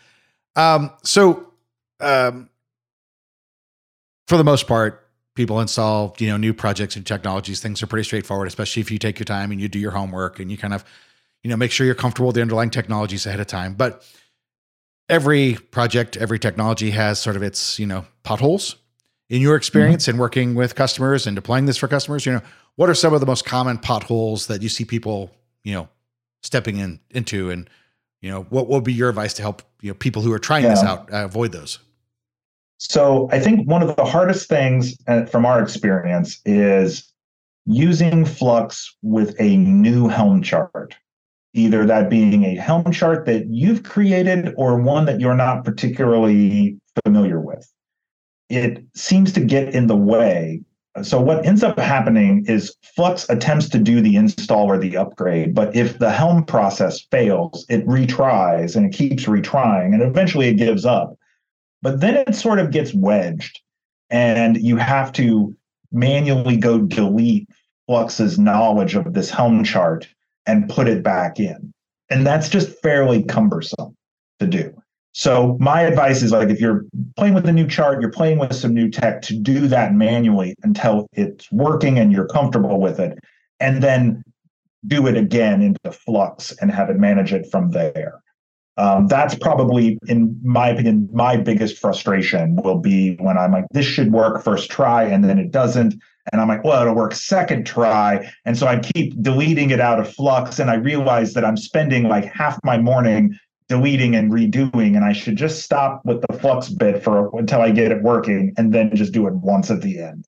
um, 0.56 0.90
so 1.04 1.52
um, 2.00 2.50
for 4.26 4.38
the 4.38 4.44
most 4.44 4.68
part 4.68 5.07
people 5.38 5.62
install 5.62 6.14
you 6.18 6.28
know 6.28 6.36
new 6.36 6.54
projects 6.54 6.96
and 6.98 7.06
technologies 7.06 7.62
things 7.62 7.82
are 7.82 7.88
pretty 7.88 8.04
straightforward 8.04 8.48
especially 8.48 8.82
if 8.82 8.92
you 8.92 8.98
take 8.98 9.20
your 9.20 9.26
time 9.26 9.52
and 9.52 9.62
you 9.62 9.70
do 9.70 9.80
your 9.80 9.92
homework 9.92 10.40
and 10.40 10.52
you 10.52 10.58
kind 10.58 10.74
of 10.74 10.84
you 11.44 11.50
know 11.50 11.56
make 11.56 11.72
sure 11.72 11.86
you're 11.86 11.96
comfortable 11.96 12.28
with 12.28 12.36
the 12.36 12.42
underlying 12.42 12.72
technologies 12.72 13.26
ahead 13.26 13.40
of 13.40 13.48
time 13.48 13.74
but 13.76 14.04
every 15.08 15.54
project 15.72 16.18
every 16.18 16.40
technology 16.40 16.90
has 16.90 17.20
sort 17.20 17.36
of 17.36 17.44
its 17.44 17.80
you 17.80 17.86
know 17.86 18.06
potholes 18.24 18.76
in 19.30 19.42
your 19.42 19.56
experience 19.56 20.04
mm-hmm. 20.04 20.16
in 20.16 20.18
working 20.18 20.56
with 20.56 20.76
customers 20.76 21.28
and 21.28 21.36
deploying 21.36 21.66
this 21.66 21.78
for 21.78 21.88
customers 21.88 22.26
you 22.26 22.34
know 22.34 22.42
what 22.76 22.90
are 22.90 22.96
some 22.96 23.14
of 23.14 23.20
the 23.20 23.26
most 23.26 23.46
common 23.46 23.78
potholes 23.78 24.48
that 24.48 24.62
you 24.62 24.70
see 24.70 24.84
people 24.84 25.32
you 25.64 25.74
know 25.74 25.88
stepping 26.42 26.78
in 26.78 27.00
into 27.12 27.52
and 27.52 27.70
you 28.22 28.32
know 28.32 28.42
what 28.50 28.68
would 28.68 28.84
be 28.84 28.94
your 28.94 29.10
advice 29.10 29.34
to 29.36 29.44
help 29.44 29.62
you 29.82 29.90
know 29.90 29.96
people 29.96 30.24
who 30.24 30.34
are 30.34 30.40
trying 30.40 30.64
yeah. 30.64 30.72
this 30.72 30.84
out 30.84 31.14
uh, 31.14 31.24
avoid 31.24 31.52
those 31.52 31.80
so 32.78 33.28
I 33.32 33.40
think 33.40 33.68
one 33.68 33.82
of 33.82 33.96
the 33.96 34.06
hardest 34.06 34.48
things 34.48 34.96
uh, 35.08 35.26
from 35.26 35.46
our 35.46 35.62
experience 35.62 36.40
is 36.46 37.12
using 37.66 38.24
Flux 38.24 38.96
with 39.02 39.36
a 39.40 39.58
new 39.58 40.08
Helm 40.08 40.42
chart, 40.44 40.96
either 41.54 41.86
that 41.86 42.10
being 42.10 42.44
a 42.46 42.56
Helm 42.56 42.92
chart 42.92 43.26
that 43.26 43.48
you've 43.48 43.84
created 43.84 44.54
or 44.58 44.80
one 44.80 45.06
that 45.06 45.20
you're 45.20 45.36
not 45.36 45.66
particularly 45.66 46.78
familiar 47.04 47.42
with. 47.42 47.68
It 48.50 48.86
seems 48.96 49.34
to 49.34 49.42
get 49.42 49.74
in 49.74 49.88
the 49.88 49.96
way. 49.96 50.62
So 51.02 51.20
what 51.20 51.46
ends 51.46 51.64
up 51.64 51.78
happening 51.78 52.46
is 52.48 52.76
Flux 52.96 53.28
attempts 53.30 53.70
to 53.70 53.80
do 53.80 54.02
the 54.02 54.16
install 54.16 54.68
or 54.68 54.78
the 54.78 54.98
upgrade, 54.98 55.54
but 55.54 55.76
if 55.76 56.00
the 56.00 56.12
Helm 56.12 56.46
process 56.46 57.02
fails, 57.12 57.66
it 57.70 57.86
retries 57.88 58.76
and 58.76 58.86
it 58.86 58.98
keeps 58.98 59.26
retrying 59.26 59.94
and 59.94 60.02
eventually 60.04 60.48
it 60.48 60.56
gives 60.56 60.86
up 60.86 61.17
but 61.88 62.02
then 62.02 62.16
it 62.18 62.36
sort 62.36 62.60
of 62.60 62.72
gets 62.72 62.94
wedged, 62.94 63.62
and 64.10 64.58
you 64.58 64.76
have 64.76 65.10
to 65.14 65.56
manually 65.90 66.58
go 66.58 66.80
delete 66.80 67.48
Flux's 67.86 68.38
knowledge 68.38 68.96
of 68.96 69.14
this 69.14 69.30
Helm 69.30 69.64
chart 69.64 70.06
and 70.46 70.68
put 70.68 70.90
it 70.90 71.02
back 71.02 71.40
in. 71.40 71.74
And 72.10 72.28
that's 72.28 72.50
just 72.50 72.78
fairly 72.82 73.24
cumbersome 73.24 73.96
to 74.42 74.48
do. 74.48 74.74
So 75.14 75.56
my 75.62 75.84
advice 75.84 76.22
is 76.22 76.34
like 76.34 76.50
if 76.50 76.60
you're 76.60 76.84
playing 77.16 77.36
with 77.36 77.48
a 77.48 77.54
new 77.54 77.66
chart, 77.66 78.02
you're 78.02 78.12
playing 78.12 78.38
with 78.38 78.54
some 78.54 78.74
new 78.74 78.90
tech 78.90 79.22
to 79.22 79.40
do 79.40 79.70
that 79.70 79.94
manually 79.94 80.56
until 80.64 81.08
it's 81.14 81.50
working 81.54 82.00
and 82.00 82.12
you're 82.12 82.28
comfortable 82.28 82.82
with 82.82 83.00
it. 83.00 83.18
And 83.62 83.82
then 83.82 84.24
do 84.88 85.08
it 85.08 85.16
again 85.16 85.62
into 85.62 85.94
Flux 85.94 86.52
and 86.60 86.70
have 86.70 86.90
it 86.90 87.00
manage 87.00 87.32
it 87.32 87.50
from 87.50 87.72
there. 87.72 88.20
Um, 88.78 89.08
that's 89.08 89.34
probably, 89.34 89.98
in 90.08 90.40
my 90.44 90.70
opinion, 90.70 91.10
my 91.12 91.36
biggest 91.36 91.80
frustration 91.80 92.56
will 92.58 92.78
be 92.78 93.16
when 93.16 93.38
I'm 93.38 93.52
like, 93.52 93.66
this 93.72 93.86
should 93.86 94.12
work 94.12 94.44
first 94.44 94.70
try, 94.70 95.04
and 95.04 95.24
then 95.24 95.40
it 95.40 95.52
doesn't. 95.52 95.96
And 96.32 96.42
I'm 96.42 96.48
like, 96.48 96.64
well, 96.64 96.82
it'll 96.82 96.96
work 96.96 97.16
second 97.16 97.66
try. 97.66 98.30
And 98.46 98.58
so 98.58 98.68
I 98.68 98.80
keep 98.80 99.20
deleting 99.22 99.70
it 99.70 99.80
out 99.80 100.00
of 100.00 100.14
Flux. 100.14 100.60
And 100.60 100.70
I 100.70 100.76
realize 100.76 101.34
that 101.34 101.46
I'm 101.46 101.56
spending 101.56 102.04
like 102.04 102.26
half 102.26 102.60
my 102.66 102.78
morning 102.78 103.38
deleting 103.70 104.14
and 104.14 104.30
redoing. 104.30 104.96
And 104.98 105.06
I 105.06 105.14
should 105.14 105.38
just 105.38 105.64
stop 105.64 106.02
with 106.04 106.22
the 106.28 106.38
Flux 106.38 106.68
bit 106.68 107.02
for 107.02 107.32
until 107.40 107.62
I 107.62 107.72
get 107.72 107.94
it 107.94 108.04
working 108.04 108.54
and 108.58 108.74
then 108.74 108.94
just 108.94 109.14
do 109.14 109.26
it 109.28 109.36
once 109.36 109.72
at 109.72 109.82
the 109.82 110.00
end. 110.00 110.26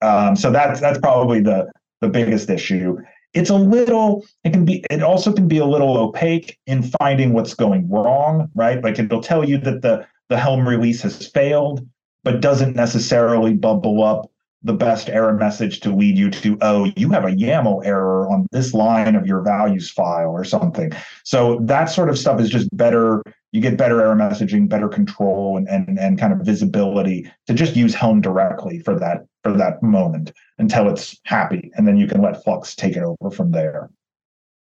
Um, 0.00 0.34
so 0.34 0.50
that's 0.50 0.80
that's 0.80 0.98
probably 0.98 1.40
the 1.40 1.70
the 2.00 2.08
biggest 2.08 2.48
issue 2.48 2.96
it's 3.34 3.50
a 3.50 3.56
little 3.56 4.24
it 4.44 4.52
can 4.52 4.64
be 4.64 4.84
it 4.90 5.02
also 5.02 5.32
can 5.32 5.48
be 5.48 5.58
a 5.58 5.66
little 5.66 5.96
opaque 5.96 6.58
in 6.66 6.82
finding 6.82 7.32
what's 7.32 7.54
going 7.54 7.88
wrong 7.88 8.48
right? 8.54 8.82
Like 8.82 8.98
it'll 8.98 9.20
tell 9.20 9.48
you 9.48 9.58
that 9.58 9.82
the 9.82 10.06
the 10.28 10.38
helm 10.38 10.66
release 10.66 11.02
has 11.02 11.26
failed 11.26 11.86
but 12.22 12.40
doesn't 12.40 12.74
necessarily 12.74 13.52
bubble 13.52 14.02
up 14.02 14.30
the 14.64 14.72
best 14.72 15.10
error 15.10 15.34
message 15.34 15.80
to 15.80 15.94
lead 15.94 16.16
you 16.16 16.30
to, 16.30 16.56
oh, 16.62 16.90
you 16.96 17.10
have 17.10 17.24
a 17.24 17.30
YAML 17.30 17.84
error 17.84 18.26
on 18.30 18.46
this 18.50 18.72
line 18.72 19.14
of 19.14 19.26
your 19.26 19.42
values 19.42 19.90
file 19.90 20.30
or 20.30 20.42
something. 20.42 20.90
So 21.22 21.58
that 21.62 21.84
sort 21.84 22.08
of 22.08 22.18
stuff 22.18 22.40
is 22.40 22.48
just 22.48 22.74
better. 22.74 23.22
You 23.52 23.60
get 23.60 23.76
better 23.76 24.00
error 24.00 24.16
messaging, 24.16 24.68
better 24.68 24.88
control, 24.88 25.58
and 25.58 25.68
and, 25.68 25.98
and 25.98 26.18
kind 26.18 26.32
of 26.32 26.40
visibility 26.40 27.30
to 27.46 27.54
just 27.54 27.76
use 27.76 27.94
Helm 27.94 28.20
directly 28.20 28.80
for 28.80 28.98
that 28.98 29.26
for 29.44 29.52
that 29.52 29.82
moment 29.82 30.32
until 30.58 30.88
it's 30.88 31.20
happy, 31.24 31.70
and 31.74 31.86
then 31.86 31.96
you 31.96 32.08
can 32.08 32.20
let 32.20 32.42
Flux 32.42 32.74
take 32.74 32.96
it 32.96 33.02
over 33.02 33.30
from 33.30 33.52
there. 33.52 33.90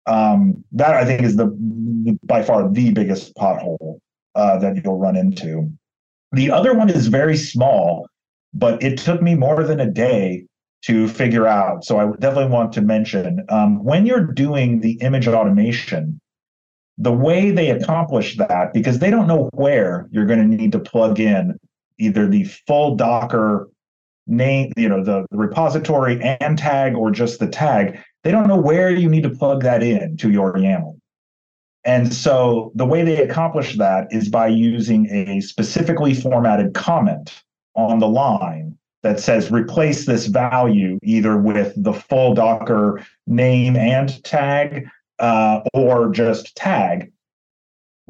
Um, 0.06 0.64
that 0.72 0.96
I 0.96 1.06
think 1.06 1.22
is 1.22 1.36
the 1.36 1.48
by 2.24 2.42
far 2.42 2.68
the 2.68 2.92
biggest 2.92 3.36
pothole 3.36 4.00
uh, 4.34 4.58
that 4.60 4.84
you'll 4.84 4.98
run 4.98 5.18
into. 5.18 5.72
The 6.32 6.50
other 6.50 6.74
one 6.74 6.90
is 6.90 7.08
very 7.08 7.38
small, 7.38 8.08
but 8.54 8.82
it 8.82 8.98
took 8.98 9.22
me 9.22 9.36
more 9.36 9.64
than 9.64 9.80
a 9.80 9.90
day 9.90 10.46
to 10.82 11.08
figure 11.08 11.48
out. 11.48 11.84
So 11.84 12.00
I 12.00 12.06
definitely 12.20 12.52
want 12.52 12.72
to 12.74 12.82
mention 12.82 13.46
um, 13.50 13.84
when 13.84 14.06
you're 14.06 14.26
doing 14.26 14.80
the 14.80 14.94
image 15.02 15.28
automation, 15.28 16.20
the 16.98 17.12
way 17.12 17.52
they 17.52 17.70
accomplish 17.70 18.38
that, 18.38 18.74
because 18.74 19.00
they 19.00 19.10
don't 19.10 19.28
know 19.28 19.50
where 19.54 20.08
you're 20.12 20.26
going 20.26 20.40
to 20.40 20.58
need 20.58 20.72
to 20.74 20.80
plug 20.80 21.20
in 21.20 21.58
either 21.98 22.28
the 22.28 22.46
full 22.66 22.96
Docker 22.96 23.70
name, 24.28 24.72
you 24.78 24.88
know, 24.88 25.04
the, 25.04 25.26
the 25.32 25.38
repository 25.38 26.22
and 26.22 26.58
tag 26.58 26.96
or 26.96 27.12
just 27.12 27.40
the 27.40 27.48
tag, 27.48 28.00
they 28.24 28.32
don't 28.32 28.48
know 28.48 28.60
where 28.60 28.90
you 28.90 29.10
need 29.10 29.24
to 29.24 29.30
plug 29.30 29.64
that 29.64 29.84
in 29.84 30.16
to 30.18 30.30
your 30.30 30.54
YAML. 30.54 30.98
And 31.86 32.14
so 32.14 32.72
the 32.76 32.86
way 32.86 33.04
they 33.04 33.22
accomplish 33.22 33.78
that 33.78 34.08
is 34.12 34.30
by 34.30 34.48
using 34.48 35.08
a 35.10 35.42
specifically 35.42 36.14
formatted 36.14 36.74
comment 36.74 37.42
on 37.88 38.00
the 38.00 38.08
line 38.08 38.78
that 39.04 39.20
says 39.20 39.52
replace 39.52 40.06
this 40.06 40.26
value 40.26 41.00
either 41.04 41.38
with 41.38 41.74
the 41.82 41.94
full 41.94 42.34
Docker 42.34 43.06
name 43.28 43.76
and 43.76 44.24
tag 44.24 44.88
uh, 45.20 45.62
or 45.74 46.12
just 46.12 46.56
tag 46.56 47.12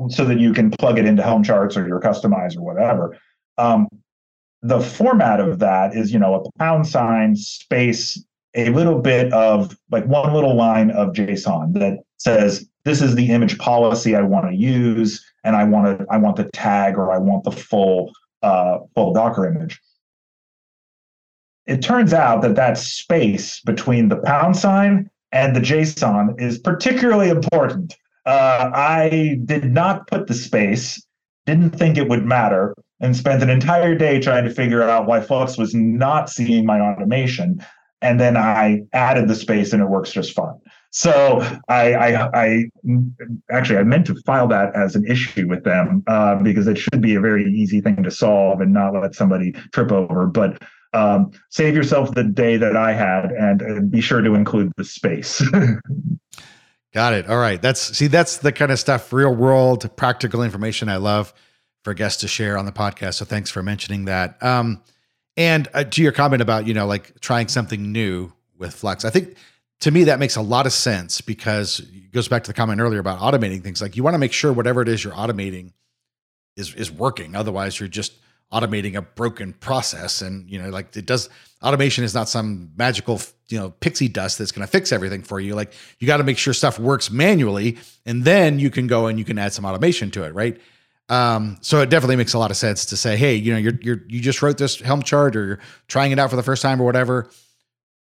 so 0.10 0.26
that 0.26 0.40
you 0.40 0.54
can 0.54 0.72
plug 0.72 0.98
it 0.98 1.06
into 1.06 1.22
Helm 1.22 1.44
charts 1.44 1.76
or 1.76 1.88
your 1.88 2.00
Kustomize 2.00 2.58
or 2.58 2.62
whatever. 2.62 3.18
Um, 3.58 3.88
the 4.62 4.80
format 4.80 5.40
of 5.40 5.60
that 5.60 5.96
is, 5.96 6.12
you 6.12 6.20
know, 6.20 6.36
a 6.36 6.60
pound 6.60 6.88
sign 6.88 7.36
space, 7.36 8.22
a 8.56 8.70
little 8.70 9.00
bit 9.00 9.32
of 9.34 9.78
like 9.92 10.06
one 10.06 10.34
little 10.34 10.56
line 10.56 10.92
of 10.92 11.14
JSON 11.14 11.74
that 11.80 12.00
says 12.18 12.68
this 12.84 13.02
is 13.02 13.16
the 13.16 13.30
image 13.30 13.58
policy 13.58 14.16
I 14.16 14.22
want 14.22 14.50
to 14.50 14.56
use, 14.56 15.24
and 15.44 15.56
I 15.56 15.64
want 15.64 16.00
to 16.00 16.06
I 16.10 16.18
want 16.18 16.36
the 16.36 16.50
tag 16.52 16.98
or 16.98 17.12
I 17.12 17.18
want 17.18 17.44
the 17.44 17.52
full 17.52 18.12
uh, 18.42 18.80
full 18.96 19.14
Docker 19.14 19.48
image. 19.48 19.80
It 21.66 21.82
turns 21.82 22.14
out 22.14 22.42
that 22.42 22.56
that 22.56 22.78
space 22.78 23.62
between 23.62 24.10
the 24.10 24.18
pound 24.18 24.58
sign 24.58 25.10
and 25.32 25.56
the 25.56 25.60
JSON 25.60 26.40
is 26.42 26.58
particularly 26.58 27.30
important. 27.30 27.96
Uh, 28.26 28.72
I 28.74 29.40
did 29.46 29.72
not 29.72 30.08
put 30.08 30.28
the 30.28 30.34
space, 30.34 31.06
didn't 31.46 31.72
think 31.72 31.98
it 31.98 32.10
would 32.10 32.26
matter, 32.26 32.76
and 33.00 33.16
spent 33.16 33.44
an 33.44 33.50
entire 33.50 33.96
day 33.96 34.20
trying 34.20 34.46
to 34.46 34.50
figure 34.50 34.84
out 34.84 35.08
why 35.08 35.22
Flux 35.22 35.58
was 35.58 35.74
not 35.74 36.30
seeing 36.30 36.66
my 36.66 36.80
automation. 36.80 37.64
And 38.02 38.20
then 38.20 38.36
I 38.38 38.84
added 38.94 39.28
the 39.28 39.36
space 39.36 39.74
and 39.74 39.82
it 39.82 39.90
works 39.90 40.12
just 40.12 40.34
fine. 40.34 40.60
So 40.92 41.40
I, 41.68 41.94
I, 41.94 42.42
I, 42.42 42.64
actually 43.52 43.78
I 43.78 43.84
meant 43.84 44.08
to 44.08 44.16
file 44.26 44.48
that 44.48 44.76
as 44.76 44.96
an 44.96 45.06
issue 45.06 45.48
with 45.48 45.64
them 45.64 46.04
uh, 46.08 46.36
because 46.36 46.68
it 46.68 46.78
should 46.78 47.02
be 47.02 47.16
a 47.16 47.20
very 47.20 47.46
easy 47.54 47.80
thing 47.80 48.02
to 48.04 48.12
solve 48.12 48.60
and 48.62 48.74
not 48.74 48.94
let 49.00 49.14
somebody 49.14 49.52
trip 49.72 49.92
over. 49.92 50.26
But 50.26 50.62
um, 50.94 51.32
save 51.50 51.76
yourself 51.76 52.16
the 52.16 52.24
day 52.24 52.58
that 52.58 52.76
I 52.76 52.94
had 52.94 53.26
and, 53.26 53.62
and 53.62 53.92
be 53.92 54.02
sure 54.02 54.22
to 54.22 54.34
include 54.34 54.72
the 54.78 54.84
space. 54.84 55.44
Got 56.94 57.14
it. 57.14 57.30
All 57.30 57.38
right. 57.38 57.62
That's 57.62 57.96
see, 57.96 58.08
that's 58.08 58.38
the 58.38 58.52
kind 58.52 58.72
of 58.72 58.80
stuff, 58.80 59.14
real 59.14 59.34
world, 59.34 59.96
practical 59.96 60.42
information 60.42 60.90
I 60.90 60.98
love 60.98 61.34
for 61.84 61.94
guests 61.94 62.22
to 62.22 62.28
share 62.28 62.58
on 62.58 62.66
the 62.66 62.72
podcast. 62.72 63.16
So 63.16 63.26
thanks 63.26 63.52
for 63.52 63.62
mentioning 63.62 64.06
that. 64.06 64.42
Um, 64.42 64.82
and 65.38 65.68
uh, 65.74 65.84
to 65.84 66.02
your 66.02 66.12
comment 66.12 66.42
about 66.42 66.66
you 66.66 66.74
know 66.74 66.88
like 66.88 67.20
trying 67.22 67.48
something 67.48 67.92
new 67.92 68.34
with 68.58 68.74
Flux, 68.74 69.06
I 69.06 69.12
think 69.12 69.36
to 69.82 69.92
me 69.92 70.06
that 70.06 70.20
makes 70.20 70.36
a 70.36 70.42
lot 70.42 70.66
of 70.66 70.74
sense 70.74 71.22
because 71.22 71.80
it 71.80 72.12
goes 72.12 72.28
back 72.28 72.44
to 72.44 72.50
the 72.50 72.54
comment 72.54 72.82
earlier 72.82 73.00
about 73.00 73.20
automating 73.20 73.64
things. 73.64 73.82
Like 73.82 73.96
you 73.96 74.04
want 74.04 74.14
to 74.14 74.20
make 74.20 74.34
sure 74.34 74.52
whatever 74.52 74.82
it 74.82 74.88
is 74.88 75.04
you're 75.04 75.14
automating 75.14 75.74
is 76.56 76.74
is 76.76 76.92
working. 76.92 77.36
Otherwise, 77.36 77.80
you're 77.80 77.90
just 77.90 78.14
automating 78.52 78.96
a 78.96 79.02
broken 79.02 79.54
process 79.54 80.22
and 80.24 80.50
you 80.50 80.60
know 80.60 80.70
like 80.70 80.96
it 80.98 81.06
does 81.06 81.30
automation 81.62 82.04
is 82.04 82.16
not 82.16 82.28
some 82.28 82.72
magical 82.78 83.22
you 83.48 83.60
know 83.60 83.70
pixie 83.70 84.08
dust 84.08 84.40
that's 84.40 84.52
going 84.52 84.66
to 84.66 84.72
fix 84.72 84.92
everything 84.92 85.22
for 85.22 85.40
you 85.40 85.54
like 85.54 85.72
you 86.00 86.08
got 86.08 86.18
to 86.18 86.24
make 86.24 86.38
sure 86.38 86.52
stuff 86.52 86.80
works 86.80 87.12
manually 87.12 87.78
and 88.08 88.26
then 88.26 88.58
you 88.58 88.72
can 88.72 88.88
go 88.88 89.06
and 89.06 89.20
you 89.20 89.26
can 89.26 89.38
add 89.38 89.54
some 89.54 89.66
automation 89.66 90.10
to 90.10 90.24
it 90.24 90.34
right 90.34 90.60
um, 91.10 91.58
so 91.62 91.82
it 91.82 91.90
definitely 91.90 92.16
makes 92.16 92.34
a 92.34 92.40
lot 92.40 92.50
of 92.50 92.58
sense 92.58 92.86
to 92.86 92.98
say 92.98 93.16
hey 93.16 93.36
you 93.36 93.54
know 93.54 93.60
you're, 93.60 93.78
you're 93.82 94.04
you 94.08 94.20
just 94.20 94.42
wrote 94.42 94.58
this 94.58 94.80
helm 94.80 95.04
chart 95.04 95.36
or 95.36 95.46
you're 95.46 95.60
trying 95.88 96.12
it 96.12 96.18
out 96.18 96.32
for 96.32 96.36
the 96.36 96.44
first 96.44 96.64
time 96.64 96.82
or 96.82 96.86
whatever 96.86 97.30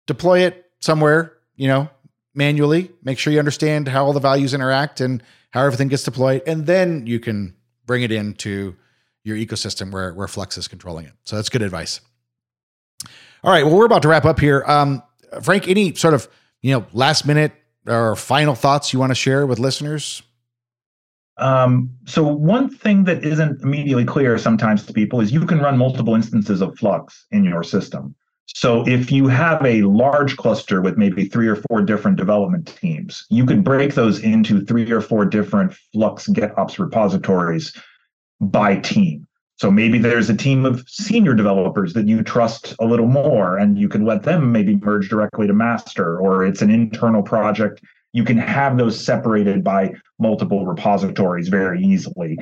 deploy 0.09 0.41
it 0.41 0.69
somewhere 0.81 1.37
you 1.57 1.69
know 1.69 1.89
manually 2.35 2.91
make 3.03 3.19
sure 3.19 3.33
you 3.33 3.39
understand 3.39 3.89
how 3.89 4.05
all 4.05 4.13
the 4.13 4.21
values 4.21 4.55
interact 4.55 5.01
and 5.01 5.23
how 5.51 5.65
everything 5.65 5.89
gets 5.89 6.03
deployed 6.03 6.43
and 6.47 6.67
then 6.67 7.07
you 7.07 7.21
can 7.21 7.55
bring 7.87 8.03
it 8.03 8.13
into 8.13 8.75
your 9.25 9.37
ecosystem 9.37 9.91
where 9.93 10.13
where 10.15 10.29
Flux 10.29 10.59
is 10.59 10.69
controlling 10.69 11.07
it. 11.07 11.13
So 11.25 11.37
that's 11.37 11.49
good 11.49 11.63
advice. 11.63 12.01
All 13.45 13.51
right, 13.51 13.65
well, 13.65 13.77
we're 13.77 13.87
about 13.87 14.03
to 14.03 14.09
wrap 14.09 14.25
up 14.25 14.39
here. 14.39 14.65
Um, 14.67 15.03
Frank, 15.43 15.69
any 15.69 15.95
sort 15.95 16.15
of 16.15 16.29
you 16.61 16.73
know 16.73 16.87
last 16.93 17.27
minute 17.27 17.53
or 17.87 18.17
final 18.17 18.55
thoughts 18.55 18.93
you 18.93 18.99
want 18.99 19.11
to 19.11 19.15
share 19.15 19.47
with 19.47 19.59
listeners? 19.59 20.23
Um, 21.39 21.91
so 22.05 22.23
one 22.23 22.69
thing 22.69 23.05
that 23.05 23.25
isn't 23.25 23.63
immediately 23.63 24.05
clear 24.05 24.39
sometimes 24.39 24.85
to 24.87 24.93
people 24.93 25.21
is 25.21 25.33
you 25.33 25.45
can 25.47 25.59
run 25.59 25.79
multiple 25.79 26.15
instances 26.15 26.61
of 26.61 26.77
Flux 26.79 27.27
in 27.31 27.43
your 27.43 27.63
system. 27.63 28.15
So 28.55 28.87
if 28.87 29.11
you 29.11 29.29
have 29.29 29.65
a 29.65 29.83
large 29.83 30.37
cluster 30.37 30.83
with 30.83 30.99
maybe 30.99 31.25
three 31.25 31.49
or 31.49 31.57
four 31.57 31.83
different 31.83 32.17
development 32.17 32.77
teams, 32.81 33.25
you 33.31 33.47
could 33.47 33.65
break 33.65 33.95
those 33.95 34.21
into 34.21 34.65
three 34.65 34.91
or 34.91 35.01
four 35.01 35.25
different 35.25 35.75
Flux 35.93 36.29
GitOps 36.29 36.79
repositories 36.79 37.75
by 38.41 38.77
team. 38.77 39.27
So 39.57 39.71
maybe 39.71 39.99
there's 39.99 40.29
a 40.29 40.37
team 40.37 40.65
of 40.65 40.85
senior 40.89 41.35
developers 41.35 41.93
that 41.95 42.09
you 42.09 42.23
trust 42.23 42.75
a 42.81 42.85
little 42.85 43.07
more, 43.07 43.59
and 43.59 43.79
you 43.79 43.89
can 43.89 44.05
let 44.05 44.25
them 44.25 44.51
maybe 44.51 44.77
merge 44.77 45.09
directly 45.09 45.47
to 45.47 45.53
master, 45.53 46.19
or 46.19 46.45
it's 46.45 46.63
an 46.63 46.71
internal 46.71 47.23
project. 47.23 47.81
You 48.13 48.25
can 48.25 48.39
have 48.39 48.77
those 48.77 49.03
separated 49.03 49.63
by 49.63 49.95
multiple 50.19 50.67
repositories 50.67 51.49
very 51.49 51.83
easily. 51.83 52.39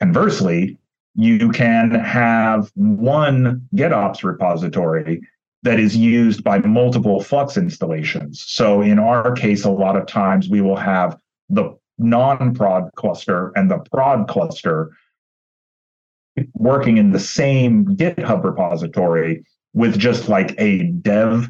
Conversely, 0.00 0.78
you 1.14 1.50
can 1.50 1.90
have 1.92 2.70
one 2.74 3.66
GitOps 3.74 4.24
repository 4.24 5.20
that 5.62 5.80
is 5.80 5.96
used 5.96 6.44
by 6.44 6.58
multiple 6.58 7.22
Flux 7.22 7.56
installations. 7.56 8.44
So 8.46 8.82
in 8.82 8.98
our 8.98 9.32
case, 9.32 9.64
a 9.64 9.70
lot 9.70 9.96
of 9.96 10.06
times 10.06 10.48
we 10.48 10.60
will 10.60 10.76
have 10.76 11.16
the 11.48 11.76
non-prod 11.98 12.90
cluster 12.96 13.52
and 13.56 13.70
the 13.70 13.78
prod 13.90 14.28
cluster 14.28 14.90
working 16.54 16.98
in 16.98 17.12
the 17.12 17.20
same 17.20 17.86
GitHub 17.96 18.42
repository 18.42 19.44
with 19.72 19.98
just 19.98 20.28
like 20.28 20.54
a 20.58 20.84
dev 20.84 21.48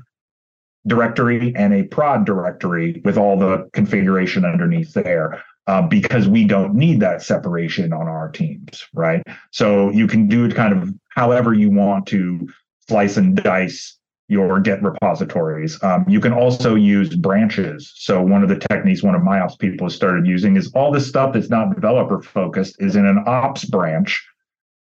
directory 0.86 1.54
and 1.56 1.72
a 1.72 1.84
prod 1.84 2.26
directory 2.26 3.00
with 3.04 3.16
all 3.16 3.38
the 3.38 3.68
configuration 3.72 4.44
underneath 4.44 4.92
there. 4.92 5.42
Uh, 5.66 5.80
because 5.80 6.28
we 6.28 6.44
don't 6.44 6.74
need 6.74 7.00
that 7.00 7.22
separation 7.22 7.90
on 7.90 8.06
our 8.06 8.30
teams, 8.30 8.84
right? 8.92 9.22
So 9.50 9.90
you 9.90 10.06
can 10.06 10.28
do 10.28 10.44
it 10.44 10.54
kind 10.54 10.74
of 10.74 10.92
however 11.08 11.54
you 11.54 11.70
want 11.70 12.06
to 12.08 12.46
slice 12.86 13.16
and 13.16 13.34
dice 13.34 13.96
your 14.28 14.60
Git 14.60 14.82
repositories. 14.82 15.82
Um, 15.82 16.04
you 16.08 16.20
can 16.20 16.32
also 16.32 16.74
use 16.74 17.14
branches. 17.14 17.92
So 17.96 18.22
one 18.22 18.42
of 18.42 18.48
the 18.48 18.58
techniques 18.58 19.02
one 19.02 19.14
of 19.14 19.22
my 19.22 19.40
ops 19.40 19.56
people 19.56 19.86
has 19.86 19.94
started 19.94 20.26
using 20.26 20.56
is 20.56 20.72
all 20.74 20.90
this 20.90 21.08
stuff 21.08 21.32
that's 21.32 21.50
not 21.50 21.74
developer 21.74 22.22
focused 22.22 22.76
is 22.78 22.96
in 22.96 23.06
an 23.06 23.22
ops 23.26 23.64
branch, 23.64 24.22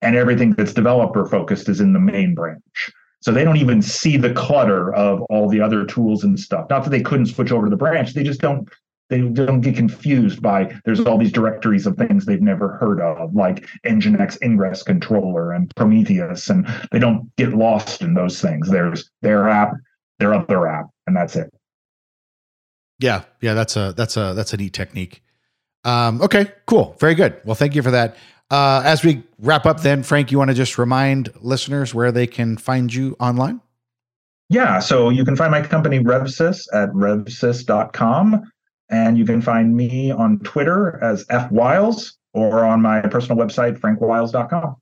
and 0.02 0.16
everything 0.16 0.52
that's 0.52 0.72
developer 0.72 1.26
focused 1.26 1.68
is 1.68 1.80
in 1.80 1.92
the 1.92 2.00
main 2.00 2.34
branch. 2.34 2.90
So 3.22 3.32
they 3.32 3.44
don't 3.44 3.58
even 3.58 3.82
see 3.82 4.16
the 4.16 4.32
clutter 4.32 4.94
of 4.94 5.20
all 5.22 5.48
the 5.48 5.60
other 5.60 5.84
tools 5.84 6.24
and 6.24 6.40
stuff. 6.40 6.66
Not 6.70 6.84
that 6.84 6.90
they 6.90 7.02
couldn't 7.02 7.26
switch 7.26 7.52
over 7.52 7.66
to 7.66 7.70
the 7.70 7.76
branch, 7.76 8.14
they 8.14 8.22
just 8.22 8.40
don't 8.40 8.68
they 9.10 9.20
don't 9.20 9.60
get 9.60 9.76
confused 9.76 10.40
by 10.40 10.74
there's 10.84 11.00
all 11.00 11.18
these 11.18 11.32
directories 11.32 11.86
of 11.86 11.96
things 11.96 12.24
they've 12.24 12.40
never 12.40 12.78
heard 12.78 13.00
of, 13.00 13.34
like 13.34 13.66
Nginx 13.84 14.38
Ingress 14.42 14.82
Controller 14.82 15.52
and 15.52 15.74
Prometheus, 15.76 16.48
and 16.48 16.66
they 16.92 16.98
don't 16.98 17.34
get 17.36 17.50
lost 17.50 18.00
in 18.00 18.14
those 18.14 18.40
things. 18.40 18.70
There's 18.70 19.10
their 19.20 19.48
app, 19.48 19.74
their 20.18 20.32
other 20.32 20.66
app, 20.66 20.86
and 21.06 21.16
that's 21.16 21.36
it. 21.36 21.52
Yeah, 23.00 23.24
yeah, 23.40 23.54
that's 23.54 23.76
a 23.76 23.92
that's 23.96 24.16
a 24.16 24.32
that's 24.34 24.52
a 24.52 24.56
neat 24.56 24.72
technique. 24.72 25.22
Um, 25.84 26.22
okay, 26.22 26.52
cool, 26.66 26.96
very 27.00 27.14
good. 27.14 27.40
Well, 27.44 27.54
thank 27.54 27.74
you 27.74 27.82
for 27.82 27.90
that. 27.90 28.16
Uh, 28.50 28.82
as 28.84 29.04
we 29.04 29.22
wrap 29.38 29.66
up, 29.66 29.80
then 29.80 30.02
Frank, 30.02 30.30
you 30.30 30.38
want 30.38 30.50
to 30.50 30.54
just 30.54 30.76
remind 30.78 31.30
listeners 31.40 31.94
where 31.94 32.12
they 32.12 32.26
can 32.26 32.56
find 32.56 32.92
you 32.92 33.16
online? 33.20 33.60
Yeah, 34.48 34.80
so 34.80 35.10
you 35.10 35.24
can 35.24 35.36
find 35.36 35.52
my 35.52 35.62
company 35.62 36.00
RevSys 36.00 36.66
at 36.74 36.90
revsys.com. 36.90 38.50
And 38.90 39.16
you 39.16 39.24
can 39.24 39.40
find 39.40 39.76
me 39.76 40.10
on 40.10 40.40
Twitter 40.40 41.02
as 41.02 41.24
F 41.30 41.50
Wiles 41.50 42.18
or 42.32 42.64
on 42.64 42.82
my 42.82 43.00
personal 43.02 43.42
website, 43.42 43.78
frankwiles.com. 43.78 44.76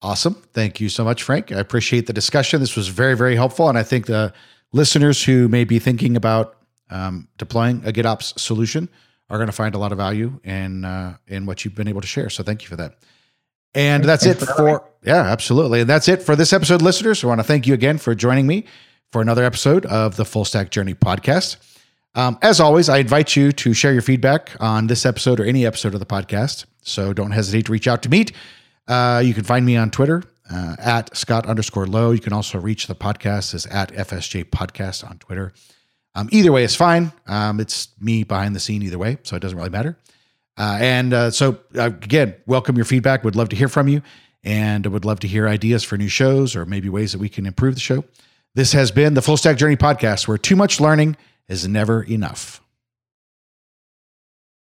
Awesome. 0.00 0.34
Thank 0.52 0.80
you 0.80 0.88
so 0.88 1.02
much, 1.02 1.22
Frank. 1.22 1.50
I 1.50 1.58
appreciate 1.58 2.06
the 2.06 2.12
discussion. 2.12 2.60
This 2.60 2.76
was 2.76 2.88
very, 2.88 3.16
very 3.16 3.34
helpful. 3.34 3.68
And 3.68 3.76
I 3.76 3.82
think 3.82 4.06
the 4.06 4.32
listeners 4.72 5.24
who 5.24 5.48
may 5.48 5.64
be 5.64 5.78
thinking 5.78 6.16
about 6.16 6.56
um, 6.90 7.28
deploying 7.36 7.82
a 7.84 7.92
GitOps 7.92 8.38
solution 8.38 8.88
are 9.30 9.38
going 9.38 9.48
to 9.48 9.52
find 9.52 9.74
a 9.74 9.78
lot 9.78 9.92
of 9.92 9.98
value 9.98 10.40
in 10.44 10.84
uh, 10.84 11.16
in 11.26 11.46
what 11.46 11.64
you've 11.64 11.74
been 11.74 11.88
able 11.88 12.00
to 12.00 12.06
share. 12.06 12.30
So 12.30 12.42
thank 12.42 12.62
you 12.62 12.68
for 12.68 12.76
that. 12.76 12.94
And 13.74 14.04
that's 14.04 14.24
Thanks 14.24 14.42
it 14.42 14.46
for, 14.46 14.54
for 14.54 14.84
yeah, 15.04 15.22
absolutely. 15.22 15.80
And 15.80 15.90
that's 15.90 16.08
it 16.08 16.22
for 16.22 16.34
this 16.34 16.52
episode, 16.52 16.80
listeners. 16.80 17.22
I 17.22 17.26
want 17.26 17.40
to 17.40 17.44
thank 17.44 17.66
you 17.66 17.74
again 17.74 17.98
for 17.98 18.14
joining 18.14 18.46
me 18.46 18.64
for 19.12 19.20
another 19.20 19.44
episode 19.44 19.84
of 19.86 20.16
the 20.16 20.24
Full 20.24 20.44
Stack 20.44 20.70
Journey 20.70 20.94
podcast. 20.94 21.56
Um, 22.14 22.38
as 22.42 22.60
always, 22.60 22.88
I 22.88 22.98
invite 22.98 23.36
you 23.36 23.52
to 23.52 23.72
share 23.74 23.92
your 23.92 24.02
feedback 24.02 24.56
on 24.60 24.86
this 24.86 25.06
episode 25.06 25.40
or 25.40 25.44
any 25.44 25.64
episode 25.66 25.94
of 25.94 26.00
the 26.00 26.06
podcast. 26.06 26.64
So 26.82 27.12
don't 27.12 27.30
hesitate 27.30 27.66
to 27.66 27.72
reach 27.72 27.86
out 27.86 28.02
to 28.02 28.08
me. 28.08 28.26
Uh, 28.86 29.22
you 29.24 29.34
can 29.34 29.44
find 29.44 29.64
me 29.64 29.76
on 29.76 29.90
Twitter 29.90 30.24
uh, 30.50 30.76
at 30.78 31.14
Scott 31.16 31.46
underscore 31.46 31.86
Lowe. 31.86 32.10
You 32.10 32.20
can 32.20 32.32
also 32.32 32.58
reach 32.58 32.86
the 32.86 32.94
podcast 32.94 33.54
as 33.54 33.66
at 33.66 33.92
FSJ 33.92 34.44
podcast 34.44 35.08
on 35.08 35.18
Twitter. 35.18 35.52
Um, 36.14 36.28
either 36.32 36.50
way 36.50 36.64
is 36.64 36.74
fine. 36.74 37.12
Um, 37.26 37.60
it's 37.60 37.88
me 38.00 38.24
behind 38.24 38.56
the 38.56 38.60
scene 38.60 38.82
either 38.82 38.98
way, 38.98 39.18
so 39.22 39.36
it 39.36 39.40
doesn't 39.40 39.56
really 39.56 39.70
matter. 39.70 39.96
Uh, 40.56 40.78
and 40.80 41.14
uh, 41.14 41.30
so, 41.30 41.60
uh, 41.76 41.84
again, 41.84 42.34
welcome 42.46 42.74
your 42.74 42.84
feedback. 42.84 43.22
Would 43.22 43.36
love 43.36 43.50
to 43.50 43.56
hear 43.56 43.68
from 43.68 43.86
you, 43.86 44.02
and 44.42 44.84
would 44.86 45.04
love 45.04 45.20
to 45.20 45.28
hear 45.28 45.46
ideas 45.46 45.84
for 45.84 45.96
new 45.96 46.08
shows 46.08 46.56
or 46.56 46.66
maybe 46.66 46.88
ways 46.88 47.12
that 47.12 47.18
we 47.20 47.28
can 47.28 47.46
improve 47.46 47.74
the 47.74 47.80
show. 47.80 48.02
This 48.54 48.72
has 48.72 48.90
been 48.90 49.14
the 49.14 49.22
Full 49.22 49.36
Stack 49.36 49.56
Journey 49.58 49.76
podcast, 49.76 50.26
where 50.26 50.38
too 50.38 50.56
much 50.56 50.80
learning 50.80 51.16
is 51.48 51.66
never 51.66 52.02
enough. 52.02 52.60